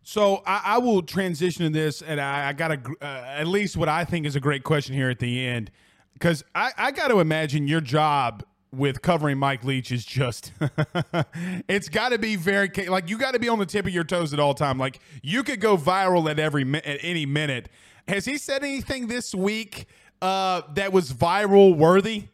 So 0.03 0.41
I, 0.45 0.61
I 0.65 0.77
will 0.79 1.01
transition 1.03 1.65
to 1.65 1.69
this, 1.71 2.01
and 2.01 2.19
I, 2.19 2.49
I 2.49 2.53
got 2.53 2.71
a, 2.71 2.81
uh, 3.01 3.05
at 3.05 3.47
least 3.47 3.77
what 3.77 3.87
I 3.87 4.03
think 4.03 4.25
is 4.25 4.35
a 4.35 4.39
great 4.39 4.63
question 4.63 4.95
here 4.95 5.09
at 5.09 5.19
the 5.19 5.45
end, 5.45 5.71
because 6.13 6.43
I, 6.55 6.71
I 6.75 6.91
got 6.91 7.09
to 7.09 7.19
imagine 7.19 7.67
your 7.67 7.81
job 7.81 8.43
with 8.73 9.01
covering 9.01 9.37
Mike 9.37 9.63
Leach 9.63 9.91
is 9.91 10.05
just, 10.05 10.53
it's 11.67 11.89
got 11.89 12.09
to 12.09 12.17
be 12.17 12.35
very 12.35 12.69
like 12.87 13.09
you 13.09 13.17
got 13.17 13.33
to 13.33 13.39
be 13.39 13.49
on 13.49 13.59
the 13.59 13.65
tip 13.65 13.85
of 13.85 13.93
your 13.93 14.03
toes 14.03 14.33
at 14.33 14.39
all 14.39 14.53
time. 14.53 14.77
Like 14.77 14.99
you 15.21 15.43
could 15.43 15.59
go 15.59 15.77
viral 15.77 16.29
at 16.29 16.39
every 16.39 16.63
at 16.75 16.99
any 17.01 17.25
minute. 17.25 17.69
Has 18.07 18.25
he 18.25 18.37
said 18.37 18.63
anything 18.63 19.07
this 19.07 19.35
week 19.35 19.87
uh, 20.21 20.61
that 20.73 20.93
was 20.93 21.11
viral 21.11 21.75
worthy? 21.75 22.25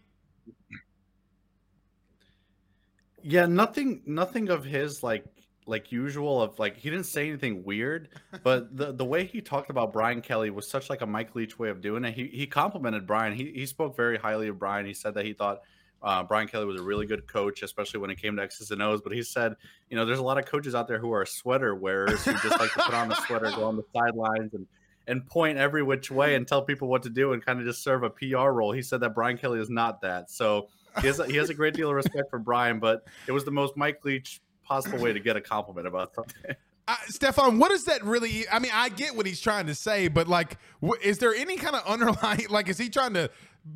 Yeah, 3.24 3.46
nothing 3.46 4.04
nothing 4.06 4.50
of 4.50 4.64
his 4.64 5.04
like 5.04 5.26
like 5.66 5.92
usual 5.92 6.42
of 6.42 6.58
like 6.60 6.78
he 6.78 6.90
didn't 6.90 7.08
say 7.08 7.28
anything 7.28 7.64
weird, 7.64 8.10
but 8.44 8.76
the 8.78 8.94
the 8.94 9.06
way 9.06 9.26
he 9.26 9.42
talked 9.42 9.70
about 9.70 9.92
Brian 9.92 10.22
Kelly 10.22 10.50
was 10.50 10.70
such 10.70 10.90
like 10.90 11.02
a 11.02 11.06
Mike 11.06 11.36
Leach 11.36 11.60
way 11.60 11.70
of 11.70 11.82
doing 11.82 12.06
it. 12.06 12.14
He 12.14 12.28
he 12.28 12.48
complimented 12.48 13.06
Brian. 13.06 13.34
He 13.34 13.52
he 13.54 13.66
spoke 13.66 13.96
very 13.96 14.18
highly 14.18 14.48
of 14.48 14.60
Brian. 14.60 14.86
He 14.86 14.94
said 14.94 15.14
that 15.16 15.26
he 15.26 15.34
thought 15.34 15.62
uh, 16.04 16.24
Brian 16.24 16.48
Kelly 16.48 16.66
was 16.66 16.80
a 16.80 16.84
really 16.84 17.06
good 17.06 17.28
coach, 17.28 17.64
especially 17.64 18.00
when 18.00 18.10
it 18.10 18.22
came 18.22 18.36
to 18.36 18.43
X's 18.43 18.72
and 18.72 18.82
O's. 18.82 19.02
But 19.02 19.14
he 19.14 19.24
said, 19.24 19.56
you 19.89 19.98
know, 19.98 20.06
there's 20.06 20.20
a 20.20 20.24
lot 20.24 20.38
of 20.38 20.45
coaches 20.45 20.76
out 20.76 20.88
there 20.88 21.00
who 21.00 21.12
are 21.12 21.26
sweater 21.26 21.76
wearers 21.76 22.24
who 22.24 22.34
just 22.34 22.60
like 22.60 22.72
to 22.74 22.80
put 22.80 22.93
on 22.93 23.12
a 23.12 23.16
sweater, 23.16 23.52
go 23.56 23.64
on 23.66 23.76
the 23.76 23.84
sidelines, 23.93 24.54
and 24.54 24.68
and 25.08 25.26
point 25.26 25.58
every 25.58 25.84
which 25.84 26.12
way 26.12 26.36
and 26.36 26.48
tell 26.48 26.62
people 26.62 26.88
what 26.88 27.04
to 27.04 27.10
do 27.10 27.34
and 27.34 27.43
kind 27.43 27.60
of 27.60 27.66
just 27.66 27.82
serve 27.84 28.04
a 28.04 28.10
PR 28.10 28.50
role. 28.50 28.72
He 28.72 28.82
said 28.82 29.00
that 29.00 29.16
Brian 29.16 29.38
Kelly 29.38 29.60
is 29.60 29.70
not 29.70 30.02
that. 30.02 30.30
So 30.30 30.68
he 31.02 31.08
has 31.08 31.20
a, 31.20 31.26
he 31.26 31.38
has 31.38 31.50
a 31.50 31.54
great 31.54 31.74
deal 31.74 31.89
of 31.89 31.95
respect 31.95 32.30
for 32.30 32.39
Brian, 32.39 32.80
but 32.80 33.06
it 33.26 33.32
was 33.32 33.45
the 33.45 33.52
most 33.52 33.78
Mike 33.78 34.04
Leach 34.04 34.41
possible 34.64 35.00
way 35.00 35.14
to 35.14 35.20
get 35.20 35.38
a 35.38 35.41
compliment 35.41 35.88
about 35.88 36.14
something. 36.14 36.56
Uh, 36.89 36.95
Stefan, 37.08 37.60
what 37.60 37.70
does 37.70 37.84
that 37.84 38.02
really? 38.06 38.48
I 38.50 38.60
mean, 38.60 38.72
I 38.74 38.88
get 38.88 39.14
what 39.14 39.26
he's 39.26 39.41
trying 39.41 39.68
to 39.68 39.76
say, 39.76 40.08
but 40.08 40.30
like, 40.30 40.58
wh- 40.82 40.95
is 41.04 41.18
there 41.18 41.36
any 41.36 41.58
kind 41.58 41.76
of 41.76 41.86
underlying? 41.86 42.48
Like, 42.50 42.70
is 42.70 42.78
he 42.78 42.88
trying 42.89 43.14
to 43.16 43.30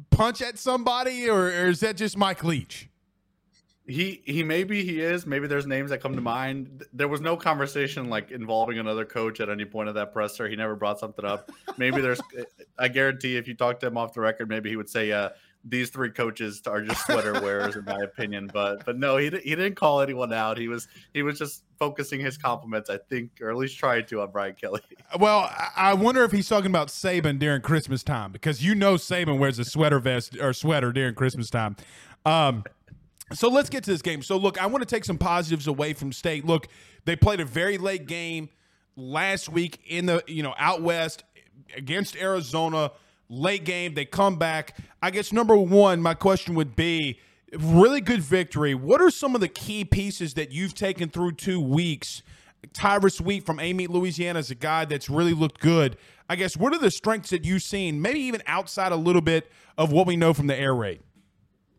punch 0.10 0.42
at 0.42 0.58
somebody, 0.58 1.30
or, 1.30 1.46
or 1.46 1.68
is 1.68 1.80
that 1.82 1.98
just 1.98 2.18
Mike 2.18 2.44
Leach? 2.44 2.90
He 3.88 4.22
he 4.26 4.44
maybe 4.44 4.84
he 4.86 5.02
is. 5.02 5.26
Maybe 5.26 5.48
there's 5.48 5.66
names 5.66 5.90
that 5.90 6.02
come 6.02 6.16
to 6.16 6.22
mind. 6.22 6.86
There 6.94 7.08
was 7.08 7.20
no 7.20 7.36
conversation 7.36 8.10
like 8.10 8.32
involving 8.32 8.78
another 8.78 9.06
coach 9.06 9.40
at 9.40 9.50
any 9.50 9.66
point 9.66 9.90
of 9.90 9.96
that 9.96 10.14
presser. 10.14 10.48
He 10.48 10.56
never 10.56 10.76
brought 10.76 11.00
something 11.00 11.26
up. 11.26 11.52
Maybe 11.78 12.00
there's. 12.00 12.22
I 12.78 12.88
guarantee 12.88 13.38
if 13.38 13.48
you 13.48 13.56
talk 13.56 13.80
to 13.82 13.88
him 13.88 13.98
off 13.98 14.14
the 14.14 14.22
record, 14.22 14.50
maybe 14.50 14.70
he 14.70 14.76
would 14.76 14.90
say, 14.90 15.10
"Yeah, 15.10 15.30
these 15.64 15.90
three 15.90 16.10
coaches 16.10 16.62
are 16.66 16.82
just 16.82 17.06
sweater 17.06 17.34
wearers, 17.42 17.76
in 17.76 17.86
my 17.86 18.00
opinion." 18.04 18.50
But 18.54 18.86
but 18.86 18.98
no, 18.98 19.18
he 19.18 19.26
he 19.30 19.52
didn't 19.56 19.76
call 19.76 20.02
anyone 20.02 20.34
out. 20.34 20.58
He 20.58 20.68
was 20.68 20.88
he 21.14 21.24
was 21.24 21.38
just 21.40 21.64
focusing 21.80 22.20
his 22.20 22.38
compliments, 22.38 22.90
I 22.90 22.98
think, 23.10 23.32
or 23.42 23.50
at 23.50 23.58
least 23.58 23.78
trying 23.78 24.06
to 24.06 24.22
on 24.22 24.32
Brian 24.32 24.54
Kelly. 24.56 24.82
Well, 25.20 25.40
I- 25.40 25.70
I 25.76 25.94
wonder 25.94 26.24
if 26.24 26.32
he's 26.32 26.48
talking 26.48 26.70
about 26.70 26.88
Saban 26.90 27.38
during 27.40 27.62
Christmas 27.62 28.04
time 28.04 28.32
because 28.32 28.64
you 28.64 28.76
know 28.76 28.96
Saban 28.96 29.40
wears 29.40 29.60
a 29.60 29.66
sweater 29.66 30.00
vest 30.00 30.38
or 30.40 30.54
sweater 30.54 30.92
during 30.94 31.16
Christmas 31.16 31.50
time. 31.50 31.76
Um, 32.26 32.64
so 33.34 33.50
let's 33.50 33.70
get 33.70 33.84
to 33.86 33.92
this 33.92 34.02
game. 34.02 34.22
So 34.22 34.38
look, 34.38 34.62
I 34.62 34.68
want 34.68 34.82
to 34.84 34.86
take 34.96 35.06
some 35.06 35.18
positives 35.18 35.68
away 35.68 35.94
from 35.94 36.12
State. 36.12 36.46
Look, 36.46 36.68
they 37.06 37.16
played 37.16 37.40
a 37.40 37.46
very 37.46 37.78
late 37.78 38.06
game 38.08 38.50
last 38.96 39.50
week 39.50 39.80
in 39.88 40.06
the 40.06 40.24
you 40.28 40.44
know 40.44 40.54
out 40.58 40.82
west. 40.82 41.24
against 41.76 42.16
Arizona, 42.18 42.92
late 43.32 43.64
game, 43.64 43.94
they 43.94 44.06
come 44.06 44.38
back. 44.38 44.78
I 45.02 45.10
guess 45.10 45.32
number 45.32 45.56
one, 45.56 46.02
my 46.02 46.14
question 46.14 46.54
would 46.56 46.76
be 46.76 47.20
really 47.58 48.02
good 48.02 48.22
victory. 48.22 48.76
What 48.76 49.02
are 49.02 49.10
some 49.10 49.34
of 49.34 49.42
the 49.42 49.48
key 49.48 49.86
pieces 49.86 50.36
that 50.36 50.52
you've 50.52 50.76
taken 50.76 51.10
through 51.10 51.34
two 51.34 51.60
weeks? 51.60 52.22
Tyrus 52.74 53.20
Wheat 53.20 53.46
from 53.46 53.60
Amite, 53.60 53.90
Louisiana 53.90 54.40
is 54.40 54.52
a 54.52 54.56
guy 54.56 54.86
that's 54.86 55.10
really 55.10 55.34
looked 55.34 55.60
good. 55.60 55.98
I 56.30 56.36
guess 56.36 56.56
what 56.56 56.74
are 56.74 56.80
the 56.80 56.92
strengths 56.92 57.32
that 57.32 57.44
you've 57.44 57.64
seen, 57.64 58.02
maybe 58.02 58.20
even 58.20 58.44
outside 58.46 58.92
a 58.92 58.96
little 58.98 59.22
bit 59.22 59.50
of 59.78 59.92
what 59.92 60.06
we 60.06 60.16
know 60.16 60.34
from 60.34 60.48
the 60.48 60.56
air 60.56 60.76
raid? 60.76 61.02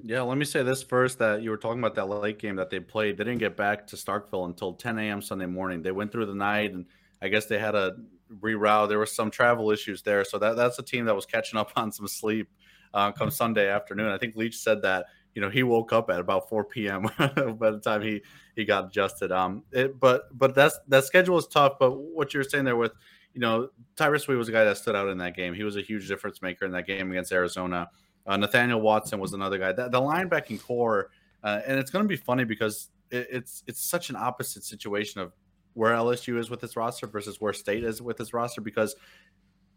Yeah, 0.05 0.22
let 0.22 0.36
me 0.36 0.44
say 0.44 0.64
this 0.64 0.82
first 0.82 1.20
that 1.20 1.42
you 1.42 1.50
were 1.50 1.57
talking 1.57 1.78
about 1.78 1.94
that 1.94 2.07
late 2.07 2.40
game 2.40 2.57
that 2.57 2.70
they 2.70 2.80
played. 2.80 3.16
They 3.16 3.24
didn't 3.24 3.38
get 3.38 3.57
back 3.57 3.86
to 3.88 3.96
Starkville 3.96 4.46
until 4.46 4.72
10 4.72 4.98
a.m. 4.98 5.22
Sunday 5.22 5.46
morning. 5.46 5.82
They 5.82 5.92
went 5.92 6.11
through 6.11 6.26
the 6.26 6.34
night 6.34 6.72
and 6.72 6.86
I 7.22 7.28
guess 7.28 7.46
they 7.46 7.61
had 7.61 7.76
a 7.76 7.92
reroute. 8.41 8.89
There 8.89 8.99
were 8.99 9.07
some 9.07 9.30
travel 9.30 9.70
issues 9.70 10.03
there. 10.03 10.24
So 10.24 10.39
that, 10.39 10.57
that's 10.57 10.78
a 10.78 10.83
team 10.83 11.05
that 11.07 11.14
was 11.14 11.26
catching 11.26 11.59
up 11.59 11.72
on 11.76 11.93
some 11.93 12.09
sleep 12.09 12.49
uh, 12.95 13.12
come 13.12 13.30
Sunday 13.30 13.68
afternoon. 13.68 14.11
I 14.11 14.18
think 14.18 14.37
Leach 14.37 14.57
said 14.57 14.83
that 14.83 15.07
you 15.35 15.41
know 15.41 15.49
he 15.49 15.62
woke 15.62 15.93
up 15.93 16.11
at 16.11 16.20
about 16.20 16.49
4 16.49 16.64
p.m. 16.64 17.03
by 17.18 17.70
the 17.70 17.80
time 17.83 18.03
he 18.03 18.22
he 18.55 18.64
got 18.64 18.87
adjusted. 18.87 19.33
Um, 19.33 19.64
it, 19.72 19.99
but 19.99 20.37
but 20.37 20.55
that's 20.55 20.78
that 20.89 21.05
schedule 21.05 21.39
is 21.39 21.47
tough. 21.47 21.74
But 21.78 21.93
what 21.93 22.35
you're 22.35 22.45
saying 22.45 22.64
there 22.64 22.76
with 22.76 22.93
you 23.35 23.41
know 23.41 23.68
Tyrus 23.97 24.28
Wheat 24.28 24.37
was 24.37 24.49
a 24.49 24.53
guy 24.53 24.64
that 24.64 24.76
stood 24.76 24.95
out 24.95 25.09
in 25.09 25.18
that 25.18 25.35
game. 25.35 25.55
He 25.55 25.64
was 25.64 25.76
a 25.76 25.83
huge 25.83 26.09
difference 26.09 26.43
maker 26.43 26.64
in 26.64 26.72
that 26.72 26.87
game 26.87 27.11
against 27.11 27.33
Arizona. 27.33 27.89
Uh, 28.26 28.37
Nathaniel 28.37 28.80
Watson 28.80 29.18
was 29.18 29.33
another 29.33 29.59
guy. 29.59 29.72
The, 29.72 29.89
the 29.89 30.01
linebacking 30.01 30.62
core, 30.62 31.11
uh, 31.43 31.61
and 31.66 31.80
it's 31.80 31.91
going 31.91 32.05
to 32.05 32.09
be 32.09 32.16
funny 32.16 32.45
because 32.45 32.91
it, 33.11 33.26
it's 33.30 33.64
it's 33.66 33.83
such 33.83 34.11
an 34.11 34.16
opposite 34.16 34.64
situation 34.64 35.20
of 35.20 35.33
where 35.75 35.95
LSU 35.95 36.39
is 36.39 36.51
with 36.51 36.62
its 36.64 36.77
roster 36.77 37.07
versus 37.07 37.41
where 37.41 37.53
State 37.53 37.85
is 37.85 38.03
with 38.03 38.20
its 38.20 38.33
roster 38.33 38.61
because 38.61 38.95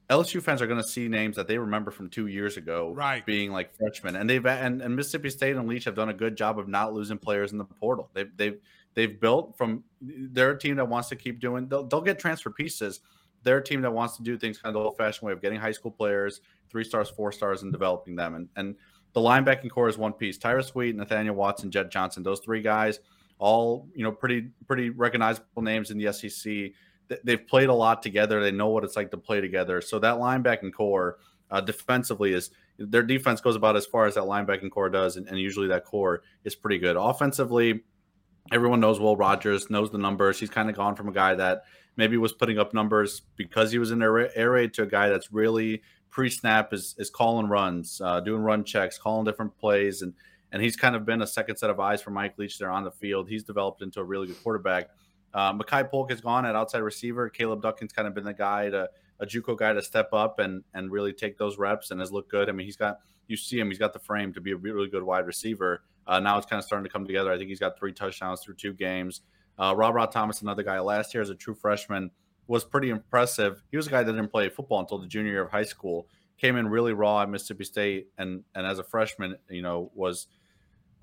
LSU 0.09 0.41
fans 0.41 0.61
are 0.61 0.67
going 0.67 0.81
to 0.81 0.87
see 0.87 1.07
names 1.07 1.35
that 1.35 1.47
they 1.47 1.57
remember 1.57 1.89
from 1.89 2.09
two 2.09 2.27
years 2.27 2.57
ago, 2.57 2.91
right? 2.93 3.25
Being 3.25 3.51
like 3.51 3.75
freshmen, 3.75 4.15
and 4.15 4.29
they've 4.29 4.45
and, 4.45 4.81
and 4.81 4.95
Mississippi 4.95 5.29
State 5.29 5.55
and 5.55 5.67
Leach 5.67 5.85
have 5.85 5.95
done 5.95 6.09
a 6.09 6.13
good 6.13 6.37
job 6.37 6.59
of 6.59 6.67
not 6.67 6.93
losing 6.93 7.17
players 7.17 7.51
in 7.51 7.57
the 7.57 7.65
portal. 7.65 8.11
They've 8.13 8.29
they've 8.37 8.59
they've 8.93 9.19
built 9.19 9.57
from. 9.57 9.83
They're 10.01 10.51
a 10.51 10.59
team 10.59 10.75
that 10.75 10.87
wants 10.87 11.09
to 11.09 11.15
keep 11.15 11.39
doing. 11.39 11.67
They'll, 11.67 11.85
they'll 11.85 12.01
get 12.01 12.19
transfer 12.19 12.51
pieces. 12.51 12.99
They're 13.41 13.57
a 13.57 13.63
team 13.63 13.81
that 13.81 13.91
wants 13.91 14.17
to 14.17 14.23
do 14.23 14.37
things 14.37 14.57
kind 14.57 14.75
of 14.75 14.81
the 14.81 14.87
old-fashioned 14.87 15.25
way 15.25 15.31
of 15.31 15.41
getting 15.41 15.59
high 15.59 15.71
school 15.71 15.91
players, 15.91 16.41
three 16.69 16.83
stars, 16.83 17.09
four 17.09 17.31
stars, 17.31 17.63
and 17.63 17.71
developing 17.71 18.15
them. 18.15 18.35
And 18.35 18.49
and 18.55 18.75
the 19.13 19.21
linebacking 19.21 19.71
core 19.71 19.89
is 19.89 19.97
one 19.97 20.13
piece. 20.13 20.37
Tyrus 20.37 20.75
Wheat, 20.75 20.95
Nathaniel 20.95 21.35
Watson, 21.35 21.71
Jett 21.71 21.89
Johnson. 21.89 22.21
Those 22.21 22.41
three 22.41 22.61
guys, 22.61 22.99
all 23.37 23.89
you 23.95 24.03
know, 24.03 24.11
pretty 24.11 24.49
pretty 24.67 24.89
recognizable 24.89 25.61
names 25.61 25.91
in 25.91 25.97
the 25.97 26.11
SEC 26.13 26.71
they've 27.23 27.47
played 27.47 27.69
a 27.69 27.73
lot 27.73 28.01
together. 28.01 28.41
They 28.41 28.51
know 28.51 28.69
what 28.69 28.83
it's 28.83 28.95
like 28.95 29.11
to 29.11 29.17
play 29.17 29.41
together. 29.41 29.81
So 29.81 29.99
that 29.99 30.15
linebacking 30.15 30.73
core 30.73 31.17
uh, 31.51 31.61
defensively 31.61 32.33
is 32.33 32.51
their 32.77 33.03
defense 33.03 33.41
goes 33.41 33.55
about 33.55 33.75
as 33.75 33.85
far 33.85 34.05
as 34.05 34.15
that 34.15 34.23
linebacking 34.23 34.71
core 34.71 34.89
does, 34.89 35.15
and, 35.15 35.27
and, 35.27 35.39
usually 35.39 35.67
that 35.67 35.85
core 35.85 36.23
is 36.43 36.55
pretty 36.55 36.77
good. 36.77 36.97
Offensively, 36.97 37.83
everyone 38.51 38.81
knows 38.81 38.99
Will 38.99 39.15
Rogers, 39.15 39.69
knows 39.69 39.91
the 39.91 39.97
numbers. 39.97 40.39
He's 40.39 40.49
kind 40.49 40.69
of 40.69 40.75
gone 40.75 40.95
from 40.95 41.07
a 41.07 41.13
guy 41.13 41.35
that 41.35 41.63
maybe 41.95 42.17
was 42.17 42.33
putting 42.33 42.59
up 42.59 42.73
numbers 42.73 43.21
because 43.37 43.71
he 43.71 43.77
was 43.77 43.91
in 43.91 44.01
air 44.01 44.51
raid 44.51 44.73
to 44.73 44.83
a 44.83 44.87
guy 44.87 45.07
that's 45.07 45.31
really 45.31 45.83
pre-snap 46.09 46.73
is 46.73 46.95
is 46.97 47.09
calling 47.09 47.47
runs, 47.47 48.01
uh, 48.03 48.19
doing 48.19 48.41
run 48.41 48.63
checks, 48.63 48.97
calling 48.97 49.23
different 49.23 49.57
plays, 49.57 50.01
and 50.01 50.13
and 50.55 50.63
he's 50.63 50.77
kind 50.77 50.95
of 50.95 51.05
been 51.05 51.21
a 51.21 51.27
second 51.27 51.57
set 51.57 51.69
of 51.69 51.81
eyes 51.81 52.01
for 52.01 52.11
Mike 52.11 52.35
Leach 52.37 52.57
there 52.57 52.69
on 52.69 52.85
the 52.85 52.91
field. 52.91 53.27
He's 53.27 53.43
developed 53.43 53.81
into 53.81 53.99
a 53.99 54.03
really 54.05 54.27
good 54.27 54.41
quarterback. 54.41 54.89
Uh, 55.33 55.51
Makai 55.51 55.91
Polk 55.91 56.09
has 56.11 56.21
gone 56.21 56.45
at 56.45 56.55
outside 56.55 56.77
receiver. 56.77 57.29
Caleb 57.29 57.61
Ducking's 57.61 57.91
kind 57.91 58.07
of 58.07 58.15
been 58.15 58.23
the 58.23 58.33
guy 58.33 58.69
to 58.69 58.89
a 59.19 59.25
JUCO 59.25 59.57
guy 59.57 59.73
to 59.73 59.81
step 59.81 60.13
up 60.13 60.39
and 60.39 60.63
and 60.73 60.89
really 60.89 61.11
take 61.11 61.37
those 61.37 61.57
reps 61.57 61.91
and 61.91 61.99
has 61.99 62.09
looked 62.09 62.31
good. 62.31 62.47
I 62.47 62.53
mean, 62.53 62.65
he's 62.65 62.77
got 62.77 62.99
you 63.27 63.35
see 63.35 63.59
him, 63.59 63.67
he's 63.67 63.77
got 63.77 63.91
the 63.91 63.99
frame 63.99 64.31
to 64.31 64.39
be 64.39 64.51
a 64.51 64.55
really 64.55 64.87
good 64.87 65.03
wide 65.03 65.25
receiver. 65.25 65.83
Uh, 66.07 66.21
now 66.21 66.37
it's 66.37 66.45
kind 66.45 66.57
of 66.57 66.63
starting 66.63 66.85
to 66.85 66.89
come 66.89 67.05
together. 67.05 67.33
I 67.33 67.37
think 67.37 67.49
he's 67.49 67.59
got 67.59 67.77
three 67.77 67.91
touchdowns 67.91 68.39
through 68.39 68.55
two 68.55 68.71
games. 68.71 69.23
Uh, 69.59 69.73
Rob 69.75 69.93
Rod 69.93 70.13
Thomas, 70.13 70.41
another 70.41 70.63
guy 70.63 70.79
last 70.79 71.13
year 71.13 71.21
as 71.21 71.29
a 71.29 71.35
true 71.35 71.53
freshman, 71.53 72.11
was 72.47 72.63
pretty 72.63 72.91
impressive. 72.91 73.61
He 73.71 73.75
was 73.75 73.87
a 73.87 73.89
guy 73.89 74.03
that 74.03 74.13
didn't 74.13 74.31
play 74.31 74.47
football 74.47 74.79
until 74.79 74.99
the 74.99 75.07
junior 75.07 75.33
year 75.33 75.41
of 75.41 75.51
high 75.51 75.63
school. 75.63 76.07
Came 76.37 76.55
in 76.55 76.69
really 76.69 76.93
raw 76.93 77.23
at 77.23 77.29
Mississippi 77.29 77.65
State, 77.65 78.07
and 78.17 78.41
and 78.55 78.65
as 78.65 78.79
a 78.79 78.85
freshman, 78.85 79.35
you 79.49 79.61
know, 79.61 79.91
was 79.93 80.27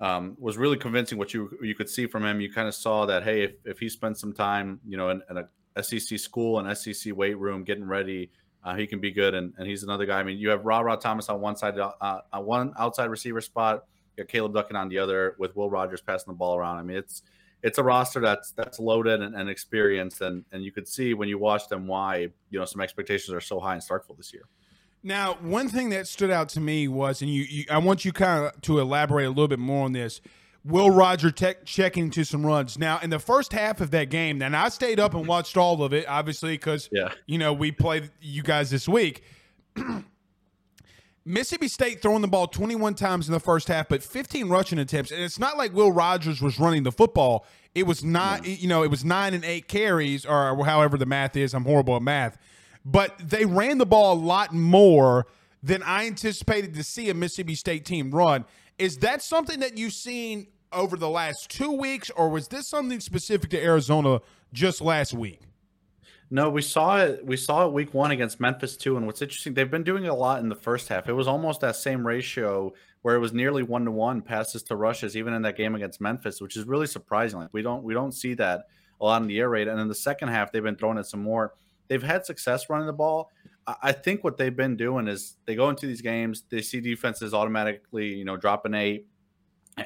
um, 0.03 0.35
was 0.37 0.57
really 0.57 0.77
convincing. 0.77 1.17
What 1.17 1.33
you 1.33 1.57
you 1.61 1.73
could 1.73 1.89
see 1.89 2.07
from 2.07 2.25
him, 2.25 2.41
you 2.41 2.51
kind 2.51 2.67
of 2.67 2.75
saw 2.75 3.05
that 3.05 3.23
hey, 3.23 3.43
if, 3.43 3.51
if 3.63 3.79
he 3.79 3.87
spent 3.87 4.17
some 4.17 4.33
time, 4.33 4.81
you 4.85 4.97
know, 4.97 5.09
in, 5.09 5.21
in 5.29 5.37
a 5.37 5.83
SEC 5.83 6.19
school 6.19 6.59
and 6.59 6.77
SEC 6.77 7.15
weight 7.15 7.37
room 7.37 7.63
getting 7.63 7.85
ready, 7.85 8.29
uh, 8.65 8.75
he 8.75 8.85
can 8.85 8.99
be 8.99 9.11
good. 9.11 9.33
And, 9.33 9.53
and 9.57 9.65
he's 9.65 9.81
another 9.81 10.05
guy. 10.05 10.19
I 10.19 10.23
mean, 10.23 10.37
you 10.37 10.49
have 10.49 10.65
Rara 10.65 10.97
Thomas 10.97 11.29
on 11.29 11.39
one 11.39 11.55
side, 11.55 11.79
uh, 11.79 12.19
on 12.33 12.45
one 12.45 12.73
outside 12.77 13.05
receiver 13.05 13.39
spot. 13.39 13.85
You 14.17 14.25
got 14.25 14.29
Caleb 14.29 14.53
Ducking 14.53 14.75
on 14.75 14.89
the 14.89 14.99
other, 14.99 15.35
with 15.39 15.55
Will 15.55 15.69
Rogers 15.69 16.01
passing 16.01 16.33
the 16.33 16.37
ball 16.37 16.57
around. 16.57 16.77
I 16.77 16.83
mean, 16.83 16.97
it's 16.97 17.23
it's 17.63 17.77
a 17.77 17.83
roster 17.83 18.19
that's 18.19 18.51
that's 18.51 18.79
loaded 18.79 19.21
and, 19.21 19.33
and 19.35 19.49
experienced, 19.49 20.19
and 20.19 20.43
and 20.51 20.65
you 20.65 20.73
could 20.73 20.87
see 20.87 21.13
when 21.13 21.29
you 21.29 21.39
watch 21.39 21.69
them 21.69 21.87
why 21.87 22.27
you 22.49 22.59
know 22.59 22.65
some 22.65 22.81
expectations 22.81 23.33
are 23.33 23.41
so 23.41 23.61
high 23.61 23.73
in 23.73 23.79
Starkville 23.79 24.17
this 24.17 24.33
year. 24.33 24.43
Now, 25.03 25.33
one 25.41 25.67
thing 25.67 25.89
that 25.89 26.07
stood 26.07 26.31
out 26.31 26.47
to 26.49 26.61
me 26.61 26.87
was, 26.87 27.21
and 27.21 27.29
you, 27.29 27.43
you 27.43 27.65
I 27.69 27.77
want 27.79 28.05
you 28.05 28.13
kind 28.13 28.45
of 28.45 28.61
to 28.61 28.79
elaborate 28.79 29.25
a 29.25 29.29
little 29.29 29.49
bit 29.49 29.59
more 29.59 29.83
on 29.83 29.91
this. 29.91 30.21
Will 30.63 30.89
Roger 30.89 31.29
tech, 31.29 31.65
checking 31.65 32.09
to 32.11 32.23
some 32.23 32.45
runs. 32.45 32.79
Now, 32.79 32.99
in 32.99 33.09
the 33.09 33.19
first 33.19 33.51
half 33.51 33.81
of 33.81 33.91
that 33.91 34.09
game, 34.09 34.41
and 34.41 34.55
I 34.55 34.69
stayed 34.69 34.97
up 34.97 35.13
and 35.13 35.27
watched 35.27 35.57
all 35.57 35.83
of 35.83 35.91
it, 35.91 36.07
obviously, 36.07 36.53
because 36.53 36.87
yeah. 36.89 37.09
you 37.25 37.37
know 37.37 37.51
we 37.51 37.73
played 37.73 38.11
you 38.21 38.43
guys 38.43 38.69
this 38.69 38.87
week. 38.87 39.23
Mississippi 41.25 41.67
State 41.67 42.01
throwing 42.01 42.21
the 42.21 42.27
ball 42.27 42.47
21 42.47 42.95
times 42.95 43.27
in 43.27 43.33
the 43.33 43.39
first 43.39 43.67
half, 43.69 43.87
but 43.87 44.03
15 44.03 44.49
rushing 44.49 44.79
attempts. 44.79 45.11
And 45.11 45.21
it's 45.21 45.39
not 45.39 45.57
like 45.57 45.73
Will 45.73 45.91
Rogers 45.91 46.41
was 46.41 46.59
running 46.59 46.83
the 46.83 46.91
football. 46.91 47.45
It 47.73 47.83
was 47.83 48.03
not, 48.03 48.45
yeah. 48.45 48.55
you 48.55 48.67
know, 48.67 48.83
it 48.83 48.91
was 48.91 49.05
nine 49.05 49.33
and 49.33 49.43
eight 49.43 49.67
carries, 49.69 50.25
or 50.25 50.63
however 50.65 50.97
the 50.97 51.05
math 51.05 51.35
is. 51.35 51.53
I'm 51.53 51.63
horrible 51.63 51.95
at 51.95 52.01
math 52.01 52.37
but 52.85 53.17
they 53.19 53.45
ran 53.45 53.77
the 53.77 53.85
ball 53.85 54.13
a 54.13 54.19
lot 54.19 54.53
more 54.53 55.27
than 55.61 55.81
I 55.83 56.05
anticipated 56.07 56.73
to 56.75 56.83
see 56.83 57.09
a 57.09 57.13
Mississippi 57.13 57.55
State 57.55 57.85
team 57.85 58.11
run. 58.11 58.45
Is 58.77 58.97
that 58.97 59.21
something 59.21 59.59
that 59.61 59.77
you've 59.77 59.93
seen 59.93 60.47
over 60.73 60.97
the 60.97 61.09
last 61.09 61.49
two 61.49 61.71
weeks, 61.71 62.09
or 62.09 62.29
was 62.29 62.47
this 62.47 62.67
something 62.67 62.99
specific 62.99 63.49
to 63.51 63.63
Arizona 63.63 64.19
just 64.51 64.81
last 64.81 65.13
week? 65.13 65.41
No, 66.29 66.49
we 66.49 66.63
saw 66.63 66.97
it. 66.97 67.25
We 67.25 67.37
saw 67.37 67.67
it 67.67 67.73
week 67.73 67.93
one 67.93 68.09
against 68.09 68.39
Memphis 68.39 68.75
too. 68.75 68.97
And 68.97 69.05
what's 69.05 69.21
interesting, 69.21 69.53
they've 69.53 69.69
been 69.69 69.83
doing 69.83 70.07
a 70.07 70.15
lot 70.15 70.39
in 70.39 70.49
the 70.49 70.55
first 70.55 70.87
half. 70.89 71.07
It 71.07 71.13
was 71.13 71.27
almost 71.27 71.61
that 71.61 71.75
same 71.75 72.05
ratio 72.05 72.73
where 73.03 73.15
it 73.15 73.19
was 73.19 73.33
nearly 73.33 73.61
one 73.61 73.85
to 73.85 73.91
one 73.91 74.21
passes 74.21 74.63
to 74.63 74.75
rushes, 74.75 75.15
even 75.15 75.33
in 75.33 75.43
that 75.43 75.55
game 75.55 75.75
against 75.75 76.01
Memphis, 76.01 76.41
which 76.41 76.57
is 76.57 76.65
really 76.65 76.87
surprising. 76.87 77.39
Like 77.39 77.53
we 77.53 77.61
don't 77.61 77.83
we 77.83 77.93
don't 77.93 78.13
see 78.13 78.33
that 78.35 78.65
a 78.99 79.05
lot 79.05 79.21
in 79.21 79.27
the 79.27 79.37
air 79.39 79.49
raid. 79.49 79.67
And 79.67 79.79
in 79.79 79.87
the 79.87 79.95
second 79.95 80.29
half, 80.29 80.51
they've 80.51 80.63
been 80.63 80.75
throwing 80.75 80.97
it 80.97 81.05
some 81.05 81.21
more 81.21 81.53
they've 81.87 82.03
had 82.03 82.25
success 82.25 82.69
running 82.69 82.87
the 82.87 82.93
ball. 82.93 83.29
I 83.65 83.93
think 83.93 84.23
what 84.23 84.37
they've 84.37 84.55
been 84.55 84.75
doing 84.75 85.07
is 85.07 85.37
they 85.45 85.55
go 85.55 85.69
into 85.69 85.87
these 85.87 86.01
games, 86.01 86.43
they 86.49 86.61
see 86.61 86.81
defenses 86.81 87.33
automatically, 87.33 88.07
you 88.07 88.25
know, 88.25 88.35
dropping 88.35 88.73
eight, 88.73 89.07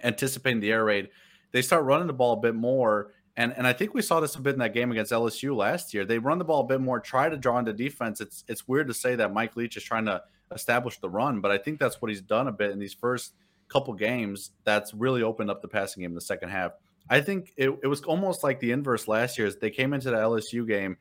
anticipating 0.03 0.59
the 0.59 0.71
air 0.71 0.83
raid. 0.83 1.09
They 1.51 1.61
start 1.61 1.83
running 1.83 2.07
the 2.07 2.13
ball 2.13 2.33
a 2.33 2.37
bit 2.37 2.55
more. 2.55 3.13
And, 3.35 3.53
and 3.55 3.67
I 3.67 3.73
think 3.73 3.93
we 3.93 4.01
saw 4.01 4.19
this 4.19 4.35
a 4.35 4.41
bit 4.41 4.53
in 4.53 4.59
that 4.59 4.73
game 4.73 4.91
against 4.91 5.11
LSU 5.11 5.55
last 5.55 5.93
year. 5.93 6.05
They 6.05 6.17
run 6.17 6.39
the 6.39 6.45
ball 6.45 6.61
a 6.61 6.67
bit 6.67 6.81
more, 6.81 6.99
try 6.99 7.29
to 7.29 7.37
draw 7.37 7.59
into 7.59 7.71
defense. 7.71 8.19
It's 8.19 8.43
it's 8.47 8.67
weird 8.67 8.87
to 8.87 8.95
say 8.95 9.15
that 9.15 9.31
Mike 9.31 9.55
Leach 9.55 9.77
is 9.77 9.83
trying 9.83 10.05
to 10.05 10.23
establish 10.53 10.97
the 10.99 11.09
run, 11.09 11.39
but 11.39 11.51
I 11.51 11.57
think 11.59 11.79
that's 11.79 12.01
what 12.01 12.09
he's 12.09 12.21
done 12.21 12.47
a 12.47 12.51
bit 12.51 12.71
in 12.71 12.79
these 12.79 12.93
first 12.93 13.33
couple 13.67 13.93
games. 13.93 14.51
That's 14.63 14.93
really 14.93 15.21
opened 15.21 15.51
up 15.51 15.61
the 15.61 15.67
passing 15.67 16.01
game 16.01 16.11
in 16.11 16.15
the 16.15 16.21
second 16.21 16.49
half. 16.49 16.71
I 17.09 17.21
think 17.21 17.53
it, 17.57 17.69
it 17.83 17.87
was 17.87 18.01
almost 18.03 18.43
like 18.43 18.59
the 18.59 18.71
inverse 18.71 19.07
last 19.07 19.37
year. 19.37 19.47
As 19.47 19.57
they 19.57 19.69
came 19.69 19.93
into 19.93 20.09
the 20.09 20.17
LSU 20.17 20.67
game 20.67 20.97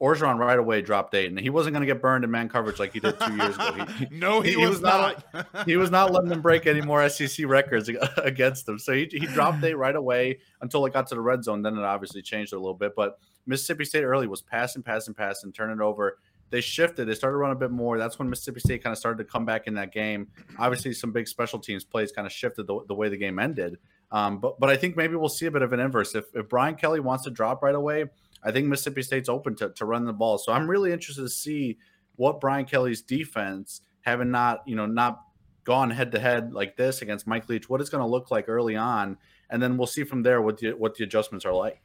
Orgeron 0.00 0.38
right 0.38 0.58
away 0.58 0.80
dropped 0.80 1.14
eight, 1.14 1.26
and 1.26 1.38
he 1.38 1.50
wasn't 1.50 1.74
going 1.74 1.80
to 1.80 1.92
get 1.92 2.00
burned 2.00 2.24
in 2.24 2.30
man 2.30 2.48
coverage 2.48 2.78
like 2.78 2.92
he 2.92 3.00
did 3.00 3.18
two 3.18 3.36
years 3.36 3.54
ago. 3.56 3.84
He, 3.98 4.06
no, 4.12 4.40
he, 4.40 4.50
he, 4.50 4.56
was, 4.56 4.70
was 4.70 4.80
not. 4.80 5.24
not 5.34 5.66
he 5.66 5.76
was 5.76 5.90
not 5.90 6.12
letting 6.12 6.28
them 6.28 6.40
break 6.40 6.66
any 6.66 6.80
more 6.80 7.08
SEC 7.08 7.46
records 7.46 7.90
against 8.18 8.66
them. 8.66 8.78
So 8.78 8.92
he, 8.92 9.08
he 9.10 9.26
dropped 9.26 9.62
eight 9.64 9.74
right 9.74 9.96
away 9.96 10.38
until 10.60 10.86
it 10.86 10.92
got 10.92 11.08
to 11.08 11.16
the 11.16 11.20
red 11.20 11.42
zone. 11.42 11.62
Then 11.62 11.76
it 11.76 11.82
obviously 11.82 12.22
changed 12.22 12.52
a 12.52 12.58
little 12.58 12.74
bit. 12.74 12.94
But 12.94 13.18
Mississippi 13.46 13.84
State 13.84 14.04
early 14.04 14.28
was 14.28 14.40
passing, 14.40 14.82
passing, 14.82 15.14
passing, 15.14 15.52
turn 15.52 15.70
it 15.70 15.82
over. 15.82 16.18
They 16.50 16.60
shifted. 16.60 17.06
They 17.06 17.14
started 17.14 17.34
to 17.34 17.38
run 17.38 17.50
a 17.50 17.56
bit 17.56 17.70
more. 17.70 17.98
That's 17.98 18.18
when 18.18 18.30
Mississippi 18.30 18.60
State 18.60 18.82
kind 18.82 18.92
of 18.92 18.98
started 18.98 19.18
to 19.18 19.30
come 19.30 19.44
back 19.44 19.66
in 19.66 19.74
that 19.74 19.92
game. 19.92 20.28
Obviously, 20.58 20.94
some 20.94 21.12
big 21.12 21.28
special 21.28 21.58
teams 21.58 21.84
plays 21.84 22.12
kind 22.12 22.26
of 22.26 22.32
shifted 22.32 22.66
the, 22.66 22.80
the 22.86 22.94
way 22.94 23.08
the 23.08 23.16
game 23.16 23.38
ended. 23.38 23.78
Um, 24.10 24.38
but 24.38 24.58
but 24.58 24.70
I 24.70 24.76
think 24.76 24.96
maybe 24.96 25.16
we'll 25.16 25.28
see 25.28 25.46
a 25.46 25.50
bit 25.50 25.62
of 25.62 25.72
an 25.72 25.80
inverse. 25.80 26.14
If, 26.14 26.24
if 26.34 26.48
Brian 26.48 26.74
Kelly 26.76 27.00
wants 27.00 27.24
to 27.24 27.30
drop 27.30 27.62
right 27.62 27.74
away, 27.74 28.06
I 28.42 28.52
think 28.52 28.68
Mississippi 28.68 29.02
State's 29.02 29.28
open 29.28 29.56
to, 29.56 29.70
to 29.70 29.84
run 29.84 30.04
the 30.04 30.12
ball. 30.12 30.38
So 30.38 30.52
I'm 30.52 30.68
really 30.68 30.92
interested 30.92 31.22
to 31.22 31.28
see 31.28 31.78
what 32.16 32.40
Brian 32.40 32.64
Kelly's 32.64 33.02
defense, 33.02 33.80
having 34.02 34.30
not, 34.30 34.62
you 34.66 34.76
know, 34.76 34.86
not 34.86 35.22
gone 35.64 35.90
head 35.90 36.12
to 36.12 36.18
head 36.18 36.52
like 36.52 36.76
this 36.76 37.02
against 37.02 37.26
Mike 37.26 37.48
Leach, 37.48 37.68
what 37.68 37.80
it's 37.80 37.90
going 37.90 38.02
to 38.02 38.08
look 38.08 38.30
like 38.30 38.48
early 38.48 38.76
on. 38.76 39.18
And 39.50 39.62
then 39.62 39.76
we'll 39.76 39.86
see 39.86 40.04
from 40.04 40.22
there 40.22 40.40
what 40.40 40.58
the, 40.58 40.72
what 40.72 40.94
the 40.94 41.04
adjustments 41.04 41.44
are 41.44 41.52
like. 41.52 41.80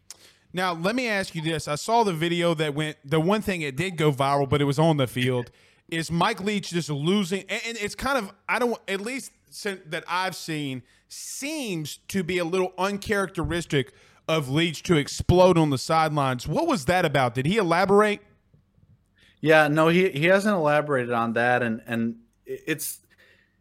Now, 0.53 0.73
let 0.73 0.95
me 0.95 1.07
ask 1.07 1.33
you 1.33 1.41
this. 1.41 1.67
I 1.67 1.75
saw 1.75 2.03
the 2.03 2.13
video 2.13 2.53
that 2.53 2.75
went, 2.75 2.97
the 3.03 3.19
one 3.19 3.41
thing 3.41 3.61
it 3.61 3.75
did 3.75 3.97
go 3.97 4.11
viral, 4.11 4.47
but 4.47 4.61
it 4.61 4.65
was 4.65 4.77
on 4.79 4.97
the 4.97 5.07
field. 5.07 5.51
Is 5.89 6.11
Mike 6.11 6.41
Leach 6.41 6.69
just 6.69 6.89
losing? 6.89 7.41
And 7.49 7.77
it's 7.77 7.95
kind 7.95 8.17
of, 8.17 8.31
I 8.47 8.59
don't, 8.59 8.79
at 8.87 9.01
least 9.01 9.31
that 9.63 10.03
I've 10.07 10.35
seen, 10.35 10.83
seems 11.07 11.97
to 12.07 12.23
be 12.23 12.37
a 12.37 12.45
little 12.45 12.73
uncharacteristic 12.77 13.93
of 14.27 14.49
Leach 14.49 14.83
to 14.83 14.95
explode 14.95 15.57
on 15.57 15.69
the 15.69 15.77
sidelines. 15.77 16.47
What 16.47 16.67
was 16.67 16.85
that 16.85 17.05
about? 17.05 17.35
Did 17.35 17.45
he 17.45 17.57
elaborate? 17.57 18.21
Yeah, 19.41 19.67
no, 19.67 19.89
he, 19.89 20.09
he 20.09 20.25
hasn't 20.25 20.55
elaborated 20.55 21.11
on 21.11 21.33
that. 21.33 21.63
And, 21.63 21.81
and 21.85 22.15
it's, 22.45 22.99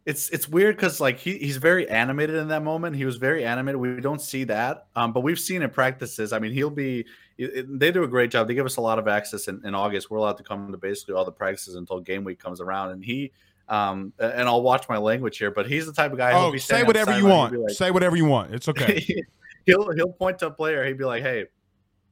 it's 0.05 0.29
it's 0.31 0.49
weird 0.49 0.75
because 0.75 0.99
like 0.99 1.17
he, 1.17 1.37
he's 1.37 1.57
very 1.57 1.89
animated 1.89 2.35
in 2.35 2.49
that 2.49 2.63
moment. 2.63 2.95
He 2.95 3.05
was 3.05 3.17
very 3.17 3.45
animated. 3.45 3.79
We 3.79 4.01
don't 4.01 4.21
see 4.21 4.43
that, 4.45 4.87
um, 4.95 5.13
but 5.13 5.21
we've 5.21 5.39
seen 5.39 5.61
in 5.61 5.69
practices. 5.69 6.33
I 6.33 6.39
mean, 6.39 6.51
he'll 6.51 6.69
be. 6.69 7.05
It, 7.37 7.79
they 7.79 7.91
do 7.91 8.03
a 8.03 8.07
great 8.07 8.29
job. 8.29 8.47
They 8.47 8.53
give 8.53 8.65
us 8.65 8.75
a 8.75 8.81
lot 8.81 8.99
of 8.99 9.07
access 9.07 9.47
in, 9.47 9.61
in, 9.65 9.73
August. 9.73 10.11
We're 10.11 10.17
allowed 10.17 10.37
to 10.37 10.43
come 10.43 10.71
to 10.71 10.77
basically 10.77 11.15
all 11.15 11.25
the 11.25 11.31
practices 11.31 11.75
until 11.75 11.99
game 11.99 12.23
week 12.23 12.39
comes 12.39 12.59
around, 12.61 12.91
and 12.91 13.03
he. 13.03 13.31
Um, 13.69 14.11
and 14.19 14.47
I'll 14.47 14.61
watch 14.61 14.89
my 14.89 14.97
language 14.97 15.37
here, 15.37 15.49
but 15.49 15.67
he's 15.67 15.85
the 15.85 15.93
type 15.93 16.11
of 16.11 16.17
guy. 16.17 16.33
Oh, 16.33 16.55
say 16.57 16.83
whatever 16.83 17.17
you 17.17 17.25
want. 17.25 17.57
Like, 17.57 17.73
say 17.73 17.91
whatever 17.91 18.17
you 18.17 18.25
want. 18.25 18.53
It's 18.53 18.67
okay. 18.67 19.23
he'll 19.65 19.91
he'll 19.93 20.13
point 20.13 20.39
to 20.39 20.47
a 20.47 20.51
player. 20.51 20.85
He'd 20.85 20.97
be 20.97 21.05
like, 21.05 21.23
"Hey, 21.23 21.45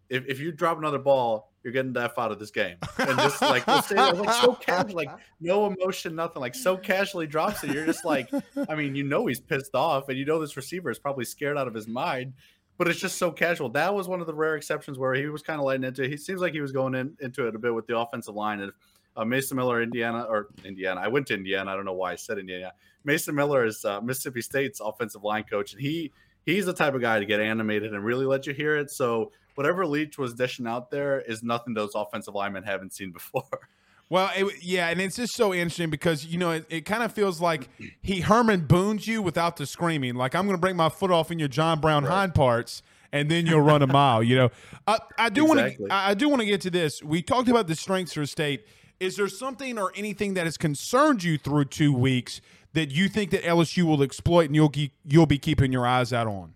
if, 0.10 0.26
if 0.28 0.40
you 0.40 0.52
drop 0.52 0.78
another 0.78 1.00
ball, 1.00 1.52
you're 1.64 1.74
getting 1.74 1.94
the 1.94 2.04
F 2.04 2.18
out 2.18 2.32
of 2.32 2.40
this 2.40 2.52
game. 2.52 2.78
And 2.98 3.18
just 3.18 3.42
like, 3.42 3.64
say, 3.86 3.96
like 3.96 4.34
so 4.42 4.54
casual, 4.54 4.96
like 4.96 5.10
no 5.40 5.68
emotion, 5.68 6.16
nothing, 6.16 6.42
like 6.42 6.56
so 6.56 6.76
casually 6.76 7.28
drops 7.28 7.64
it. 7.64 7.72
You're 7.72 7.86
just 7.86 8.04
like, 8.04 8.30
I 8.70 8.76
mean, 8.76 8.96
you 8.96 9.04
know, 9.04 9.28
he's 9.28 9.40
pissed 9.40 9.76
off 9.76 10.10
and 10.10 10.18
you 10.18 10.26
know, 10.26 10.40
this 10.40 10.58
receiver 10.58 10.90
is 10.90 11.00
probably 11.00 11.26
scared 11.26 11.58
out 11.58 11.68
of 11.68 11.74
his 11.74 11.88
mind, 11.88 12.34
but 12.78 12.88
it's 12.88 13.00
just 13.00 13.18
so 13.18 13.32
casual. 13.32 13.70
That 13.70 13.94
was 13.94 14.08
one 14.08 14.22
of 14.22 14.28
the 14.28 14.34
rare 14.34 14.56
exceptions 14.56 14.98
where 14.98 15.14
he 15.14 15.28
was 15.28 15.44
kind 15.44 15.60
of 15.60 15.66
letting 15.66 15.84
into 15.84 16.04
it. 16.04 16.10
He 16.10 16.18
seems 16.18 16.42
like 16.42 16.54
he 16.54 16.62
was 16.62 16.72
going 16.72 16.96
in, 16.96 17.16
into 17.22 17.48
it 17.48 17.56
a 17.56 17.60
bit 17.60 17.74
with 17.74 17.88
the 17.88 17.98
offensive 17.98 18.36
line. 18.36 18.62
And 18.62 18.72
uh, 19.16 19.26
Mason 19.26 19.58
Miller, 19.58 19.82
Indiana, 19.82 20.24
or 20.24 20.48
Indiana, 20.66 21.02
I 21.02 21.08
went 21.10 21.28
to 21.28 21.36
Indiana. 21.36 21.72
I 21.72 21.76
don't 21.76 21.86
know 21.86 21.94
why 21.94 22.14
I 22.14 22.16
said 22.16 22.38
Indiana. 22.40 22.74
Mason 23.04 23.36
Miller 23.36 23.66
is 23.66 23.86
uh, 23.86 24.02
Mississippi 24.02 24.42
State's 24.42 24.80
offensive 24.80 25.24
line 25.24 25.44
coach, 25.44 25.74
and 25.74 25.82
he, 25.82 26.12
he's 26.46 26.66
the 26.66 26.74
type 26.74 26.94
of 26.94 27.02
guy 27.02 27.20
to 27.20 27.26
get 27.26 27.40
animated 27.40 27.94
and 27.94 28.04
really 28.04 28.26
let 28.26 28.48
you 28.48 28.54
hear 28.54 28.78
it. 28.78 28.92
So, 28.92 29.32
whatever 29.56 29.86
Leach 29.86 30.18
was 30.18 30.34
dishing 30.34 30.68
out 30.68 30.92
there 30.92 31.20
is 31.22 31.44
nothing 31.44 31.74
those 31.74 31.96
offensive 31.96 32.34
linemen 32.34 32.64
haven't 32.64 32.94
seen 32.94 33.12
before. 33.12 33.44
Well, 34.12 34.30
it, 34.36 34.62
yeah, 34.62 34.90
and 34.90 35.00
it's 35.00 35.16
just 35.16 35.34
so 35.36 35.54
interesting 35.54 35.90
because 35.90 36.26
you 36.26 36.38
know 36.38 36.52
it, 36.52 36.66
it 36.70 36.82
kind 36.82 37.02
of 37.02 37.14
feels 37.14 37.40
like 37.40 37.70
he 38.02 38.20
Herman 38.20 38.66
Boones 38.66 39.08
you 39.08 39.22
without 39.22 39.56
the 39.56 39.66
screaming. 39.66 40.16
Like 40.16 40.36
I'm 40.36 40.46
going 40.48 40.58
to 40.58 40.60
break 40.60 40.76
my 40.76 40.90
foot 40.90 41.12
off 41.12 41.32
in 41.32 41.40
your 41.40 41.48
John 41.48 41.80
Brown 41.80 42.04
right. 42.04 42.12
hind 42.12 42.36
parts, 42.36 42.84
and 43.14 43.32
then 43.32 43.46
you'll 43.46 43.62
run 43.62 43.82
a 43.82 43.88
mile. 43.88 44.22
You 44.22 44.36
know, 44.36 44.50
uh, 44.86 45.00
I, 45.18 45.28
I 45.28 45.30
do 45.30 45.50
exactly. 45.50 45.86
want 45.86 45.92
to 45.92 45.96
I 45.96 46.14
do 46.14 46.28
want 46.28 46.42
to 46.42 46.46
get 46.46 46.60
to 46.60 46.70
this. 46.70 47.02
We 47.02 47.22
talked 47.22 47.48
about 47.48 47.68
the 47.68 47.76
strengths 47.76 48.12
for 48.12 48.26
state. 48.26 48.66
Is 49.00 49.16
there 49.16 49.30
something 49.30 49.80
or 49.80 49.94
anything 49.96 50.34
that 50.34 50.44
has 50.44 50.58
concerned 50.58 51.24
you 51.24 51.38
through 51.38 51.66
two 51.66 51.94
weeks 51.94 52.42
that 52.74 52.92
you 52.92 53.10
think 53.10 53.32
that 53.32 53.44
LSU 53.44 53.84
will 53.84 54.02
exploit 54.02 54.46
and 54.46 54.56
you'll 54.56 54.72
you'll 55.06 55.26
be 55.26 55.38
keeping 55.38 55.72
your 55.72 55.86
eyes 55.86 56.14
out 56.14 56.28
on? 56.28 56.54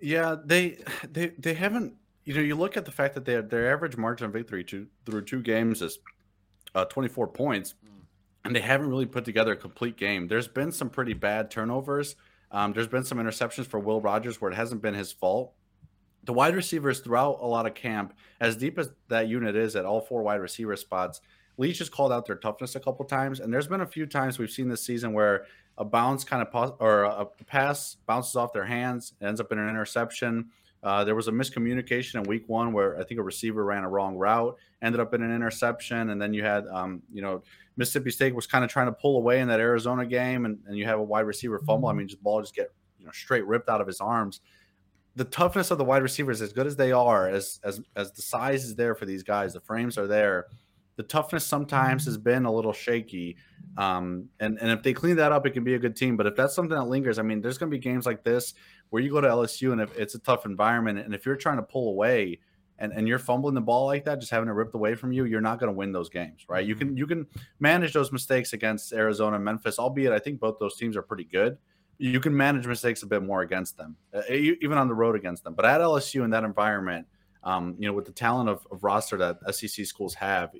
Yeah, 0.00 0.36
they 0.44 0.78
they 1.10 1.28
they 1.38 1.54
haven't. 1.54 1.94
You 2.24 2.34
know, 2.34 2.40
you 2.40 2.56
look 2.56 2.76
at 2.76 2.84
the 2.84 2.92
fact 2.92 3.14
that 3.14 3.24
their 3.24 3.42
their 3.42 3.72
average 3.72 3.96
margin 3.96 4.26
of 4.26 4.32
victory 4.32 4.62
to, 4.64 4.86
through 5.06 5.22
two 5.22 5.40
games 5.40 5.80
is 5.80 5.98
uh, 6.74 6.84
24 6.84 7.28
points, 7.28 7.74
and 8.44 8.54
they 8.54 8.60
haven't 8.60 8.88
really 8.88 9.06
put 9.06 9.24
together 9.24 9.52
a 9.52 9.56
complete 9.56 9.96
game. 9.96 10.28
There's 10.28 10.48
been 10.48 10.72
some 10.72 10.90
pretty 10.90 11.14
bad 11.14 11.50
turnovers. 11.50 12.16
Um, 12.50 12.72
there's 12.72 12.86
been 12.86 13.04
some 13.04 13.18
interceptions 13.18 13.66
for 13.66 13.78
Will 13.78 14.00
Rogers 14.00 14.40
where 14.40 14.50
it 14.50 14.54
hasn't 14.54 14.82
been 14.82 14.94
his 14.94 15.12
fault. 15.12 15.52
The 16.24 16.32
wide 16.32 16.54
receivers 16.54 17.00
throughout 17.00 17.38
a 17.40 17.46
lot 17.46 17.66
of 17.66 17.74
camp, 17.74 18.14
as 18.40 18.56
deep 18.56 18.78
as 18.78 18.90
that 19.08 19.28
unit 19.28 19.56
is 19.56 19.76
at 19.76 19.84
all 19.84 20.00
four 20.00 20.22
wide 20.22 20.40
receiver 20.40 20.76
spots, 20.76 21.20
Leach 21.58 21.78
has 21.80 21.88
called 21.90 22.12
out 22.12 22.24
their 22.24 22.36
toughness 22.36 22.76
a 22.76 22.80
couple 22.80 23.04
times, 23.04 23.40
and 23.40 23.52
there's 23.52 23.66
been 23.66 23.80
a 23.80 23.86
few 23.86 24.06
times 24.06 24.38
we've 24.38 24.50
seen 24.50 24.68
this 24.68 24.82
season 24.82 25.12
where 25.12 25.44
a 25.76 25.84
bounce 25.84 26.24
kind 26.24 26.46
of 26.46 26.76
or 26.80 27.02
a 27.02 27.26
pass 27.46 27.96
bounces 28.06 28.36
off 28.36 28.52
their 28.52 28.64
hands, 28.64 29.14
ends 29.20 29.40
up 29.40 29.52
in 29.52 29.58
an 29.58 29.68
interception. 29.68 30.48
Uh, 30.84 31.02
there 31.02 31.16
was 31.16 31.26
a 31.26 31.32
miscommunication 31.32 32.14
in 32.14 32.22
week 32.22 32.44
one 32.48 32.72
where 32.72 32.98
I 32.98 33.04
think 33.04 33.18
a 33.18 33.22
receiver 33.24 33.64
ran 33.64 33.82
a 33.82 33.88
wrong 33.88 34.16
route, 34.16 34.56
ended 34.80 35.00
up 35.00 35.12
in 35.14 35.22
an 35.22 35.34
interception, 35.34 36.10
and 36.10 36.22
then 36.22 36.32
you 36.32 36.44
had, 36.44 36.66
um, 36.68 37.02
you 37.12 37.20
know, 37.20 37.42
Mississippi 37.76 38.12
State 38.12 38.34
was 38.34 38.46
kind 38.46 38.64
of 38.64 38.70
trying 38.70 38.86
to 38.86 38.92
pull 38.92 39.16
away 39.16 39.40
in 39.40 39.48
that 39.48 39.58
Arizona 39.58 40.06
game, 40.06 40.44
and, 40.44 40.58
and 40.66 40.76
you 40.76 40.84
have 40.84 41.00
a 41.00 41.02
wide 41.02 41.26
receiver 41.26 41.58
fumble. 41.66 41.88
I 41.88 41.92
mean, 41.92 42.06
just 42.06 42.22
ball 42.22 42.40
just 42.40 42.54
get 42.54 42.72
you 43.00 43.06
know 43.06 43.12
straight 43.12 43.46
ripped 43.46 43.68
out 43.68 43.80
of 43.80 43.88
his 43.88 44.00
arms. 44.00 44.40
The 45.16 45.24
toughness 45.24 45.72
of 45.72 45.78
the 45.78 45.84
wide 45.84 46.02
receivers, 46.02 46.40
as 46.40 46.52
good 46.52 46.68
as 46.68 46.76
they 46.76 46.92
are, 46.92 47.28
as 47.28 47.58
as 47.64 47.80
as 47.96 48.12
the 48.12 48.22
size 48.22 48.64
is 48.64 48.76
there 48.76 48.94
for 48.94 49.06
these 49.06 49.24
guys, 49.24 49.52
the 49.52 49.60
frames 49.60 49.98
are 49.98 50.06
there 50.06 50.46
the 50.98 51.04
toughness 51.04 51.46
sometimes 51.46 52.04
has 52.06 52.18
been 52.18 52.44
a 52.44 52.52
little 52.52 52.72
shaky. 52.72 53.36
Um, 53.76 54.28
and, 54.40 54.58
and 54.60 54.72
if 54.72 54.82
they 54.82 54.92
clean 54.92 55.14
that 55.16 55.30
up, 55.30 55.46
it 55.46 55.52
can 55.52 55.62
be 55.62 55.74
a 55.74 55.78
good 55.78 55.94
team. 55.94 56.16
But 56.16 56.26
if 56.26 56.34
that's 56.34 56.56
something 56.56 56.76
that 56.76 56.88
lingers, 56.88 57.20
I 57.20 57.22
mean, 57.22 57.40
there's 57.40 57.56
going 57.56 57.70
to 57.70 57.74
be 57.74 57.80
games 57.80 58.04
like 58.04 58.24
this 58.24 58.52
where 58.90 59.00
you 59.00 59.12
go 59.12 59.20
to 59.20 59.28
LSU 59.28 59.70
and 59.70 59.80
if 59.80 59.96
it's 59.96 60.16
a 60.16 60.18
tough 60.18 60.44
environment, 60.44 60.98
and 60.98 61.14
if 61.14 61.24
you're 61.24 61.36
trying 61.36 61.58
to 61.58 61.62
pull 61.62 61.90
away 61.90 62.40
and, 62.80 62.92
and 62.92 63.06
you're 63.06 63.20
fumbling 63.20 63.54
the 63.54 63.60
ball 63.60 63.86
like 63.86 64.04
that, 64.06 64.18
just 64.18 64.32
having 64.32 64.48
it 64.48 64.52
ripped 64.52 64.74
away 64.74 64.96
from 64.96 65.12
you, 65.12 65.24
you're 65.24 65.40
not 65.40 65.60
going 65.60 65.72
to 65.72 65.76
win 65.76 65.92
those 65.92 66.08
games, 66.08 66.46
right? 66.48 66.66
You 66.66 66.74
can 66.74 66.96
you 66.96 67.06
can 67.06 67.28
manage 67.60 67.92
those 67.92 68.10
mistakes 68.10 68.52
against 68.52 68.92
Arizona 68.92 69.36
and 69.36 69.44
Memphis, 69.44 69.78
albeit 69.78 70.12
I 70.12 70.18
think 70.18 70.40
both 70.40 70.58
those 70.58 70.76
teams 70.76 70.96
are 70.96 71.02
pretty 71.02 71.24
good. 71.24 71.58
You 71.98 72.18
can 72.18 72.36
manage 72.36 72.66
mistakes 72.66 73.04
a 73.04 73.06
bit 73.06 73.22
more 73.22 73.42
against 73.42 73.76
them, 73.76 73.94
uh, 74.12 74.22
even 74.32 74.78
on 74.78 74.88
the 74.88 74.94
road 74.94 75.14
against 75.14 75.44
them. 75.44 75.54
But 75.54 75.64
at 75.64 75.80
LSU 75.80 76.24
in 76.24 76.30
that 76.30 76.42
environment– 76.42 77.06
um, 77.44 77.76
you 77.78 77.86
know, 77.86 77.92
with 77.92 78.06
the 78.06 78.12
talent 78.12 78.48
of, 78.48 78.66
of, 78.70 78.82
roster 78.82 79.16
that 79.16 79.38
SEC 79.54 79.86
schools 79.86 80.14
have, 80.14 80.50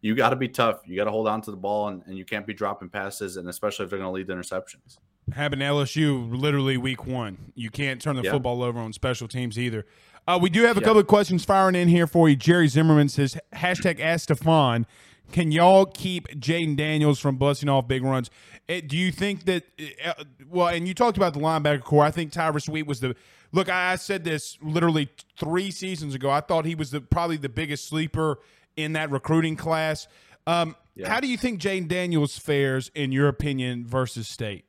you 0.00 0.14
got 0.14 0.30
to 0.30 0.36
be 0.36 0.48
tough. 0.48 0.80
You 0.86 0.96
got 0.96 1.04
to 1.04 1.10
hold 1.10 1.28
on 1.28 1.40
to 1.42 1.50
the 1.50 1.56
ball, 1.56 1.88
and, 1.88 2.02
and, 2.06 2.16
you 2.16 2.24
can't 2.24 2.46
be 2.46 2.52
dropping 2.52 2.90
passes, 2.90 3.36
and 3.36 3.48
especially 3.48 3.84
if 3.84 3.90
they're 3.90 3.98
going 3.98 4.10
to 4.10 4.14
lead 4.14 4.26
the 4.26 4.34
interceptions. 4.34 4.98
Happened 5.32 5.62
LSU 5.62 6.30
literally 6.30 6.76
week 6.76 7.06
one. 7.06 7.52
You 7.54 7.70
can't 7.70 8.00
turn 8.00 8.16
the 8.16 8.22
yeah. 8.22 8.32
football 8.32 8.62
over 8.62 8.78
on 8.78 8.92
special 8.92 9.28
teams 9.28 9.58
either. 9.58 9.86
Uh, 10.26 10.38
we 10.40 10.50
do 10.50 10.62
have 10.62 10.76
a 10.76 10.80
yeah. 10.80 10.86
couple 10.86 11.00
of 11.00 11.06
questions 11.06 11.44
firing 11.44 11.74
in 11.74 11.88
here 11.88 12.06
for 12.06 12.28
you. 12.28 12.36
Jerry 12.36 12.68
Zimmerman 12.68 13.08
says, 13.08 13.36
hashtag 13.54 14.00
ask 14.00 14.24
Stefan, 14.24 14.86
can 15.30 15.50
y'all 15.50 15.86
keep 15.86 16.28
Jayden 16.28 16.76
Daniels 16.76 17.18
from 17.18 17.36
busting 17.36 17.68
off 17.68 17.88
big 17.88 18.02
runs? 18.02 18.30
It, 18.68 18.88
do 18.88 18.96
you 18.96 19.10
think 19.10 19.44
that, 19.46 19.64
uh, 20.04 20.24
well, 20.48 20.68
and 20.68 20.86
you 20.86 20.94
talked 20.94 21.16
about 21.16 21.34
the 21.34 21.40
linebacker 21.40 21.82
core. 21.82 22.04
I 22.04 22.10
think 22.10 22.32
Tyrus 22.32 22.68
Wheat 22.68 22.86
was 22.86 23.00
the– 23.00 23.16
Look, 23.52 23.68
I 23.68 23.96
said 23.96 24.24
this 24.24 24.58
literally 24.62 25.10
three 25.38 25.70
seasons 25.70 26.14
ago. 26.14 26.30
I 26.30 26.40
thought 26.40 26.64
he 26.64 26.74
was 26.74 26.90
the 26.90 27.00
probably 27.00 27.36
the 27.36 27.50
biggest 27.50 27.86
sleeper 27.86 28.38
in 28.76 28.94
that 28.94 29.10
recruiting 29.10 29.56
class. 29.56 30.08
Um, 30.46 30.74
yeah. 30.94 31.08
How 31.08 31.20
do 31.20 31.28
you 31.28 31.36
think 31.36 31.60
Jayden 31.60 31.88
Daniels 31.88 32.38
fares, 32.38 32.90
in 32.94 33.12
your 33.12 33.28
opinion, 33.28 33.86
versus 33.86 34.28
State? 34.28 34.64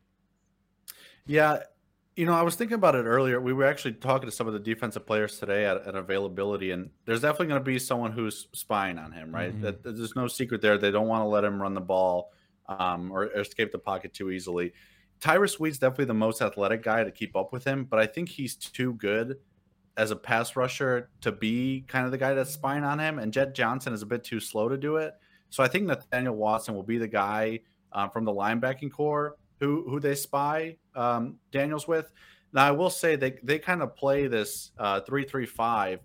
Yeah, 1.25 1.63
you 2.15 2.25
know, 2.25 2.33
I 2.33 2.43
was 2.43 2.55
thinking 2.55 2.75
about 2.75 2.95
it 2.95 3.05
earlier. 3.05 3.41
We 3.41 3.53
were 3.53 3.65
actually 3.65 3.93
talking 3.93 4.29
to 4.29 4.35
some 4.35 4.47
of 4.47 4.53
the 4.53 4.59
defensive 4.59 5.05
players 5.05 5.39
today 5.39 5.65
at, 5.65 5.77
at 5.87 5.95
availability, 5.95 6.71
and 6.71 6.91
there's 7.05 7.21
definitely 7.21 7.47
going 7.47 7.61
to 7.61 7.65
be 7.65 7.79
someone 7.79 8.11
who's 8.11 8.47
spying 8.53 8.99
on 8.99 9.11
him, 9.11 9.33
right? 9.33 9.51
Mm-hmm. 9.51 9.61
That, 9.61 9.83
there's 9.83 10.15
no 10.15 10.27
secret 10.27 10.61
there. 10.61 10.77
They 10.77 10.91
don't 10.91 11.07
want 11.07 11.21
to 11.21 11.27
let 11.27 11.43
him 11.43 11.61
run 11.61 11.73
the 11.73 11.81
ball 11.81 12.31
um, 12.67 13.11
or 13.11 13.25
escape 13.25 13.71
the 13.71 13.79
pocket 13.79 14.13
too 14.13 14.29
easily. 14.29 14.73
Tyrus 15.23 15.57
Wheat's 15.57 15.77
definitely 15.77 16.03
the 16.03 16.15
most 16.15 16.41
athletic 16.41 16.83
guy 16.83 17.05
to 17.05 17.09
keep 17.09 17.33
up 17.33 17.53
with 17.53 17.63
him, 17.63 17.85
but 17.85 17.97
I 17.97 18.05
think 18.05 18.27
he's 18.27 18.57
too 18.57 18.91
good 18.95 19.37
as 19.95 20.11
a 20.11 20.17
pass 20.17 20.57
rusher 20.57 21.11
to 21.21 21.31
be 21.31 21.85
kind 21.87 22.03
of 22.05 22.11
the 22.11 22.17
guy 22.17 22.33
that's 22.33 22.51
spying 22.51 22.83
on 22.83 22.99
him. 22.99 23.19
And 23.19 23.31
Jett 23.31 23.55
Johnson 23.55 23.93
is 23.93 24.01
a 24.01 24.05
bit 24.05 24.25
too 24.25 24.41
slow 24.41 24.67
to 24.67 24.75
do 24.75 24.97
it. 24.97 25.13
So 25.49 25.63
I 25.63 25.69
think 25.69 25.85
Nathaniel 25.85 26.35
Watson 26.35 26.75
will 26.75 26.83
be 26.83 26.97
the 26.97 27.07
guy 27.07 27.61
um, 27.93 28.09
from 28.09 28.25
the 28.25 28.33
linebacking 28.33 28.91
core 28.91 29.37
who 29.61 29.85
who 29.89 30.01
they 30.01 30.13
spy 30.13 30.75
um, 30.93 31.37
Daniels 31.53 31.87
with. 31.87 32.11
Now 32.51 32.67
I 32.67 32.71
will 32.71 32.89
say 32.89 33.15
they 33.15 33.39
they 33.43 33.59
kind 33.59 33.81
of 33.81 33.95
play 33.95 34.27
this 34.27 34.71
uh, 34.77 34.99
three 34.99 35.23
three 35.23 35.45
five, 35.45 36.01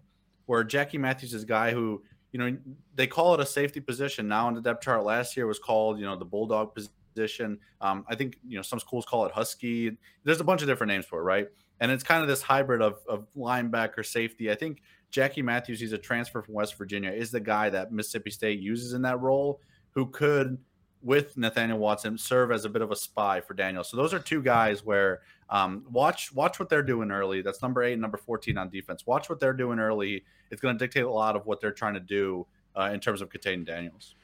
where 0.46 0.62
Jackie 0.62 0.98
Matthews 0.98 1.34
is 1.34 1.42
a 1.42 1.46
guy 1.46 1.72
who 1.72 2.04
you 2.30 2.38
know 2.38 2.56
they 2.94 3.08
call 3.08 3.34
it 3.34 3.40
a 3.40 3.46
safety 3.46 3.80
position 3.80 4.28
now 4.28 4.46
in 4.46 4.54
the 4.54 4.60
depth 4.60 4.84
chart. 4.84 5.02
Last 5.02 5.36
year 5.36 5.48
was 5.48 5.58
called 5.58 5.98
you 5.98 6.06
know 6.06 6.16
the 6.16 6.24
bulldog 6.24 6.72
position 6.72 6.92
position. 7.18 7.58
Um, 7.80 8.04
I 8.08 8.14
think 8.14 8.38
you 8.46 8.56
know 8.56 8.62
some 8.62 8.78
schools 8.78 9.04
call 9.04 9.26
it 9.26 9.32
husky. 9.32 9.96
There's 10.24 10.40
a 10.40 10.44
bunch 10.44 10.62
of 10.62 10.68
different 10.68 10.88
names 10.92 11.06
for 11.06 11.20
it, 11.20 11.22
right? 11.22 11.48
And 11.80 11.90
it's 11.92 12.02
kind 12.02 12.22
of 12.22 12.28
this 12.28 12.42
hybrid 12.42 12.82
of, 12.82 12.98
of 13.08 13.26
linebacker 13.36 14.04
safety. 14.04 14.50
I 14.50 14.54
think 14.54 14.82
Jackie 15.10 15.42
Matthews, 15.42 15.80
he's 15.80 15.92
a 15.92 15.98
transfer 15.98 16.42
from 16.42 16.54
West 16.54 16.76
Virginia, 16.76 17.10
is 17.10 17.30
the 17.30 17.40
guy 17.40 17.70
that 17.70 17.92
Mississippi 17.92 18.30
State 18.30 18.60
uses 18.60 18.94
in 18.94 19.02
that 19.02 19.20
role, 19.20 19.60
who 19.92 20.06
could, 20.06 20.58
with 21.02 21.36
Nathaniel 21.36 21.78
Watson, 21.78 22.18
serve 22.18 22.50
as 22.50 22.64
a 22.64 22.68
bit 22.68 22.82
of 22.82 22.90
a 22.90 22.96
spy 22.96 23.40
for 23.40 23.54
Daniel. 23.54 23.84
So 23.84 23.96
those 23.96 24.12
are 24.12 24.18
two 24.18 24.42
guys 24.42 24.84
where 24.84 25.20
um, 25.50 25.84
watch 25.90 26.32
watch 26.32 26.58
what 26.58 26.68
they're 26.68 26.82
doing 26.82 27.10
early. 27.10 27.42
That's 27.42 27.62
number 27.62 27.82
eight 27.82 27.94
and 27.94 28.02
number 28.02 28.18
fourteen 28.18 28.58
on 28.58 28.70
defense. 28.70 29.06
Watch 29.06 29.28
what 29.28 29.40
they're 29.40 29.52
doing 29.52 29.78
early. 29.78 30.24
It's 30.50 30.60
going 30.60 30.76
to 30.76 30.84
dictate 30.84 31.04
a 31.04 31.10
lot 31.10 31.36
of 31.36 31.46
what 31.46 31.60
they're 31.60 31.72
trying 31.72 31.94
to 31.94 32.00
do 32.00 32.46
uh, 32.76 32.90
in 32.92 33.00
terms 33.00 33.20
of 33.20 33.30
containing 33.30 33.64
Daniels. 33.64 34.14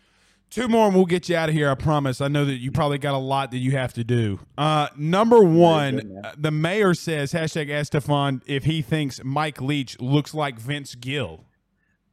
Two 0.51 0.69
more 0.69 0.87
and 0.87 0.95
we'll 0.95 1.05
get 1.05 1.29
you 1.29 1.37
out 1.37 1.49
of 1.49 1.55
here. 1.55 1.69
I 1.69 1.75
promise. 1.75 2.21
I 2.21 2.29
know 2.29 2.45
that 2.45 2.57
you 2.57 2.71
probably 2.71 2.99
got 2.99 3.15
a 3.15 3.19
lot 3.19 3.51
that 3.51 3.59
you 3.59 3.73
have 3.73 3.93
to 3.95 4.05
do. 4.05 4.39
Uh, 4.57 4.89
number 4.97 5.43
one, 5.43 5.97
good, 5.97 6.21
uh, 6.25 6.33
the 6.37 6.51
mayor 6.53 6.95
says 6.95 7.33
hashtag 7.33 7.69
Estefan 7.69 8.41
if 8.47 8.65
he 8.65 8.81
thinks 8.81 9.21
Mike 9.25 9.61
Leach 9.61 10.01
looks 10.01 10.33
like 10.33 10.59
Vince 10.59 10.95
Gill. 10.95 11.45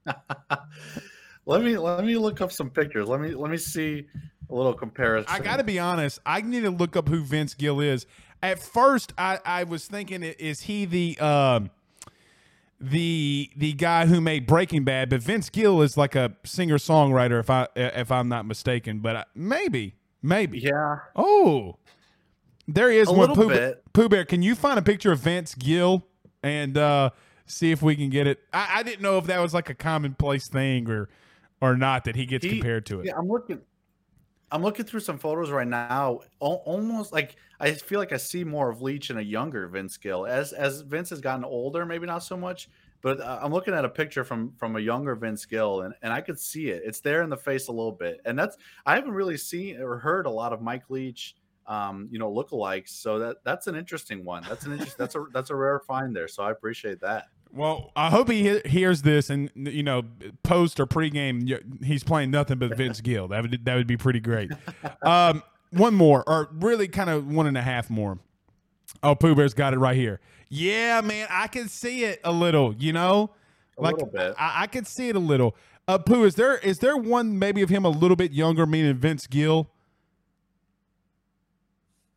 let 1.45 1.61
me 1.61 1.77
let 1.77 2.03
me 2.03 2.17
look 2.17 2.41
up 2.41 2.51
some 2.51 2.71
pictures. 2.71 3.07
Let 3.07 3.21
me 3.21 3.36
let 3.36 3.51
me 3.51 3.57
see 3.57 4.07
a 4.49 4.55
little 4.55 4.73
comparison. 4.73 5.32
I 5.32 5.39
got 5.39 5.57
to 5.57 5.63
be 5.63 5.79
honest. 5.79 6.19
I 6.25 6.41
need 6.41 6.61
to 6.61 6.71
look 6.71 6.95
up 6.95 7.07
who 7.07 7.23
Vince 7.23 7.53
Gill 7.53 7.79
is. 7.79 8.05
At 8.43 8.59
first, 8.59 9.13
I, 9.17 9.39
I 9.45 9.63
was 9.65 9.86
thinking, 9.86 10.23
is 10.23 10.61
he 10.61 10.86
the 10.86 11.19
um, 11.19 11.69
the 12.82 13.49
the 13.55 13.73
guy 13.73 14.05
who 14.07 14.19
made 14.19 14.47
Breaking 14.47 14.84
Bad? 14.84 15.09
But 15.09 15.21
Vince 15.21 15.49
Gill 15.49 15.82
is 15.82 15.95
like 15.97 16.15
a 16.15 16.34
singer 16.43 16.77
songwriter, 16.77 17.39
if 17.39 17.49
I 17.49 17.67
if 17.75 18.11
I'm 18.11 18.27
not 18.27 18.45
mistaken. 18.45 18.99
But 18.99 19.15
I, 19.15 19.25
maybe, 19.36 19.95
maybe. 20.21 20.59
Yeah. 20.59 20.97
Oh, 21.15 21.77
there 22.67 22.91
is 22.91 23.07
A 23.07 23.11
one. 23.11 23.19
little 23.29 23.36
Pooh, 23.36 23.49
bit. 23.49 23.84
Pooh 23.93 24.09
Bear, 24.09 24.25
can 24.25 24.41
you 24.41 24.55
find 24.55 24.79
a 24.79 24.82
picture 24.82 25.11
of 25.11 25.19
Vince 25.19 25.53
Gill 25.55 26.05
and 26.43 26.77
uh, 26.77 27.11
see 27.45 27.71
if 27.71 27.82
we 27.82 27.95
can 27.95 28.09
get 28.09 28.27
it? 28.27 28.39
I, 28.51 28.79
I 28.79 28.84
didn't 28.84 29.01
know 29.01 29.17
if 29.17 29.25
that 29.27 29.39
was 29.39 29.53
like 29.53 29.69
a 29.69 29.75
commonplace 29.75 30.47
thing 30.47 30.89
or 30.89 31.09
or 31.61 31.77
not 31.77 32.05
that 32.05 32.15
he 32.15 32.25
gets 32.25 32.43
He- 32.45 32.53
compared 32.53 32.86
to 32.88 33.01
it. 33.01 33.05
Yeah, 33.07 33.17
I'm 33.17 33.27
looking. 33.27 33.61
I'm 34.52 34.62
looking 34.62 34.86
through 34.86 34.99
some 34.99 35.18
photos 35.18 35.49
right 35.49 35.68
now. 35.68 36.20
Al- 36.41 36.62
Almost 36.66 37.14
like 37.14 37.36
I 37.60 37.72
feel 37.74 37.99
like 37.99 38.12
I 38.12 38.18
see 38.18 38.43
more 38.43 38.70
of 38.70 38.82
Leach 38.82 39.10
in 39.10 39.18
a 39.18 39.22
younger 39.22 39.68
Vince 39.68 39.97
Gill. 39.97 40.26
As 40.26 40.52
as 40.54 40.82
Vince 40.82 41.10
has 41.12 41.22
gotten 41.22 41.45
older, 41.45 41.86
maybe 41.86 42.06
not 42.06 42.24
so 42.24 42.36
much. 42.36 42.70
But 43.02 43.20
uh, 43.20 43.39
I'm 43.41 43.52
looking 43.52 43.74
at 43.74 43.86
a 43.86 43.89
picture 43.89 44.24
from 44.24 44.54
from 44.58 44.76
a 44.76 44.80
younger 44.80 45.16
Vince 45.16 45.45
Gill, 45.45 45.82
and, 45.82 45.93
and 46.02 46.14
I 46.14 46.22
could 46.22 46.39
see 46.39 46.70
it. 46.70 46.84
It's 46.86 46.99
there 46.99 47.24
in 47.24 47.30
the 47.30 47.38
face 47.38 47.68
a 47.68 47.72
little 47.72 47.91
bit, 47.91 48.22
and 48.26 48.38
that's 48.38 48.58
I 48.86 48.95
haven't 48.95 49.12
really 49.14 49.38
seen 49.38 49.82
or 49.82 49.97
heard 49.97 50.26
a 50.26 50.30
lot 50.30 50.54
of 50.54 50.62
Mike 50.62 50.89
Leach, 50.89 51.36
um, 51.66 52.08
you 52.12 52.20
know, 52.20 52.32
lookalikes. 52.32 52.89
So 52.89 53.18
that 53.20 53.38
that's 53.43 53.68
an 53.68 53.76
interesting 53.76 54.24
one. 54.24 54.43
That's 54.47 54.66
an 54.66 54.74
interest. 54.74 54.97
that's 54.97 55.16
a 55.16 55.26
that's 55.34 55.49
a 55.49 55.56
rare 55.56 55.80
find 55.80 56.16
there. 56.16 56.28
So 56.28 56.43
I 56.43 56.52
appreciate 56.52 56.99
that. 57.02 57.28
Well, 57.54 57.91
I 57.95 58.10
hope 58.10 58.30
he 58.30 58.43
he- 58.49 58.70
hears 58.70 59.02
this 59.02 59.30
and 59.30 59.49
you 59.56 59.84
know 59.84 60.04
post 60.43 60.80
or 60.80 60.86
pregame 60.88 61.84
he's 61.84 62.04
playing 62.04 62.32
nothing 62.32 62.58
but 62.60 62.78
Vince 62.78 63.02
Gill. 63.02 63.28
That 63.28 63.41
would 63.43 63.66
that 63.66 63.76
would 63.76 63.88
be 63.88 63.97
pretty 63.97 64.20
great. 64.22 64.52
Um, 65.02 65.43
one 65.72 65.93
more, 65.93 66.24
or 66.28 66.49
really 66.54 66.88
kind 66.88 67.10
of 67.10 67.28
one 67.28 67.47
and 67.47 67.58
a 67.58 67.62
half 67.62 67.89
more. 67.89 68.20
Oh, 69.04 69.16
Pooh 69.16 69.36
Bear's 69.36 69.54
got 69.54 69.74
it 69.74 69.80
right 69.80 69.95
here. 69.95 70.20
Yeah, 70.49 71.02
man, 71.02 71.28
I 71.30 71.47
can 71.47 71.68
see 71.70 72.04
it 72.04 72.20
a 72.24 72.32
little. 72.32 72.74
You 72.76 72.93
know, 72.93 73.32
A 73.78 73.84
little 73.84 74.08
bit. 74.08 74.34
I, 74.38 74.64
I 74.64 74.68
can 74.68 74.86
see 74.86 75.10
it 75.10 75.16
a 75.16 75.20
little. 75.20 75.56
Uh, 75.88 75.97
Pooh, 75.97 76.24
is 76.26 76.36
there 76.36 76.58
is 76.58 76.80
there 76.80 76.95
one 76.95 77.38
maybe 77.39 77.62
of 77.62 77.70
him 77.70 77.84
a 77.86 77.89
little 77.89 78.16
bit 78.18 78.32
younger, 78.32 78.66
meaning 78.66 78.95
Vince 78.95 79.28
Gill? 79.28 79.70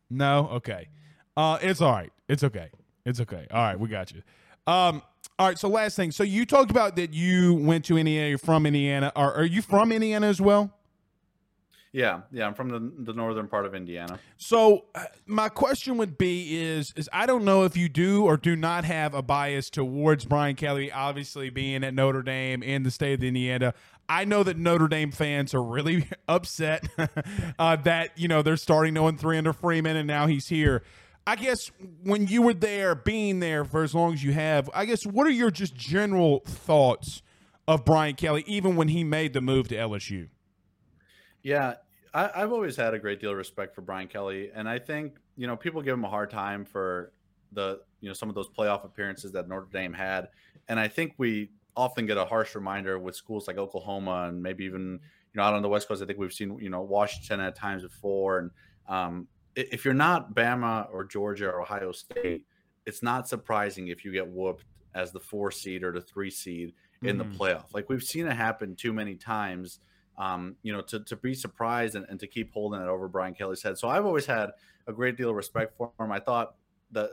No, 0.09 0.47
okay. 0.53 0.87
Uh, 1.35 1.57
it's 1.61 1.81
all 1.81 1.91
right. 1.91 2.11
It's 2.29 2.43
okay. 2.43 2.69
It's 3.05 3.19
okay. 3.19 3.47
All 3.51 3.61
right, 3.61 3.79
we 3.79 3.87
got 3.89 4.11
you. 4.11 4.21
Um, 4.67 5.01
all 5.37 5.47
right. 5.47 5.59
So 5.59 5.67
last 5.67 5.95
thing. 5.95 6.11
So 6.11 6.23
you 6.23 6.45
talked 6.45 6.71
about 6.71 6.95
that 6.95 7.13
you 7.13 7.53
went 7.53 7.85
to 7.85 7.97
Indiana. 7.97 8.29
You're 8.29 8.37
from 8.37 8.65
Indiana. 8.65 9.11
Are, 9.15 9.33
are 9.33 9.45
you 9.45 9.61
from 9.61 9.91
Indiana 9.91 10.27
as 10.27 10.39
well? 10.39 10.71
Yeah, 11.95 12.23
yeah. 12.29 12.45
I'm 12.45 12.53
from 12.53 12.67
the, 12.67 12.91
the 13.05 13.13
northern 13.13 13.47
part 13.47 13.65
of 13.65 13.73
Indiana. 13.73 14.19
So 14.35 14.83
uh, 14.95 15.05
my 15.25 15.47
question 15.47 15.95
would 15.97 16.17
be 16.17 16.61
is 16.61 16.93
is 16.97 17.09
I 17.13 17.25
don't 17.25 17.45
know 17.45 17.63
if 17.63 17.77
you 17.77 17.87
do 17.87 18.25
or 18.25 18.35
do 18.35 18.57
not 18.57 18.83
have 18.83 19.13
a 19.13 19.21
bias 19.21 19.69
towards 19.69 20.25
Brian 20.25 20.57
Kelly 20.57 20.91
obviously 20.91 21.49
being 21.49 21.85
at 21.85 21.93
Notre 21.93 22.21
Dame 22.21 22.61
in 22.63 22.83
the 22.83 22.91
state 22.91 23.13
of 23.13 23.23
Indiana. 23.23 23.73
I 24.09 24.25
know 24.25 24.43
that 24.43 24.57
Notre 24.57 24.89
Dame 24.89 25.11
fans 25.11 25.53
are 25.53 25.63
really 25.63 26.09
upset 26.27 26.85
uh, 27.59 27.77
that 27.77 28.17
you 28.17 28.27
know 28.27 28.41
they're 28.41 28.57
starting 28.57 28.95
0 28.95 29.13
3 29.13 29.37
under 29.37 29.53
Freeman 29.53 29.95
and 29.95 30.05
now 30.05 30.27
he's 30.27 30.49
here. 30.49 30.83
I 31.27 31.35
guess 31.35 31.71
when 32.03 32.27
you 32.27 32.43
were 32.43 32.53
there, 32.53 32.93
being 32.93 33.39
there 33.39 33.65
for 33.65 33.83
as 33.83 33.95
long 33.95 34.13
as 34.13 34.23
you 34.23 34.33
have, 34.33 34.69
I 34.73 34.85
guess 34.85 35.05
what 35.05 35.25
are 35.25 35.31
your 35.31 35.49
just 35.49 35.75
general 35.75 36.41
thoughts 36.45 37.23
of 37.67 37.83
Brian 37.83 38.15
Kelly, 38.15 38.43
even 38.45 38.75
when 38.75 38.89
he 38.89 39.03
made 39.03 39.33
the 39.33 39.41
move 39.41 39.67
to 39.69 39.75
LSU? 39.75 40.29
Yeah, 41.41 41.75
I, 42.13 42.31
I've 42.35 42.51
always 42.51 42.75
had 42.75 42.93
a 42.93 42.99
great 42.99 43.19
deal 43.19 43.31
of 43.31 43.37
respect 43.37 43.73
for 43.73 43.81
Brian 43.81 44.07
Kelly, 44.07 44.51
and 44.53 44.69
I 44.69 44.79
think 44.79 45.17
you 45.35 45.47
know 45.47 45.55
people 45.55 45.81
give 45.81 45.93
him 45.93 46.05
a 46.05 46.09
hard 46.09 46.29
time 46.29 46.63
for 46.63 47.11
the 47.51 47.81
you 48.01 48.09
know 48.09 48.13
some 48.13 48.29
of 48.29 48.35
those 48.35 48.49
playoff 48.49 48.85
appearances 48.85 49.31
that 49.31 49.47
Notre 49.47 49.67
Dame 49.71 49.93
had, 49.93 50.29
and 50.67 50.79
I 50.79 50.87
think 50.87 51.13
we 51.17 51.49
often 51.75 52.05
get 52.05 52.17
a 52.17 52.25
harsh 52.25 52.55
reminder 52.55 52.97
with 52.99 53.15
schools 53.15 53.47
like 53.47 53.57
Oklahoma 53.57 54.27
and 54.29 54.41
maybe 54.41 54.63
even 54.65 54.99
you 55.33 55.37
know 55.37 55.43
out 55.43 55.53
on 55.55 55.61
the 55.61 55.69
West 55.69 55.87
Coast. 55.87 56.01
I 56.01 56.05
think 56.05 56.19
we've 56.19 56.33
seen 56.33 56.57
you 56.59 56.69
know 56.69 56.81
Washington 56.81 57.39
at 57.39 57.55
times 57.55 57.81
before, 57.81 58.39
and 58.39 58.51
um, 58.87 59.27
if 59.55 59.85
you're 59.85 59.93
not 59.93 60.33
Bama 60.35 60.91
or 60.91 61.03
Georgia 61.05 61.47
or 61.49 61.61
Ohio 61.61 61.91
State, 61.91 62.45
it's 62.85 63.01
not 63.01 63.27
surprising 63.27 63.87
if 63.87 64.05
you 64.05 64.11
get 64.11 64.27
whooped 64.27 64.65
as 64.93 65.11
the 65.11 65.19
four 65.19 65.51
seed 65.51 65.83
or 65.83 65.91
the 65.91 66.01
three 66.01 66.29
seed 66.29 66.73
in 67.03 67.17
the 67.17 67.25
Mhm. 67.25 67.37
playoff. 67.37 67.73
Like 67.73 67.89
we've 67.89 68.03
seen 68.03 68.27
it 68.27 68.33
happen 68.35 68.75
too 68.75 68.93
many 68.93 69.15
times 69.15 69.79
um, 70.17 70.55
you 70.61 70.71
know, 70.71 70.79
to, 70.79 71.01
to 71.01 71.17
be 71.17 71.33
surprised 71.33 71.95
and, 71.95 72.05
and 72.07 72.17
to 72.21 72.25
keep 72.27 72.53
holding 72.53 72.79
it 72.79 72.87
over 72.87 73.09
Brian 73.09 73.33
Kelly's 73.33 73.61
head. 73.61 73.77
So 73.77 73.89
I've 73.89 74.05
always 74.05 74.25
had 74.25 74.51
a 74.87 74.93
great 74.93 75.17
deal 75.17 75.29
of 75.29 75.35
respect 75.35 75.75
for 75.75 75.91
him. 75.99 76.09
I 76.09 76.21
thought 76.21 76.55
that 76.91 77.09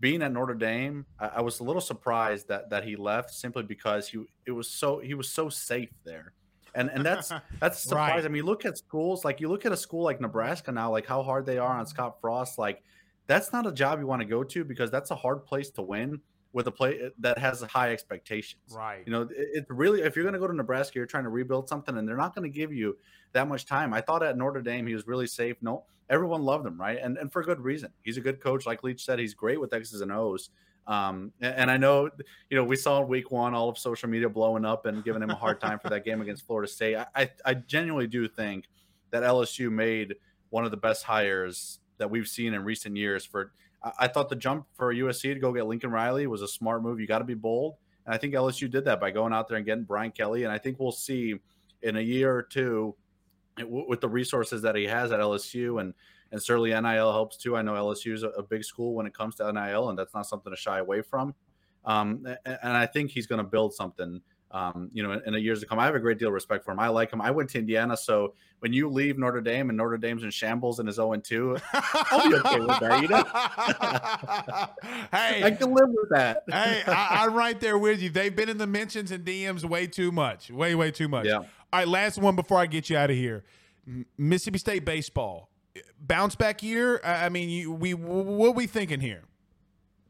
being 0.00 0.22
at 0.22 0.32
Notre 0.32 0.54
Dame, 0.54 1.04
I, 1.18 1.26
I 1.26 1.40
was 1.42 1.60
a 1.60 1.64
little 1.64 1.82
surprised 1.82 2.48
that 2.48 2.70
that 2.70 2.84
he 2.84 2.96
left 2.96 3.30
simply 3.34 3.62
because 3.62 4.08
he 4.08 4.24
it 4.46 4.52
was 4.52 4.70
so 4.70 5.00
he 5.00 5.12
was 5.12 5.28
so 5.30 5.50
safe 5.50 5.90
there. 6.04 6.32
And 6.76 6.90
and 6.90 7.04
that's 7.04 7.32
that's 7.60 7.80
surprising. 7.80 8.16
Right. 8.16 8.24
I 8.24 8.28
mean, 8.28 8.44
look 8.44 8.64
at 8.64 8.78
schools 8.78 9.24
like 9.24 9.40
you 9.40 9.48
look 9.48 9.66
at 9.66 9.72
a 9.72 9.76
school 9.76 10.04
like 10.04 10.20
Nebraska 10.20 10.70
now, 10.70 10.90
like 10.90 11.06
how 11.06 11.22
hard 11.22 11.46
they 11.46 11.58
are 11.58 11.76
on 11.76 11.86
Scott 11.86 12.20
Frost. 12.20 12.58
Like 12.58 12.84
that's 13.26 13.52
not 13.52 13.66
a 13.66 13.72
job 13.72 13.98
you 13.98 14.06
want 14.06 14.22
to 14.22 14.26
go 14.26 14.44
to 14.44 14.64
because 14.64 14.90
that's 14.90 15.10
a 15.10 15.16
hard 15.16 15.44
place 15.44 15.70
to 15.70 15.82
win 15.82 16.20
with 16.52 16.66
a 16.68 16.70
play 16.70 16.98
eh, 17.02 17.08
that 17.18 17.38
has 17.38 17.60
high 17.62 17.92
expectations. 17.92 18.62
Right. 18.74 19.02
You 19.04 19.12
know, 19.12 19.22
it, 19.22 19.30
it's 19.36 19.70
really 19.70 20.02
if 20.02 20.16
you're 20.16 20.24
going 20.24 20.34
to 20.34 20.38
go 20.38 20.46
to 20.46 20.54
Nebraska, 20.54 20.98
you're 20.98 21.06
trying 21.06 21.24
to 21.24 21.30
rebuild 21.30 21.68
something, 21.68 21.96
and 21.96 22.08
they're 22.08 22.16
not 22.16 22.34
going 22.34 22.50
to 22.50 22.54
give 22.54 22.72
you 22.72 22.96
that 23.32 23.48
much 23.48 23.66
time. 23.66 23.92
I 23.92 24.00
thought 24.00 24.22
at 24.22 24.36
Notre 24.36 24.62
Dame 24.62 24.86
he 24.86 24.94
was 24.94 25.06
really 25.06 25.26
safe. 25.26 25.56
No, 25.60 25.84
everyone 26.08 26.42
loved 26.42 26.66
him, 26.66 26.80
right? 26.80 26.98
And 27.00 27.18
and 27.18 27.32
for 27.32 27.42
good 27.42 27.60
reason. 27.60 27.90
He's 28.02 28.16
a 28.16 28.20
good 28.20 28.40
coach, 28.40 28.66
like 28.66 28.82
Leach 28.84 29.04
said. 29.04 29.18
He's 29.18 29.34
great 29.34 29.60
with 29.60 29.72
X's 29.72 30.00
and 30.00 30.12
O's. 30.12 30.50
Um, 30.86 31.32
and, 31.40 31.70
I 31.70 31.76
know, 31.76 32.10
you 32.48 32.56
know, 32.56 32.62
we 32.62 32.76
saw 32.76 33.02
in 33.02 33.08
week 33.08 33.32
one 33.32 33.54
all 33.54 33.68
of 33.68 33.76
social 33.76 34.08
media 34.08 34.28
blowing 34.28 34.64
up 34.64 34.86
and 34.86 35.02
giving 35.02 35.22
him 35.22 35.30
a 35.30 35.34
hard 35.34 35.60
time 35.60 35.80
for 35.80 35.90
that 35.90 36.04
game 36.04 36.20
against 36.20 36.46
Florida 36.46 36.70
State. 36.70 36.96
I, 36.96 37.06
I, 37.14 37.30
I 37.44 37.54
genuinely 37.54 38.06
do 38.06 38.28
think 38.28 38.68
that 39.10 39.24
LSU 39.24 39.70
made 39.70 40.14
one 40.50 40.64
of 40.64 40.70
the 40.70 40.76
best 40.76 41.02
hires 41.02 41.80
that 41.98 42.10
we've 42.10 42.28
seen 42.28 42.54
in 42.54 42.62
recent 42.62 42.96
years. 42.96 43.24
For 43.24 43.52
I, 43.82 43.92
I 44.00 44.08
thought 44.08 44.28
the 44.28 44.36
jump 44.36 44.66
for 44.74 44.94
USC 44.94 45.34
to 45.34 45.40
go 45.40 45.52
get 45.52 45.66
Lincoln 45.66 45.90
Riley 45.90 46.26
was 46.28 46.42
a 46.42 46.48
smart 46.48 46.82
move. 46.82 47.00
You 47.00 47.06
got 47.06 47.18
to 47.18 47.24
be 47.24 47.34
bold, 47.34 47.74
and 48.04 48.14
I 48.14 48.18
think 48.18 48.34
LSU 48.34 48.70
did 48.70 48.84
that 48.84 49.00
by 49.00 49.10
going 49.10 49.32
out 49.32 49.48
there 49.48 49.56
and 49.56 49.66
getting 49.66 49.84
Brian 49.84 50.12
Kelly. 50.12 50.44
And 50.44 50.52
I 50.52 50.58
think 50.58 50.78
we'll 50.78 50.92
see 50.92 51.34
in 51.82 51.96
a 51.96 52.00
year 52.00 52.32
or 52.32 52.42
two 52.42 52.94
with 53.64 54.00
the 54.00 54.08
resources 54.08 54.62
that 54.62 54.76
he 54.76 54.84
has 54.84 55.12
at 55.12 55.20
LSU 55.20 55.80
and 55.80 55.94
and 56.32 56.42
certainly 56.42 56.70
NIL 56.70 57.12
helps 57.12 57.36
too. 57.36 57.56
I 57.56 57.62
know 57.62 57.72
LSU 57.72 58.12
is 58.12 58.22
a, 58.22 58.28
a 58.30 58.42
big 58.42 58.64
school 58.64 58.94
when 58.94 59.06
it 59.06 59.14
comes 59.14 59.36
to 59.36 59.52
NIL, 59.52 59.88
and 59.88 59.98
that's 59.98 60.14
not 60.14 60.26
something 60.26 60.52
to 60.52 60.56
shy 60.56 60.78
away 60.78 61.02
from. 61.02 61.34
Um, 61.84 62.26
and, 62.44 62.58
and 62.62 62.76
I 62.76 62.86
think 62.86 63.10
he's 63.10 63.26
going 63.26 63.38
to 63.38 63.44
build 63.44 63.74
something. 63.74 64.20
Um, 64.52 64.90
you 64.92 65.02
know, 65.02 65.12
in, 65.12 65.22
in 65.26 65.32
the 65.34 65.40
years 65.40 65.60
to 65.60 65.66
come, 65.66 65.78
I 65.78 65.84
have 65.86 65.94
a 65.94 66.00
great 66.00 66.18
deal 66.18 66.28
of 66.28 66.34
respect 66.34 66.64
for 66.64 66.70
him. 66.70 66.78
I 66.78 66.88
like 66.88 67.12
him. 67.12 67.20
I 67.20 67.30
went 67.30 67.50
to 67.50 67.58
Indiana, 67.58 67.96
so 67.96 68.34
when 68.60 68.72
you 68.72 68.88
leave 68.88 69.18
Notre 69.18 69.40
Dame 69.40 69.70
and 69.70 69.76
Notre 69.76 69.98
Dame's 69.98 70.22
in 70.22 70.30
shambles 70.30 70.78
and 70.78 70.88
is 70.88 70.94
zero 70.96 71.12
and 71.12 71.22
two, 71.22 71.56
I'll 71.72 72.28
be 72.28 72.36
okay 72.36 72.60
with 72.60 72.80
that. 72.80 73.02
You 73.02 73.08
know, 73.08 73.24
hey, 75.18 75.42
I 75.42 75.50
can 75.50 75.74
live 75.74 75.88
with 75.88 76.10
that. 76.10 76.44
hey, 76.48 76.82
I, 76.86 77.08
I'm 77.24 77.34
right 77.34 77.58
there 77.60 77.76
with 77.76 78.00
you. 78.00 78.08
They've 78.08 78.34
been 78.34 78.48
in 78.48 78.56
the 78.56 78.66
mentions 78.66 79.10
and 79.10 79.24
DMs 79.24 79.64
way 79.64 79.86
too 79.86 80.12
much, 80.12 80.50
way, 80.50 80.74
way 80.74 80.90
too 80.90 81.08
much. 81.08 81.26
Yeah. 81.26 81.38
All 81.38 81.46
right, 81.72 81.88
last 81.88 82.18
one 82.18 82.36
before 82.36 82.58
I 82.58 82.66
get 82.66 82.88
you 82.88 82.96
out 82.96 83.10
of 83.10 83.16
here. 83.16 83.44
Mississippi 84.16 84.58
State 84.58 84.84
baseball 84.84 85.50
bounce 86.00 86.34
back 86.34 86.62
year. 86.62 87.00
I 87.04 87.28
mean, 87.28 87.48
you, 87.48 87.72
we 87.72 87.94
what 87.94 88.54
we 88.54 88.66
thinking 88.66 89.00
here? 89.00 89.22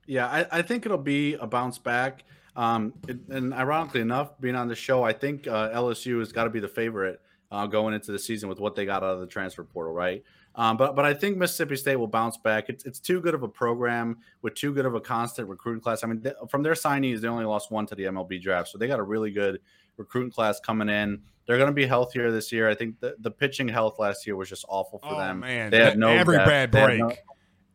Yeah, 0.06 0.26
I, 0.26 0.58
I 0.58 0.62
think 0.62 0.86
it'll 0.86 0.98
be 0.98 1.34
a 1.34 1.46
bounce 1.46 1.78
back. 1.78 2.24
Um, 2.54 2.94
it- 3.08 3.18
and 3.28 3.52
ironically 3.52 4.00
enough, 4.00 4.40
being 4.40 4.54
on 4.54 4.68
the 4.68 4.74
show, 4.76 5.02
I 5.02 5.12
think 5.12 5.46
uh, 5.46 5.70
LSU 5.70 6.18
has 6.20 6.32
got 6.32 6.44
to 6.44 6.50
be 6.50 6.60
the 6.60 6.68
favorite 6.68 7.20
uh, 7.50 7.66
going 7.66 7.94
into 7.94 8.12
the 8.12 8.18
season 8.18 8.48
with 8.48 8.58
what 8.60 8.74
they 8.74 8.84
got 8.86 9.02
out 9.02 9.14
of 9.14 9.20
the 9.20 9.26
transfer 9.26 9.62
portal, 9.64 9.92
right? 9.92 10.22
Um, 10.54 10.76
but 10.78 10.96
but 10.96 11.04
I 11.04 11.12
think 11.12 11.36
Mississippi 11.36 11.76
State 11.76 11.96
will 11.96 12.06
bounce 12.06 12.38
back. 12.38 12.70
It's 12.70 12.84
it's 12.86 12.98
too 12.98 13.20
good 13.20 13.34
of 13.34 13.42
a 13.42 13.48
program 13.48 14.18
with 14.40 14.54
too 14.54 14.72
good 14.72 14.86
of 14.86 14.94
a 14.94 15.00
constant 15.00 15.48
recruiting 15.50 15.82
class. 15.82 16.02
I 16.02 16.06
mean, 16.06 16.24
from 16.48 16.62
their 16.62 16.72
signees, 16.72 17.20
they 17.20 17.28
only 17.28 17.44
lost 17.44 17.70
one 17.70 17.84
to 17.86 17.94
the 17.94 18.04
MLB 18.04 18.40
draft, 18.40 18.70
so 18.70 18.78
they 18.78 18.86
got 18.86 18.98
a 18.98 19.02
really 19.02 19.30
good 19.30 19.60
recruiting 19.96 20.30
class 20.30 20.60
coming 20.60 20.88
in. 20.88 21.22
They're 21.46 21.58
going 21.58 21.70
to 21.70 21.74
be 21.74 21.86
healthier 21.86 22.30
this 22.32 22.50
year. 22.50 22.68
I 22.68 22.74
think 22.74 22.98
the, 23.00 23.14
the 23.20 23.30
pitching 23.30 23.68
health 23.68 23.98
last 23.98 24.26
year 24.26 24.36
was 24.36 24.48
just 24.48 24.64
awful 24.68 24.98
for 24.98 25.14
oh 25.14 25.18
them. 25.18 25.40
man, 25.40 25.70
they 25.70 25.78
had 25.78 25.98
no 25.98 26.08
every 26.08 26.36
depth. 26.36 26.48
bad 26.48 26.70
break. 26.70 26.98
no- 27.00 27.12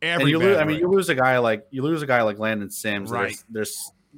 every 0.02 0.30
you 0.30 0.38
bad 0.38 0.44
lose, 0.44 0.56
I 0.56 0.60
mean, 0.60 0.66
break. 0.66 0.80
you 0.80 0.88
lose 0.88 1.08
a 1.08 1.14
guy 1.14 1.38
like 1.38 1.66
you 1.70 1.82
lose 1.82 2.02
a 2.02 2.06
guy 2.06 2.22
like 2.22 2.38
Landon 2.38 2.70
Sims. 2.70 3.10
Right. 3.10 3.36
There's, 3.48 3.76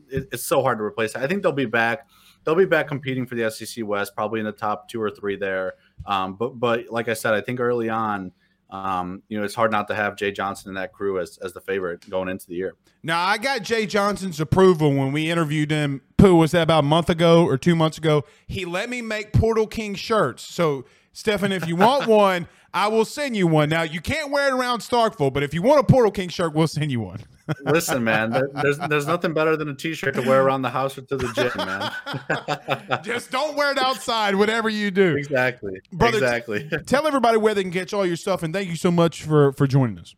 there's 0.09 0.23
it, 0.25 0.29
it's 0.33 0.45
so 0.45 0.63
hard 0.63 0.79
to 0.79 0.85
replace. 0.85 1.15
I 1.15 1.27
think 1.27 1.43
they'll 1.43 1.53
be 1.53 1.67
back. 1.67 2.09
They'll 2.43 2.55
be 2.55 2.67
back 2.67 2.89
competing 2.89 3.27
for 3.27 3.37
the 3.37 3.51
SEC 3.51 3.87
West, 3.87 4.15
probably 4.15 4.41
in 4.41 4.47
the 4.47 4.53
top 4.53 4.89
two 4.89 5.01
or 5.01 5.11
three 5.11 5.37
there. 5.37 5.75
Um, 6.07 6.35
but 6.35 6.59
but 6.59 6.91
like 6.91 7.09
I 7.09 7.15
said, 7.15 7.35
I 7.35 7.41
think 7.41 7.61
early 7.61 7.89
on, 7.89 8.33
um, 8.75 9.23
you 9.29 9.39
know, 9.39 9.45
it's 9.45 9.55
hard 9.55 9.71
not 9.71 9.87
to 9.87 9.95
have 9.95 10.17
Jay 10.17 10.33
Johnson 10.33 10.69
and 10.69 10.77
that 10.77 10.93
crew 10.93 11.21
as 11.21 11.39
as 11.39 11.53
the 11.53 11.61
favorite 11.61 12.09
going 12.11 12.29
into 12.29 12.47
the 12.49 12.55
year. 12.57 12.75
Now 13.05 13.25
I 13.25 13.39
got 13.39 13.63
Jay 13.63 13.87
Johnson's 13.87 14.41
approval 14.41 14.93
when 14.93 15.13
we 15.13 15.31
interviewed 15.31 15.71
him. 15.71 16.01
Pooh 16.17 16.35
was 16.35 16.51
that 16.51 16.63
about 16.63 16.81
a 16.81 16.87
month 16.87 17.09
ago 17.09 17.45
or 17.45 17.57
two 17.57 17.77
months 17.77 17.99
ago? 17.99 18.25
He 18.49 18.65
let 18.65 18.91
me 18.91 19.01
make 19.01 19.33
Portal 19.33 19.69
King 19.69 19.95
shirts. 19.95 20.43
So 20.43 20.87
Stefan, 21.13 21.53
if 21.53 21.69
you 21.69 21.77
want 21.77 22.07
one, 22.09 22.49
I 22.75 22.89
will 22.89 23.05
send 23.05 23.37
you 23.37 23.47
one. 23.47 23.69
Now 23.69 23.83
you 23.83 24.01
can't 24.01 24.33
wear 24.33 24.49
it 24.49 24.53
around 24.53 24.81
Starkville, 24.81 25.33
but 25.33 25.45
if 25.45 25.55
you 25.55 25.63
want 25.63 25.79
a 25.79 25.85
Portal 25.85 26.11
King 26.11 26.29
shirt, 26.29 26.53
we'll 26.53 26.67
send 26.67 26.91
you 26.91 27.01
one. 27.01 27.21
Listen, 27.65 28.03
man, 28.03 28.31
there, 28.31 28.51
there's 28.63 28.79
there's 28.79 29.07
nothing 29.07 29.33
better 29.33 29.57
than 29.57 29.69
a 29.69 29.75
t-shirt 29.75 30.15
to 30.15 30.23
wear 30.23 30.43
around 30.43 30.63
the 30.63 30.71
house 30.71 30.99
or 30.99 31.03
to 31.03 31.17
the 31.17 31.29
gym, 31.35 31.53
man. 31.57 33.03
Just 33.05 33.31
don't 33.31 33.55
wear 33.55 33.71
it 33.71 33.79
outside, 33.79 34.35
whatever 34.35 34.69
you 34.69 34.91
do. 34.91 35.17
exactly, 35.17 35.81
Brother, 35.93 36.19
exactly. 36.19 36.69
Tell 36.87 37.07
everybody 37.07 37.39
where 37.39 37.55
they 37.55 37.63
can 37.63 37.71
get 37.71 37.95
all 37.95 38.05
your 38.05 38.17
stuff, 38.17 38.43
and 38.43 38.53
thank 38.53 38.69
you 38.69 38.77
so 38.77 38.91
much 38.91 39.23
for 39.23 39.53
for 39.53 39.69
joining 39.69 39.99
us. 40.01 40.17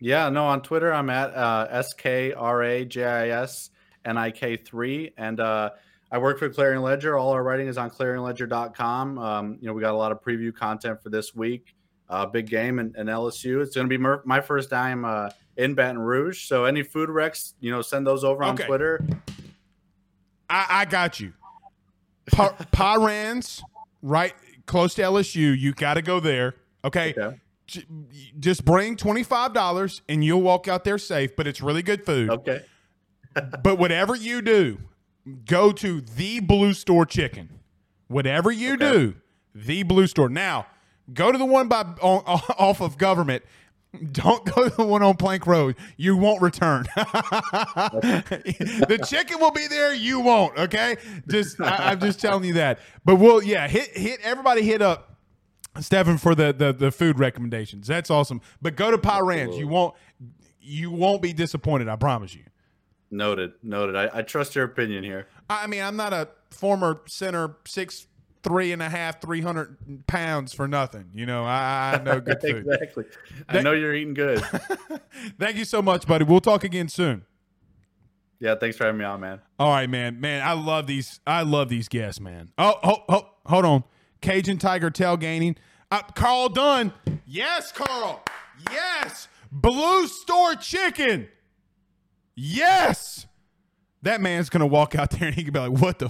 Yeah, 0.00 0.28
no, 0.28 0.46
on 0.46 0.62
Twitter 0.62 0.92
I'm 0.92 1.08
at 1.08 1.34
uh, 1.34 1.68
S 1.70 1.94
K 1.94 2.32
R 2.32 2.62
A 2.64 2.84
J 2.84 3.04
I 3.04 3.28
S 3.28 3.70
N 4.04 4.18
I 4.18 4.32
K 4.32 4.56
three, 4.56 5.12
and 5.16 5.38
uh, 5.38 5.70
I 6.10 6.18
work 6.18 6.38
for 6.38 6.48
Clarion 6.48 6.82
Ledger. 6.82 7.16
All 7.16 7.30
our 7.30 7.44
writing 7.44 7.68
is 7.68 7.78
on 7.78 7.90
ClarionLedger.com. 7.90 9.18
Um, 9.18 9.58
you 9.60 9.68
know, 9.68 9.72
we 9.72 9.82
got 9.82 9.92
a 9.92 9.96
lot 9.96 10.10
of 10.10 10.20
preview 10.22 10.54
content 10.54 11.02
for 11.02 11.10
this 11.10 11.34
week. 11.34 11.75
Uh, 12.08 12.24
big 12.26 12.48
game 12.48 12.78
in, 12.78 12.94
in 12.96 13.06
LSU. 13.08 13.60
It's 13.62 13.74
going 13.74 13.86
to 13.86 13.88
be 13.88 13.98
mer- 13.98 14.22
my 14.24 14.40
first 14.40 14.70
time 14.70 15.04
uh, 15.04 15.30
in 15.56 15.74
Baton 15.74 15.98
Rouge. 15.98 16.46
So 16.46 16.64
any 16.64 16.82
food 16.84 17.10
wrecks, 17.10 17.54
you 17.60 17.70
know, 17.72 17.82
send 17.82 18.06
those 18.06 18.22
over 18.22 18.44
on 18.44 18.56
Twitter. 18.56 19.04
I, 20.48 20.66
I 20.70 20.84
got 20.84 21.18
you. 21.20 21.32
Pa- 22.32 22.56
Parrain's, 22.72 23.62
right 24.02 24.34
close 24.66 24.94
to 24.94 25.02
LSU. 25.02 25.58
You 25.58 25.72
got 25.72 25.94
to 25.94 26.02
go 26.02 26.20
there. 26.20 26.54
Okay. 26.84 27.14
Okay. 27.16 27.36
J- 27.66 27.84
Just 28.38 28.64
bring 28.64 28.96
twenty 28.96 29.24
five 29.24 29.52
dollars, 29.52 30.02
and 30.08 30.24
you'll 30.24 30.42
walk 30.42 30.68
out 30.68 30.84
there 30.84 30.98
safe. 30.98 31.34
But 31.34 31.46
it's 31.48 31.60
really 31.60 31.82
good 31.82 32.04
food. 32.06 32.30
Okay. 32.30 32.62
But 33.62 33.78
whatever 33.78 34.14
you 34.16 34.40
do, 34.40 34.78
go 35.44 35.70
to 35.70 36.00
the 36.00 36.40
Blue 36.40 36.72
Store 36.72 37.04
Chicken. 37.04 37.50
Whatever 38.08 38.50
you 38.50 38.74
Okay. 38.74 38.90
do, 38.92 39.14
the 39.54 39.82
Blue 39.82 40.06
Store. 40.06 40.30
Now, 40.30 40.66
go 41.12 41.32
to 41.32 41.38
the 41.38 41.44
one 41.44 41.68
by 41.68 41.82
on, 42.00 42.22
off 42.58 42.80
of 42.80 42.98
Government. 42.98 43.42
Don't 44.12 44.44
go 44.44 44.68
to 44.68 44.76
the 44.76 44.84
one 44.84 45.02
on 45.02 45.16
Plank 45.16 45.46
Road. 45.46 45.76
You 45.96 46.16
won't 46.16 46.42
return. 46.42 46.86
the 46.96 48.26
chicken 49.08 49.40
will 49.40 49.52
be 49.52 49.66
there. 49.68 49.94
You 49.94 50.20
won't. 50.20 50.58
Okay. 50.58 50.96
Just 51.28 51.60
I, 51.60 51.92
I'm 51.92 52.00
just 52.00 52.20
telling 52.20 52.44
you 52.44 52.54
that. 52.54 52.78
But 53.04 53.16
we'll 53.16 53.42
yeah 53.42 53.68
hit 53.68 53.96
hit 53.96 54.20
everybody 54.22 54.62
hit 54.62 54.82
up 54.82 55.16
Stefan 55.80 56.18
for 56.18 56.34
the, 56.34 56.52
the 56.52 56.72
the 56.72 56.90
food 56.90 57.18
recommendations. 57.18 57.86
That's 57.86 58.10
awesome. 58.10 58.40
But 58.60 58.76
go 58.76 58.90
to 58.90 58.98
Parrain's. 58.98 59.56
You 59.56 59.68
won't 59.68 59.94
you 60.60 60.90
won't 60.90 61.22
be 61.22 61.32
disappointed. 61.32 61.88
I 61.88 61.96
promise 61.96 62.34
you. 62.34 62.44
Noted. 63.10 63.52
Noted. 63.62 63.96
I, 63.96 64.10
I 64.12 64.22
trust 64.22 64.54
your 64.54 64.64
opinion 64.64 65.04
here. 65.04 65.28
I 65.48 65.68
mean, 65.68 65.82
I'm 65.82 65.96
not 65.96 66.12
a 66.12 66.28
former 66.50 67.00
center 67.06 67.56
six 67.66 68.06
three 68.46 68.72
and 68.72 68.80
a 68.80 68.88
half, 68.88 69.20
three 69.20 69.40
hundred 69.40 70.06
pounds 70.06 70.52
for 70.54 70.68
nothing. 70.68 71.10
You 71.12 71.26
know, 71.26 71.44
I, 71.44 71.98
I 71.98 72.02
know 72.02 72.20
good 72.20 72.40
food. 72.40 72.66
exactly. 72.66 73.04
I 73.48 73.60
know 73.60 73.72
you're 73.72 73.94
eating 73.94 74.14
good. 74.14 74.40
Thank 75.38 75.56
you 75.56 75.64
so 75.64 75.82
much, 75.82 76.06
buddy. 76.06 76.24
We'll 76.24 76.40
talk 76.40 76.64
again 76.64 76.88
soon. 76.88 77.24
yeah. 78.40 78.54
Thanks 78.54 78.76
for 78.76 78.84
having 78.84 78.98
me 78.98 79.04
on, 79.04 79.20
man. 79.20 79.40
All 79.58 79.70
right, 79.70 79.90
man. 79.90 80.20
Man, 80.20 80.42
I 80.46 80.52
love 80.52 80.86
these. 80.86 81.20
I 81.26 81.42
love 81.42 81.68
these 81.68 81.88
guests, 81.88 82.20
man. 82.20 82.50
Oh, 82.56 82.74
oh, 82.82 83.04
oh 83.08 83.28
hold 83.46 83.64
on. 83.64 83.84
Cajun 84.20 84.58
Tiger 84.58 84.90
tailgating. 84.90 85.56
Uh, 85.90 86.02
Carl 86.14 86.48
Dunn. 86.48 86.92
Yes, 87.26 87.72
Carl. 87.72 88.22
Yes. 88.72 89.28
Blue 89.52 90.06
Store 90.06 90.54
Chicken. 90.54 91.28
Yes. 92.34 93.26
That 94.06 94.20
man's 94.20 94.50
gonna 94.50 94.68
walk 94.68 94.94
out 94.94 95.10
there 95.10 95.26
and 95.26 95.34
he 95.34 95.42
can 95.42 95.52
be 95.52 95.58
like, 95.58 95.82
"What 95.82 95.98
the, 95.98 96.06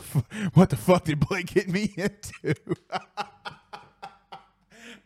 what 0.53 0.68
the 0.68 0.76
fuck 0.76 1.05
did 1.05 1.18
Blake 1.18 1.47
get 1.47 1.66
me 1.66 1.94
into?" 1.97 2.55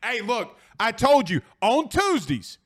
hey, 0.02 0.22
look, 0.22 0.58
I 0.80 0.90
told 0.90 1.30
you 1.30 1.40
on 1.62 1.88
Tuesdays. 1.88 2.58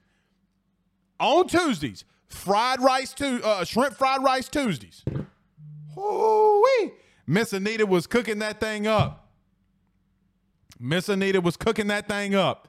On 1.21 1.47
Tuesdays, 1.47 2.07
fried 2.27 2.81
rice 2.81 3.13
to 3.15 3.45
uh, 3.45 3.65
shrimp 3.65 3.97
fried 3.97 4.23
rice 4.23 4.49
Tuesdays. 4.49 5.05
Ooh-wee. 5.99 6.93
Miss 7.27 7.53
Anita 7.53 7.85
was 7.85 8.07
cooking 8.07 8.39
that 8.39 8.61
thing 8.61 8.87
up. 8.87 9.29
Miss 10.81 11.11
Anita 11.11 11.43
was 11.43 11.59
cooking 11.59 11.89
that 11.89 12.09
thing 12.09 12.35
up. 12.35 12.69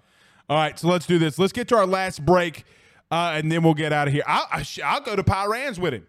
All 0.49 0.57
right, 0.57 0.77
so 0.77 0.89
let's 0.89 1.07
do 1.07 1.17
this. 1.17 1.39
Let's 1.39 1.53
get 1.53 1.69
to 1.69 1.77
our 1.77 1.87
last 1.87 2.25
break, 2.25 2.65
uh, 3.09 3.31
and 3.33 3.49
then 3.49 3.63
we'll 3.63 3.75
get 3.75 3.93
out 3.93 4.09
of 4.09 4.13
here. 4.13 4.23
I'll, 4.27 4.61
I'll 4.83 5.01
go 5.01 5.15
to 5.15 5.23
Parrain's 5.23 5.79
with 5.79 5.93
him. 5.93 6.05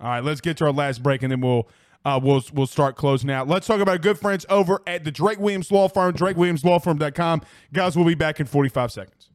All 0.00 0.08
right, 0.08 0.24
let's 0.24 0.40
get 0.40 0.56
to 0.58 0.66
our 0.66 0.72
last 0.72 1.02
break, 1.02 1.22
and 1.22 1.32
then 1.32 1.40
we'll 1.40 1.68
uh, 2.04 2.20
we'll 2.22 2.42
we'll 2.52 2.66
start 2.66 2.96
closing 2.96 3.30
out. 3.30 3.48
Let's 3.48 3.66
talk 3.66 3.80
about 3.80 4.02
good 4.02 4.18
friends 4.18 4.44
over 4.50 4.82
at 4.86 5.04
the 5.04 5.10
Drake 5.10 5.38
Williams 5.38 5.72
Law 5.72 5.88
Firm, 5.88 6.12
DrakeWilliamsLawFirm.com. 6.14 7.40
Guys, 7.72 7.96
we'll 7.96 8.04
be 8.04 8.14
back 8.14 8.40
in 8.40 8.46
45 8.46 8.92
seconds. 8.92 9.30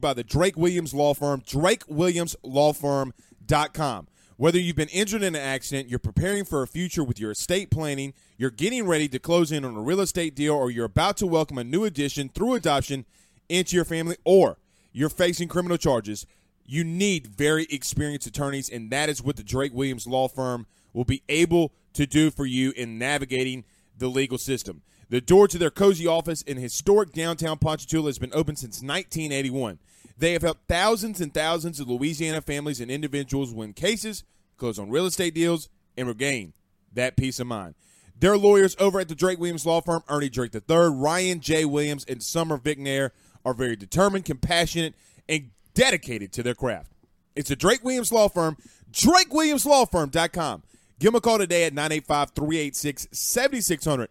by 0.00 0.14
the 0.14 0.24
Drake 0.24 0.56
Williams 0.56 0.92
Law 0.94 1.14
Firm, 1.14 1.40
drakewilliamslawfirm.com. 1.42 4.08
Whether 4.36 4.58
you've 4.60 4.76
been 4.76 4.88
injured 4.90 5.22
in 5.24 5.34
an 5.34 5.42
accident, 5.42 5.88
you're 5.88 5.98
preparing 5.98 6.44
for 6.44 6.62
a 6.62 6.68
future 6.68 7.02
with 7.02 7.18
your 7.18 7.32
estate 7.32 7.72
planning, 7.72 8.14
you're 8.36 8.52
getting 8.52 8.86
ready 8.86 9.08
to 9.08 9.18
close 9.18 9.50
in 9.50 9.64
on 9.64 9.76
a 9.76 9.80
real 9.80 10.00
estate 10.00 10.36
deal, 10.36 10.54
or 10.54 10.70
you're 10.70 10.84
about 10.84 11.16
to 11.16 11.26
welcome 11.26 11.58
a 11.58 11.64
new 11.64 11.84
addition 11.84 12.28
through 12.28 12.54
adoption 12.54 13.04
into 13.48 13.74
your 13.74 13.84
family, 13.84 14.16
or 14.24 14.58
you're 14.92 15.08
facing 15.08 15.48
criminal 15.48 15.76
charges, 15.76 16.24
you 16.70 16.84
need 16.84 17.26
very 17.26 17.66
experienced 17.70 18.26
attorneys, 18.26 18.68
and 18.68 18.90
that 18.90 19.08
is 19.08 19.22
what 19.22 19.36
the 19.36 19.42
Drake 19.42 19.72
Williams 19.72 20.06
Law 20.06 20.28
Firm 20.28 20.66
will 20.92 21.06
be 21.06 21.22
able 21.30 21.72
to 21.94 22.06
do 22.06 22.30
for 22.30 22.44
you 22.44 22.72
in 22.76 22.98
navigating 22.98 23.64
the 23.96 24.08
legal 24.08 24.36
system. 24.36 24.82
The 25.08 25.22
door 25.22 25.48
to 25.48 25.56
their 25.56 25.70
cozy 25.70 26.06
office 26.06 26.42
in 26.42 26.58
historic 26.58 27.12
downtown 27.12 27.56
Ponchatoula 27.56 28.10
has 28.10 28.18
been 28.18 28.34
open 28.34 28.54
since 28.54 28.82
1981. 28.82 29.78
They 30.18 30.34
have 30.34 30.42
helped 30.42 30.68
thousands 30.68 31.22
and 31.22 31.32
thousands 31.32 31.80
of 31.80 31.88
Louisiana 31.88 32.42
families 32.42 32.82
and 32.82 32.90
individuals 32.90 33.54
win 33.54 33.72
cases, 33.72 34.24
close 34.58 34.78
on 34.78 34.90
real 34.90 35.06
estate 35.06 35.34
deals, 35.34 35.70
and 35.96 36.06
regain 36.06 36.52
that 36.92 37.16
peace 37.16 37.40
of 37.40 37.46
mind. 37.46 37.76
Their 38.20 38.36
lawyers 38.36 38.76
over 38.78 39.00
at 39.00 39.08
the 39.08 39.14
Drake 39.14 39.38
Williams 39.38 39.64
Law 39.64 39.80
Firm, 39.80 40.02
Ernie 40.06 40.28
Drake 40.28 40.54
III, 40.54 40.88
Ryan 40.90 41.40
J. 41.40 41.64
Williams, 41.64 42.04
and 42.06 42.22
Summer 42.22 42.58
Vignair, 42.58 43.10
are 43.42 43.54
very 43.54 43.76
determined, 43.76 44.26
compassionate, 44.26 44.94
and 45.28 45.50
dedicated 45.78 46.32
to 46.32 46.42
their 46.42 46.56
craft. 46.56 46.90
It's 47.36 47.50
the 47.50 47.56
Drake 47.56 47.84
Williams 47.84 48.10
Law 48.10 48.28
Firm, 48.28 48.56
drakewilliamslawfirm.com. 48.90 50.64
Give 50.98 51.12
them 51.12 51.14
a 51.14 51.20
call 51.20 51.38
today 51.38 51.64
at 51.64 51.72
985 51.72 52.30
386 52.30 53.06
7600. 53.12 54.08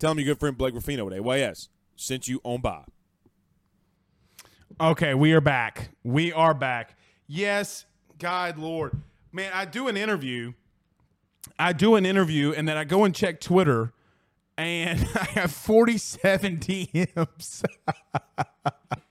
Tell 0.00 0.10
them 0.10 0.18
your 0.18 0.34
good 0.34 0.40
friend 0.40 0.58
Blake 0.58 0.74
Ruffino 0.74 1.04
with 1.04 1.14
AYS 1.14 1.68
sent 1.94 2.26
you 2.26 2.40
on 2.42 2.60
by. 2.60 2.82
Okay, 4.80 5.14
we 5.14 5.32
are 5.34 5.40
back. 5.40 5.90
We 6.02 6.32
are 6.32 6.52
back. 6.52 6.98
Yes, 7.28 7.84
God, 8.18 8.58
Lord. 8.58 9.00
Man, 9.30 9.52
I 9.54 9.66
do 9.66 9.86
an 9.86 9.96
interview. 9.96 10.54
I 11.56 11.72
do 11.72 11.94
an 11.94 12.04
interview 12.04 12.52
and 12.56 12.66
then 12.66 12.76
I 12.76 12.82
go 12.82 13.04
and 13.04 13.14
check 13.14 13.40
Twitter 13.40 13.92
and 14.58 14.98
I 15.14 15.24
have 15.26 15.52
47 15.52 16.58
DMs. 16.58 17.64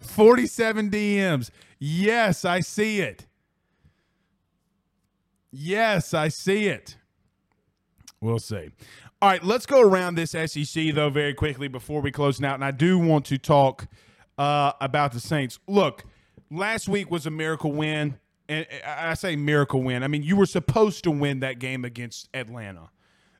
47 0.00 0.90
DMs. 0.90 1.50
Yes, 1.78 2.44
I 2.44 2.60
see 2.60 3.00
it. 3.00 3.26
Yes, 5.50 6.14
I 6.14 6.28
see 6.28 6.66
it. 6.66 6.96
We'll 8.20 8.38
see. 8.38 8.70
All 9.20 9.28
right, 9.28 9.44
let's 9.44 9.66
go 9.66 9.80
around 9.80 10.14
this 10.14 10.30
SEC 10.30 10.94
though 10.94 11.10
very 11.10 11.34
quickly 11.34 11.68
before 11.68 12.00
we 12.00 12.10
close 12.10 12.42
out, 12.42 12.54
and 12.54 12.64
I 12.64 12.70
do 12.70 12.98
want 12.98 13.24
to 13.26 13.38
talk 13.38 13.86
uh, 14.38 14.72
about 14.80 15.12
the 15.12 15.20
Saints. 15.20 15.58
Look, 15.68 16.04
last 16.50 16.88
week 16.88 17.10
was 17.10 17.26
a 17.26 17.30
miracle 17.30 17.72
win, 17.72 18.18
and 18.48 18.66
I 18.86 19.10
I 19.10 19.14
say 19.14 19.36
miracle 19.36 19.82
win. 19.82 20.02
I 20.02 20.08
mean 20.08 20.22
you 20.22 20.36
were 20.36 20.46
supposed 20.46 21.04
to 21.04 21.10
win 21.10 21.40
that 21.40 21.58
game 21.58 21.84
against 21.84 22.28
Atlanta. 22.32 22.90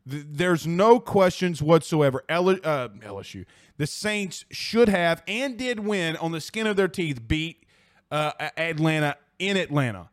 Th- 0.08 0.24
There's 0.28 0.66
no 0.66 0.98
questions 1.00 1.62
whatsoever. 1.62 2.22
L- 2.28 2.48
uh, 2.50 2.88
LSU, 3.00 3.44
the 3.76 3.86
Saints 3.86 4.44
should 4.50 4.88
have 4.88 5.22
and 5.26 5.56
did 5.56 5.80
win 5.80 6.16
on 6.16 6.32
the 6.32 6.40
skin 6.40 6.66
of 6.66 6.76
their 6.76 6.88
teeth, 6.88 7.26
beat 7.26 7.64
uh, 8.10 8.32
Atlanta 8.56 9.16
in 9.38 9.56
Atlanta. 9.56 10.08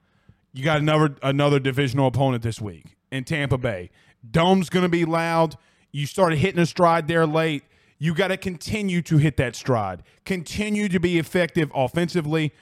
You 0.53 0.63
got 0.63 0.79
another 0.79 1.15
another 1.21 1.59
divisional 1.59 2.07
opponent 2.07 2.41
this 2.43 2.59
week 2.59 2.97
in 3.11 3.23
Tampa 3.23 3.57
Bay. 3.57 3.91
Dome's 4.29 4.69
going 4.69 4.83
to 4.83 4.89
be 4.89 5.05
loud. 5.05 5.55
You 5.91 6.05
started 6.05 6.39
hitting 6.39 6.59
a 6.59 6.65
stride 6.65 7.07
there 7.07 7.25
late. 7.25 7.63
You 7.99 8.13
got 8.13 8.29
to 8.29 8.37
continue 8.37 9.01
to 9.03 9.17
hit 9.17 9.37
that 9.37 9.55
stride. 9.55 10.03
Continue 10.25 10.87
to 10.89 10.99
be 10.99 11.19
effective 11.19 11.71
offensively. 11.75 12.53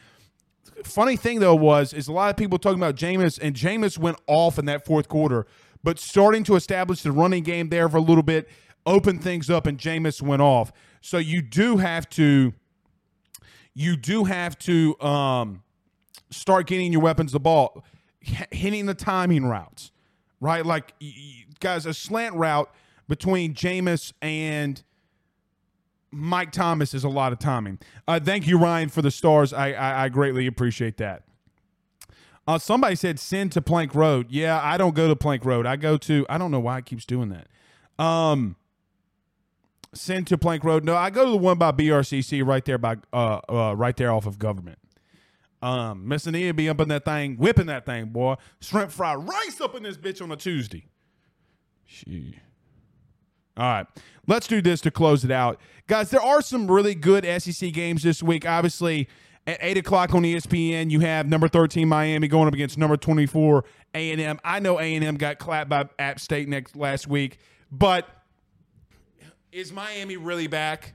Funny 0.83 1.15
thing 1.15 1.39
though 1.39 1.55
was 1.55 1.93
is 1.93 2.07
a 2.07 2.11
lot 2.11 2.29
of 2.29 2.37
people 2.37 2.57
talking 2.59 2.79
about 2.79 2.95
Jameis 2.95 3.39
and 3.41 3.55
Jameis 3.55 3.97
went 3.97 4.17
off 4.27 4.59
in 4.59 4.65
that 4.65 4.85
fourth 4.85 5.07
quarter, 5.07 5.47
but 5.83 5.99
starting 5.99 6.43
to 6.45 6.55
establish 6.55 7.01
the 7.01 7.11
running 7.11 7.43
game 7.43 7.69
there 7.69 7.89
for 7.89 7.97
a 7.97 8.01
little 8.01 8.23
bit, 8.23 8.49
open 8.85 9.19
things 9.19 9.49
up, 9.49 9.67
and 9.67 9.77
Jameis 9.77 10.21
went 10.21 10.41
off. 10.41 10.71
So 11.01 11.17
you 11.17 11.41
do 11.41 11.77
have 11.77 12.09
to, 12.11 12.53
you 13.73 13.95
do 13.95 14.25
have 14.25 14.57
to 14.59 14.99
um, 14.99 15.63
start 16.29 16.67
getting 16.67 16.91
your 16.91 17.01
weapons 17.01 17.31
the 17.31 17.39
ball, 17.39 17.83
hitting 18.51 18.85
the 18.85 18.93
timing 18.93 19.45
routes, 19.45 19.91
right? 20.39 20.65
Like 20.65 20.93
guys, 21.59 21.85
a 21.85 21.93
slant 21.93 22.35
route 22.35 22.69
between 23.07 23.53
Jameis 23.53 24.13
and 24.21 24.83
Mike 26.11 26.51
Thomas 26.51 26.93
is 26.93 27.03
a 27.03 27.09
lot 27.09 27.33
of 27.33 27.39
timing. 27.39 27.79
Uh, 28.07 28.19
thank 28.19 28.47
you, 28.47 28.57
Ryan, 28.57 28.89
for 28.89 29.01
the 29.01 29.11
stars. 29.11 29.53
I, 29.53 29.71
I, 29.71 30.05
I 30.05 30.09
greatly 30.09 30.47
appreciate 30.47 30.97
that. 30.97 31.23
Uh, 32.47 32.57
somebody 32.57 32.95
said 32.95 33.19
send 33.19 33.51
to 33.51 33.61
Plank 33.61 33.93
Road. 33.93 34.27
Yeah, 34.29 34.59
I 34.63 34.77
don't 34.77 34.95
go 34.95 35.09
to 35.09 35.15
Plank 35.15 35.43
Road. 35.43 35.65
I 35.65 35.75
go 35.75 35.97
to 35.97 36.25
I 36.29 36.37
don't 36.37 36.49
know 36.49 36.61
why 36.61 36.77
it 36.77 36.85
keeps 36.85 37.05
doing 37.05 37.29
that. 37.29 37.47
Um, 38.03 38.55
send 39.93 40.27
to 40.27 40.37
Plank 40.37 40.63
Road. 40.63 40.85
No, 40.85 40.95
I 40.95 41.09
go 41.09 41.25
to 41.25 41.31
the 41.31 41.37
one 41.37 41.57
by 41.57 41.73
BRCC 41.73 42.45
right 42.45 42.63
there 42.63 42.77
by 42.77 42.97
uh, 43.11 43.39
uh 43.49 43.75
right 43.75 43.97
there 43.97 44.11
off 44.11 44.25
of 44.25 44.39
Government. 44.39 44.79
Um, 45.61 46.07
Miss 46.07 46.25
Anita 46.27 46.53
be 46.53 46.69
up 46.69 46.79
in 46.79 46.87
that 46.89 47.03
thing, 47.03 47.35
whipping 47.35 47.65
that 47.65 47.85
thing, 47.85 48.05
boy. 48.05 48.35
Shrimp 48.61 48.91
fried 48.91 49.27
rice 49.27 49.59
up 49.59 49.75
in 49.75 49.83
this 49.83 49.97
bitch 49.97 50.21
on 50.21 50.31
a 50.31 50.35
Tuesday. 50.35 50.85
She. 51.85 52.39
All 53.57 53.65
right, 53.65 53.87
let's 54.27 54.47
do 54.47 54.61
this 54.61 54.81
to 54.81 54.91
close 54.91 55.25
it 55.25 55.31
out, 55.31 55.59
guys. 55.87 56.11
There 56.11 56.21
are 56.21 56.43
some 56.43 56.69
really 56.69 56.93
good 56.93 57.25
SEC 57.41 57.73
games 57.73 58.03
this 58.03 58.21
week. 58.21 58.47
Obviously, 58.47 59.09
at 59.47 59.57
eight 59.61 59.77
o'clock 59.77 60.13
on 60.13 60.23
ESPN, 60.23 60.91
you 60.91 60.99
have 60.99 61.27
number 61.27 61.47
thirteen 61.47 61.87
Miami 61.87 62.27
going 62.27 62.47
up 62.47 62.53
against 62.53 62.77
number 62.77 62.97
twenty-four 62.97 63.63
A 63.95 64.11
and 64.11 64.21
M. 64.21 64.39
I 64.43 64.59
know 64.59 64.79
A 64.79 64.83
and 64.83 65.03
M 65.03 65.15
got 65.15 65.39
clapped 65.39 65.69
by 65.69 65.87
App 65.97 66.19
State 66.19 66.47
next 66.49 66.75
last 66.75 67.07
week, 67.07 67.39
but 67.71 68.07
is 69.51 69.71
Miami 69.71 70.17
really 70.17 70.47
back? 70.47 70.93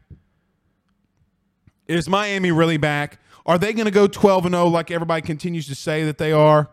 Is 1.88 2.08
Miami 2.08 2.52
really 2.52 2.76
back? 2.76 3.18
Are 3.44 3.58
they 3.58 3.72
going 3.72 3.86
to 3.86 3.90
go 3.90 4.06
12 4.06 4.46
and 4.46 4.54
0 4.54 4.66
like 4.66 4.90
everybody 4.90 5.22
continues 5.22 5.66
to 5.66 5.74
say 5.74 6.04
that 6.04 6.18
they 6.18 6.30
are? 6.30 6.70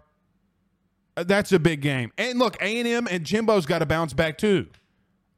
Uh, 1.18 1.24
That's 1.24 1.52
a 1.52 1.58
big 1.58 1.82
game. 1.82 2.12
And 2.18 2.38
look, 2.38 2.62
A&M 2.62 3.08
and 3.10 3.24
Jimbo's 3.26 3.66
got 3.66 3.80
to 3.80 3.88
bounce 3.88 4.14
back 4.14 4.38
too. 4.38 4.68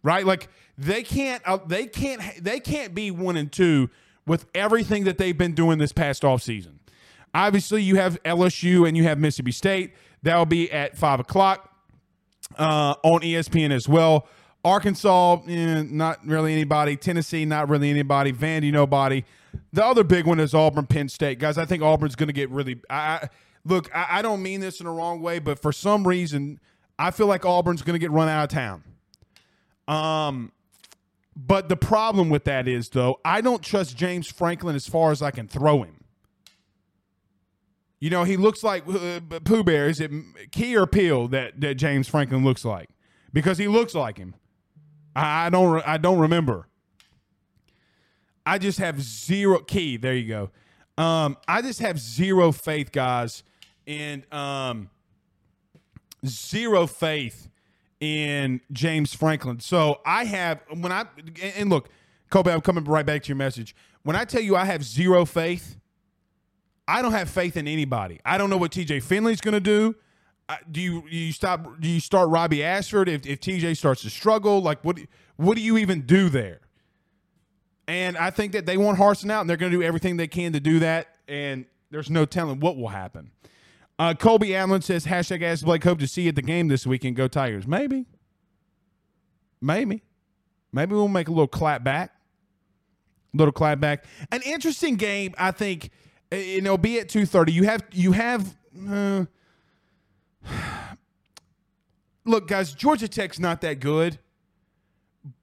Right? 0.03 0.25
Like 0.25 0.49
they 0.77 1.03
can't 1.03 1.41
uh, 1.45 1.59
they 1.65 1.85
can't 1.85 2.21
they 2.43 2.59
can't 2.59 2.93
be 2.93 3.11
1 3.11 3.37
and 3.37 3.51
2 3.51 3.89
with 4.31 4.45
everything 4.55 5.03
that 5.03 5.17
they've 5.17 5.37
been 5.37 5.53
doing 5.53 5.77
this 5.77 5.91
past 5.91 6.23
offseason. 6.23 6.75
Obviously, 7.35 7.83
you 7.83 7.97
have 7.97 8.17
LSU 8.23 8.87
and 8.87 8.95
you 8.95 9.03
have 9.03 9.19
Mississippi 9.19 9.51
State. 9.51 9.93
That'll 10.23 10.45
be 10.45 10.71
at 10.71 10.97
5 10.97 11.19
o'clock 11.19 11.69
uh, 12.57 12.95
on 13.03 13.19
ESPN 13.23 13.73
as 13.73 13.89
well. 13.89 14.29
Arkansas, 14.63 15.41
eh, 15.49 15.83
not 15.85 16.25
really 16.25 16.53
anybody. 16.53 16.95
Tennessee, 16.95 17.43
not 17.43 17.67
really 17.67 17.89
anybody. 17.89 18.31
Vandy, 18.31 18.71
nobody. 18.71 19.25
The 19.73 19.83
other 19.83 20.05
big 20.05 20.25
one 20.25 20.39
is 20.39 20.53
Auburn, 20.53 20.85
Penn 20.85 21.09
State, 21.09 21.37
guys. 21.37 21.57
I 21.57 21.65
think 21.65 21.83
Auburn's 21.83 22.15
going 22.15 22.27
to 22.27 22.33
get 22.33 22.49
really. 22.51 22.79
I, 22.89 23.27
look. 23.65 23.93
I, 23.93 24.19
I 24.19 24.21
don't 24.21 24.41
mean 24.41 24.61
this 24.61 24.79
in 24.79 24.85
the 24.85 24.93
wrong 24.93 25.21
way, 25.21 25.39
but 25.39 25.59
for 25.59 25.73
some 25.73 26.07
reason, 26.07 26.57
I 26.97 27.11
feel 27.11 27.27
like 27.27 27.45
Auburn's 27.45 27.81
going 27.81 27.95
to 27.95 27.99
get 27.99 28.11
run 28.11 28.29
out 28.29 28.45
of 28.45 28.49
town. 28.49 28.83
Um, 29.89 30.53
but 31.35 31.69
the 31.69 31.77
problem 31.77 32.29
with 32.29 32.43
that 32.45 32.67
is, 32.67 32.89
though, 32.89 33.19
I 33.23 33.41
don't 33.41 33.61
trust 33.61 33.95
James 33.95 34.27
Franklin 34.27 34.75
as 34.75 34.87
far 34.87 35.11
as 35.11 35.21
I 35.21 35.31
can 35.31 35.47
throw 35.47 35.83
him. 35.83 36.03
You 37.99 38.09
know, 38.09 38.23
he 38.23 38.35
looks 38.35 38.63
like 38.63 38.83
uh, 38.87 39.19
Pooh 39.43 39.63
Bear. 39.63 39.87
Is 39.87 39.99
it 39.99 40.11
Key 40.51 40.75
or 40.75 40.87
Peele 40.87 41.27
that, 41.29 41.61
that 41.61 41.75
James 41.75 42.07
Franklin 42.07 42.43
looks 42.43 42.65
like? 42.65 42.89
Because 43.31 43.59
he 43.59 43.67
looks 43.67 43.93
like 43.93 44.17
him. 44.17 44.33
I, 45.15 45.45
I 45.45 45.49
don't. 45.49 45.71
re- 45.71 45.83
I 45.85 45.97
don't 45.97 46.19
remember. 46.19 46.67
I 48.45 48.57
just 48.57 48.79
have 48.79 49.01
zero 49.01 49.59
key. 49.59 49.97
There 49.97 50.15
you 50.15 50.27
go. 50.27 50.49
Um, 51.01 51.37
I 51.47 51.61
just 51.61 51.79
have 51.79 51.99
zero 51.99 52.51
faith, 52.51 52.91
guys, 52.91 53.43
and 53.85 54.25
um, 54.33 54.89
zero 56.25 56.87
faith 56.87 57.49
in 58.01 58.59
James 58.73 59.13
Franklin. 59.13 59.61
So 59.61 60.01
I 60.05 60.25
have 60.25 60.59
when 60.69 60.91
I 60.91 61.05
and- 61.55 61.69
look, 61.69 61.87
Kobe, 62.29 62.51
I'm 62.51 62.59
coming 62.61 62.83
right 62.83 63.05
back 63.05 63.23
to 63.23 63.29
your 63.29 63.37
message. 63.37 63.73
When 64.03 64.15
I 64.15 64.25
tell 64.25 64.41
you 64.41 64.55
I 64.55 64.65
have 64.65 64.83
zero 64.83 65.23
faith, 65.23 65.77
I 66.87 67.01
don't 67.01 67.11
have 67.11 67.29
faith 67.29 67.55
in 67.55 67.67
anybody. 67.67 68.19
I 68.25 68.37
don't 68.37 68.49
know 68.49 68.57
what 68.57 68.71
TJ 68.71 69.03
Finley's 69.03 69.39
going 69.39 69.53
to 69.53 69.59
do. 69.59 69.95
Do 70.69 70.81
you 70.81 71.03
you 71.09 71.31
stop? 71.31 71.79
Do 71.79 71.87
you 71.87 72.01
start 72.01 72.27
Robby 72.29 72.61
Ashford 72.61 73.07
if, 73.07 73.25
if 73.25 73.39
TJ 73.39 73.77
starts 73.77 74.01
to 74.01 74.09
struggle? 74.09 74.61
Like 74.61 74.83
what? 74.83 74.99
What 75.37 75.55
do 75.55 75.61
you 75.63 75.77
even 75.77 76.01
do 76.01 76.27
there? 76.27 76.59
And 77.87 78.17
I 78.17 78.31
think 78.31 78.51
that 78.53 78.65
they 78.65 78.75
want 78.77 78.97
Harsin 78.97 79.31
out, 79.31 79.41
and 79.41 79.49
they're 79.49 79.57
going 79.57 79.71
to 79.71 79.77
do 79.77 79.83
everything 79.83 80.17
they 80.17 80.27
can 80.27 80.51
to 80.53 80.59
do 80.59 80.79
that. 80.79 81.15
And 81.27 81.65
there's 81.89 82.09
no 82.09 82.25
telling 82.25 82.59
what 82.59 82.75
will 82.75 82.89
happen. 82.89 83.31
Uh, 84.01 84.15
Colby 84.15 84.55
Allen 84.55 84.81
says, 84.81 85.05
hashtag 85.05 85.43
ask 85.43 85.63
Blake, 85.63 85.83
hope 85.83 85.99
to 85.99 86.07
see 86.07 86.23
you 86.23 86.29
at 86.29 86.35
the 86.35 86.41
game 86.41 86.69
this 86.69 86.87
weekend. 86.87 87.15
Go 87.15 87.27
Tigers. 87.27 87.67
Maybe. 87.67 88.07
Maybe. 89.61 90.01
Maybe 90.73 90.95
we'll 90.95 91.07
make 91.07 91.27
a 91.27 91.31
little 91.31 91.47
clap 91.47 91.83
back. 91.83 92.11
Little 93.31 93.51
clap 93.51 93.79
back. 93.79 94.05
An 94.31 94.41
interesting 94.43 94.95
game, 94.95 95.35
I 95.37 95.51
think. 95.51 95.91
uh, 96.33 96.37
You 96.37 96.61
know, 96.61 96.79
be 96.79 96.99
at 96.99 97.09
two 97.09 97.27
thirty. 97.27 97.51
You 97.51 97.65
have 97.65 97.83
you 97.91 98.13
have. 98.13 98.57
Uh, 98.89 99.25
look, 102.25 102.47
guys, 102.47 102.73
Georgia 102.73 103.07
Tech's 103.07 103.39
not 103.39 103.61
that 103.61 103.79
good 103.79 104.17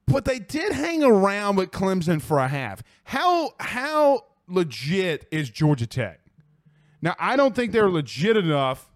but 0.05 0.25
they 0.25 0.39
did 0.39 0.73
hang 0.73 1.03
around 1.03 1.55
with 1.55 1.71
Clemson 1.71 2.19
for 2.21 2.39
a 2.39 2.47
half. 2.47 2.81
How 3.03 3.51
how 3.59 4.25
legit 4.47 5.27
is 5.31 5.49
Georgia 5.49 5.85
Tech? 5.87 6.18
Now, 7.01 7.15
I 7.19 7.35
don't 7.35 7.55
think 7.55 7.71
they're 7.71 7.89
legit 7.89 8.37
enough 8.37 8.89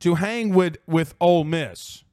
to 0.00 0.14
hang 0.14 0.50
with 0.50 0.78
with 0.86 1.14
Ole 1.20 1.44
Miss. 1.44 2.04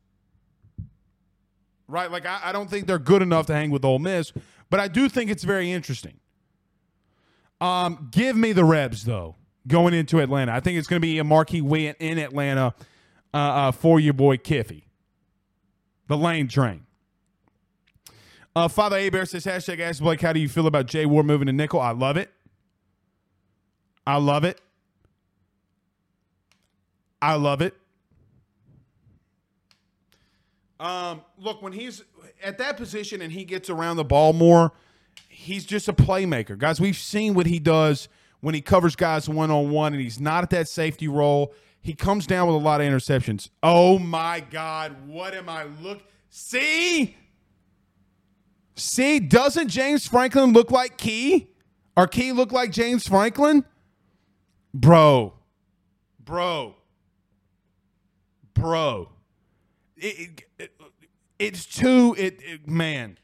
Right? 1.87 2.11
Like 2.11 2.25
I, 2.25 2.39
I 2.45 2.51
don't 2.51 2.69
think 2.69 2.87
they're 2.87 2.97
good 2.97 3.21
enough 3.21 3.45
to 3.47 3.53
hang 3.53 3.69
with 3.69 3.85
Ole 3.85 3.99
Miss, 3.99 4.33
but 4.69 4.79
I 4.79 4.87
do 4.87 5.07
think 5.07 5.29
it's 5.29 5.43
very 5.43 5.71
interesting. 5.71 6.19
Um, 7.61 8.09
give 8.11 8.35
me 8.35 8.53
the 8.53 8.65
Rebs 8.65 9.05
though 9.05 9.35
going 9.67 9.93
into 9.93 10.19
Atlanta. 10.19 10.51
I 10.51 10.59
think 10.59 10.77
it's 10.77 10.87
going 10.87 11.01
to 11.01 11.05
be 11.05 11.19
a 11.19 11.23
marquee 11.23 11.61
win 11.61 11.95
in 11.99 12.17
Atlanta 12.17 12.73
uh, 13.33 13.37
uh, 13.37 13.71
for 13.71 13.99
your 13.99 14.13
boy 14.13 14.37
Kiffy, 14.37 14.83
the 16.07 16.17
Lane 16.17 16.47
Train. 16.47 16.85
Uh, 18.55 18.69
Father 18.69 18.97
Abear 18.97 19.27
says, 19.27 19.45
hashtag 19.45 19.79
ask 19.81 20.01
Blake, 20.01 20.21
how 20.21 20.31
do 20.31 20.39
you 20.39 20.47
feel 20.47 20.65
about 20.65 20.85
Jay 20.85 21.05
Ward 21.05 21.25
moving 21.25 21.47
to 21.47 21.53
nickel? 21.53 21.81
I 21.81 21.91
love 21.91 22.15
it. 22.15 22.31
I 24.07 24.17
love 24.17 24.43
it. 24.43 24.59
I 27.21 27.35
love 27.35 27.61
it. 27.61 27.73
Um, 30.79 31.21
look, 31.37 31.61
when 31.61 31.73
he's 31.73 32.03
at 32.43 32.57
that 32.57 32.77
position 32.77 33.21
and 33.21 33.31
he 33.31 33.45
gets 33.45 33.69
around 33.69 33.97
the 33.97 34.03
ball 34.03 34.33
more, 34.33 34.73
he's 35.27 35.65
just 35.65 35.87
a 35.87 35.93
playmaker. 35.93 36.57
Guys, 36.57 36.79
we've 36.79 36.97
seen 36.97 37.33
what 37.33 37.47
he 37.47 37.59
does 37.59 38.09
when 38.41 38.53
he 38.53 38.61
covers 38.61 38.95
guys 38.95 39.27
one 39.27 39.49
on 39.49 39.71
one 39.71 39.93
and 39.93 40.01
he's 40.01 40.19
not 40.19 40.43
at 40.43 40.49
that 40.51 40.67
safety 40.67 41.07
role. 41.07 41.53
He 41.81 41.93
comes 41.93 42.27
down 42.27 42.47
with 42.47 42.55
a 42.55 42.59
lot 42.59 42.81
of 42.81 42.87
interceptions. 42.87 43.49
Oh 43.63 43.97
my 43.99 44.39
God, 44.39 45.07
what 45.07 45.33
am 45.33 45.49
I 45.49 45.65
look? 45.81 46.01
See? 46.29 47.15
See, 48.75 49.19
doesn't 49.19 49.69
James 49.69 50.07
Franklin 50.07 50.51
look 50.51 50.69
like 50.69 50.97
Key? 50.97 51.47
Or 51.95 52.07
Key 52.07 52.33
look 52.33 52.51
like 52.51 52.71
James 52.71 53.07
Franklin? 53.07 53.63
Bro. 54.75 55.33
Bro. 56.23 56.75
Bro. 58.53 59.09
It, 59.97 60.05
it- 60.05 60.43
it- 60.59 60.71
it's 61.39 61.65
too 61.65 62.15
it, 62.17 62.65
man. 62.67 63.17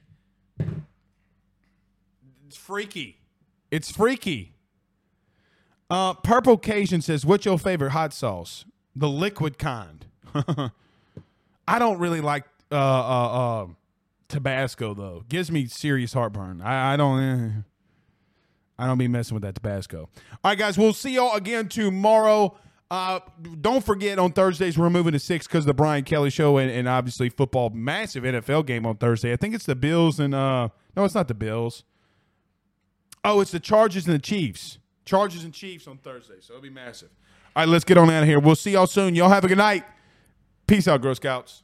It's 2.48 2.58
freaky. 2.58 3.20
It's 3.70 3.90
freaky. 3.92 4.54
Uh, 5.90 6.14
Purple 6.16 6.58
Cajun 6.58 7.02
says, 7.02 7.26
"What's 7.26 7.46
your 7.46 7.58
favorite 7.58 7.92
hot 7.92 8.14
sauce? 8.14 8.66
The 8.96 9.08
liquid 9.08 9.58
kind." 9.58 10.06
I 11.68 11.80
don't 11.80 12.00
really 12.00 12.20
like 12.20 12.44
uh, 12.70 12.76
uh, 12.76 13.62
uh, 13.64 13.68
Tabasco 14.28 14.94
though. 14.94 15.24
Gives 15.30 15.50
me 15.50 15.66
serious 15.68 16.12
heartburn. 16.12 16.62
I, 16.62 16.94
I 16.94 16.98
don't. 16.98 17.64
I 18.82 18.88
don't 18.88 18.98
be 18.98 19.08
messing 19.08 19.36
with 19.36 19.44
that 19.44 19.54
Tabasco. 19.54 20.10
All 20.44 20.52
right, 20.52 20.58
guys. 20.58 20.78
We'll 20.78 20.94
see 20.94 21.14
y'all 21.14 21.36
again 21.36 21.70
tomorrow. 21.70 22.58
Uh, 22.90 23.20
don't 23.62 23.86
forget 23.86 24.20
on 24.20 24.34
Thursdays 24.34 24.78
we're 24.78 24.90
moving 24.90 25.14
to 25.14 25.20
six 25.20 25.48
because 25.48 25.64
the 25.66 25.74
Brian 25.74 26.04
Kelly 26.04 26.30
show 26.30 26.58
and, 26.58 26.70
and 26.70 26.90
obviously 26.90 27.30
football 27.30 27.70
massive 27.70 28.24
NFL 28.24 28.66
game 28.66 28.86
on 28.86 28.98
Thursday. 28.98 29.32
I 29.32 29.38
think 29.38 29.56
it's 29.56 29.66
the 29.66 29.76
Bills 29.76 30.20
and 30.20 30.36
uh 30.36 30.68
no, 30.98 31.06
it's 31.06 31.16
not 31.16 31.30
the 31.30 31.34
Bills. 31.34 31.86
Oh, 33.24 33.40
it's 33.40 33.52
the 33.52 33.62
Chargers 33.62 34.08
and 34.08 34.16
the 34.16 34.20
Chiefs. 34.20 34.80
Chargers 35.06 35.46
and 35.46 35.54
Chiefs 35.54 35.88
on 35.88 36.00
Thursday, 36.00 36.36
so 36.42 36.54
it'll 36.54 36.64
be 36.64 36.70
massive. 36.70 37.12
All 37.56 37.62
right, 37.62 37.70
let's 37.70 37.86
get 37.86 37.98
on 37.98 38.10
out 38.10 38.24
of 38.24 38.28
here. 38.28 38.40
We'll 38.40 38.56
see 38.56 38.72
y'all 38.72 38.88
soon. 38.88 39.16
Y'all 39.16 39.30
have 39.30 39.46
a 39.46 39.48
good 39.48 39.58
night. 39.58 39.86
Peace 40.68 40.88
out, 40.88 41.02
Girl 41.02 41.16
Scouts. 41.16 41.64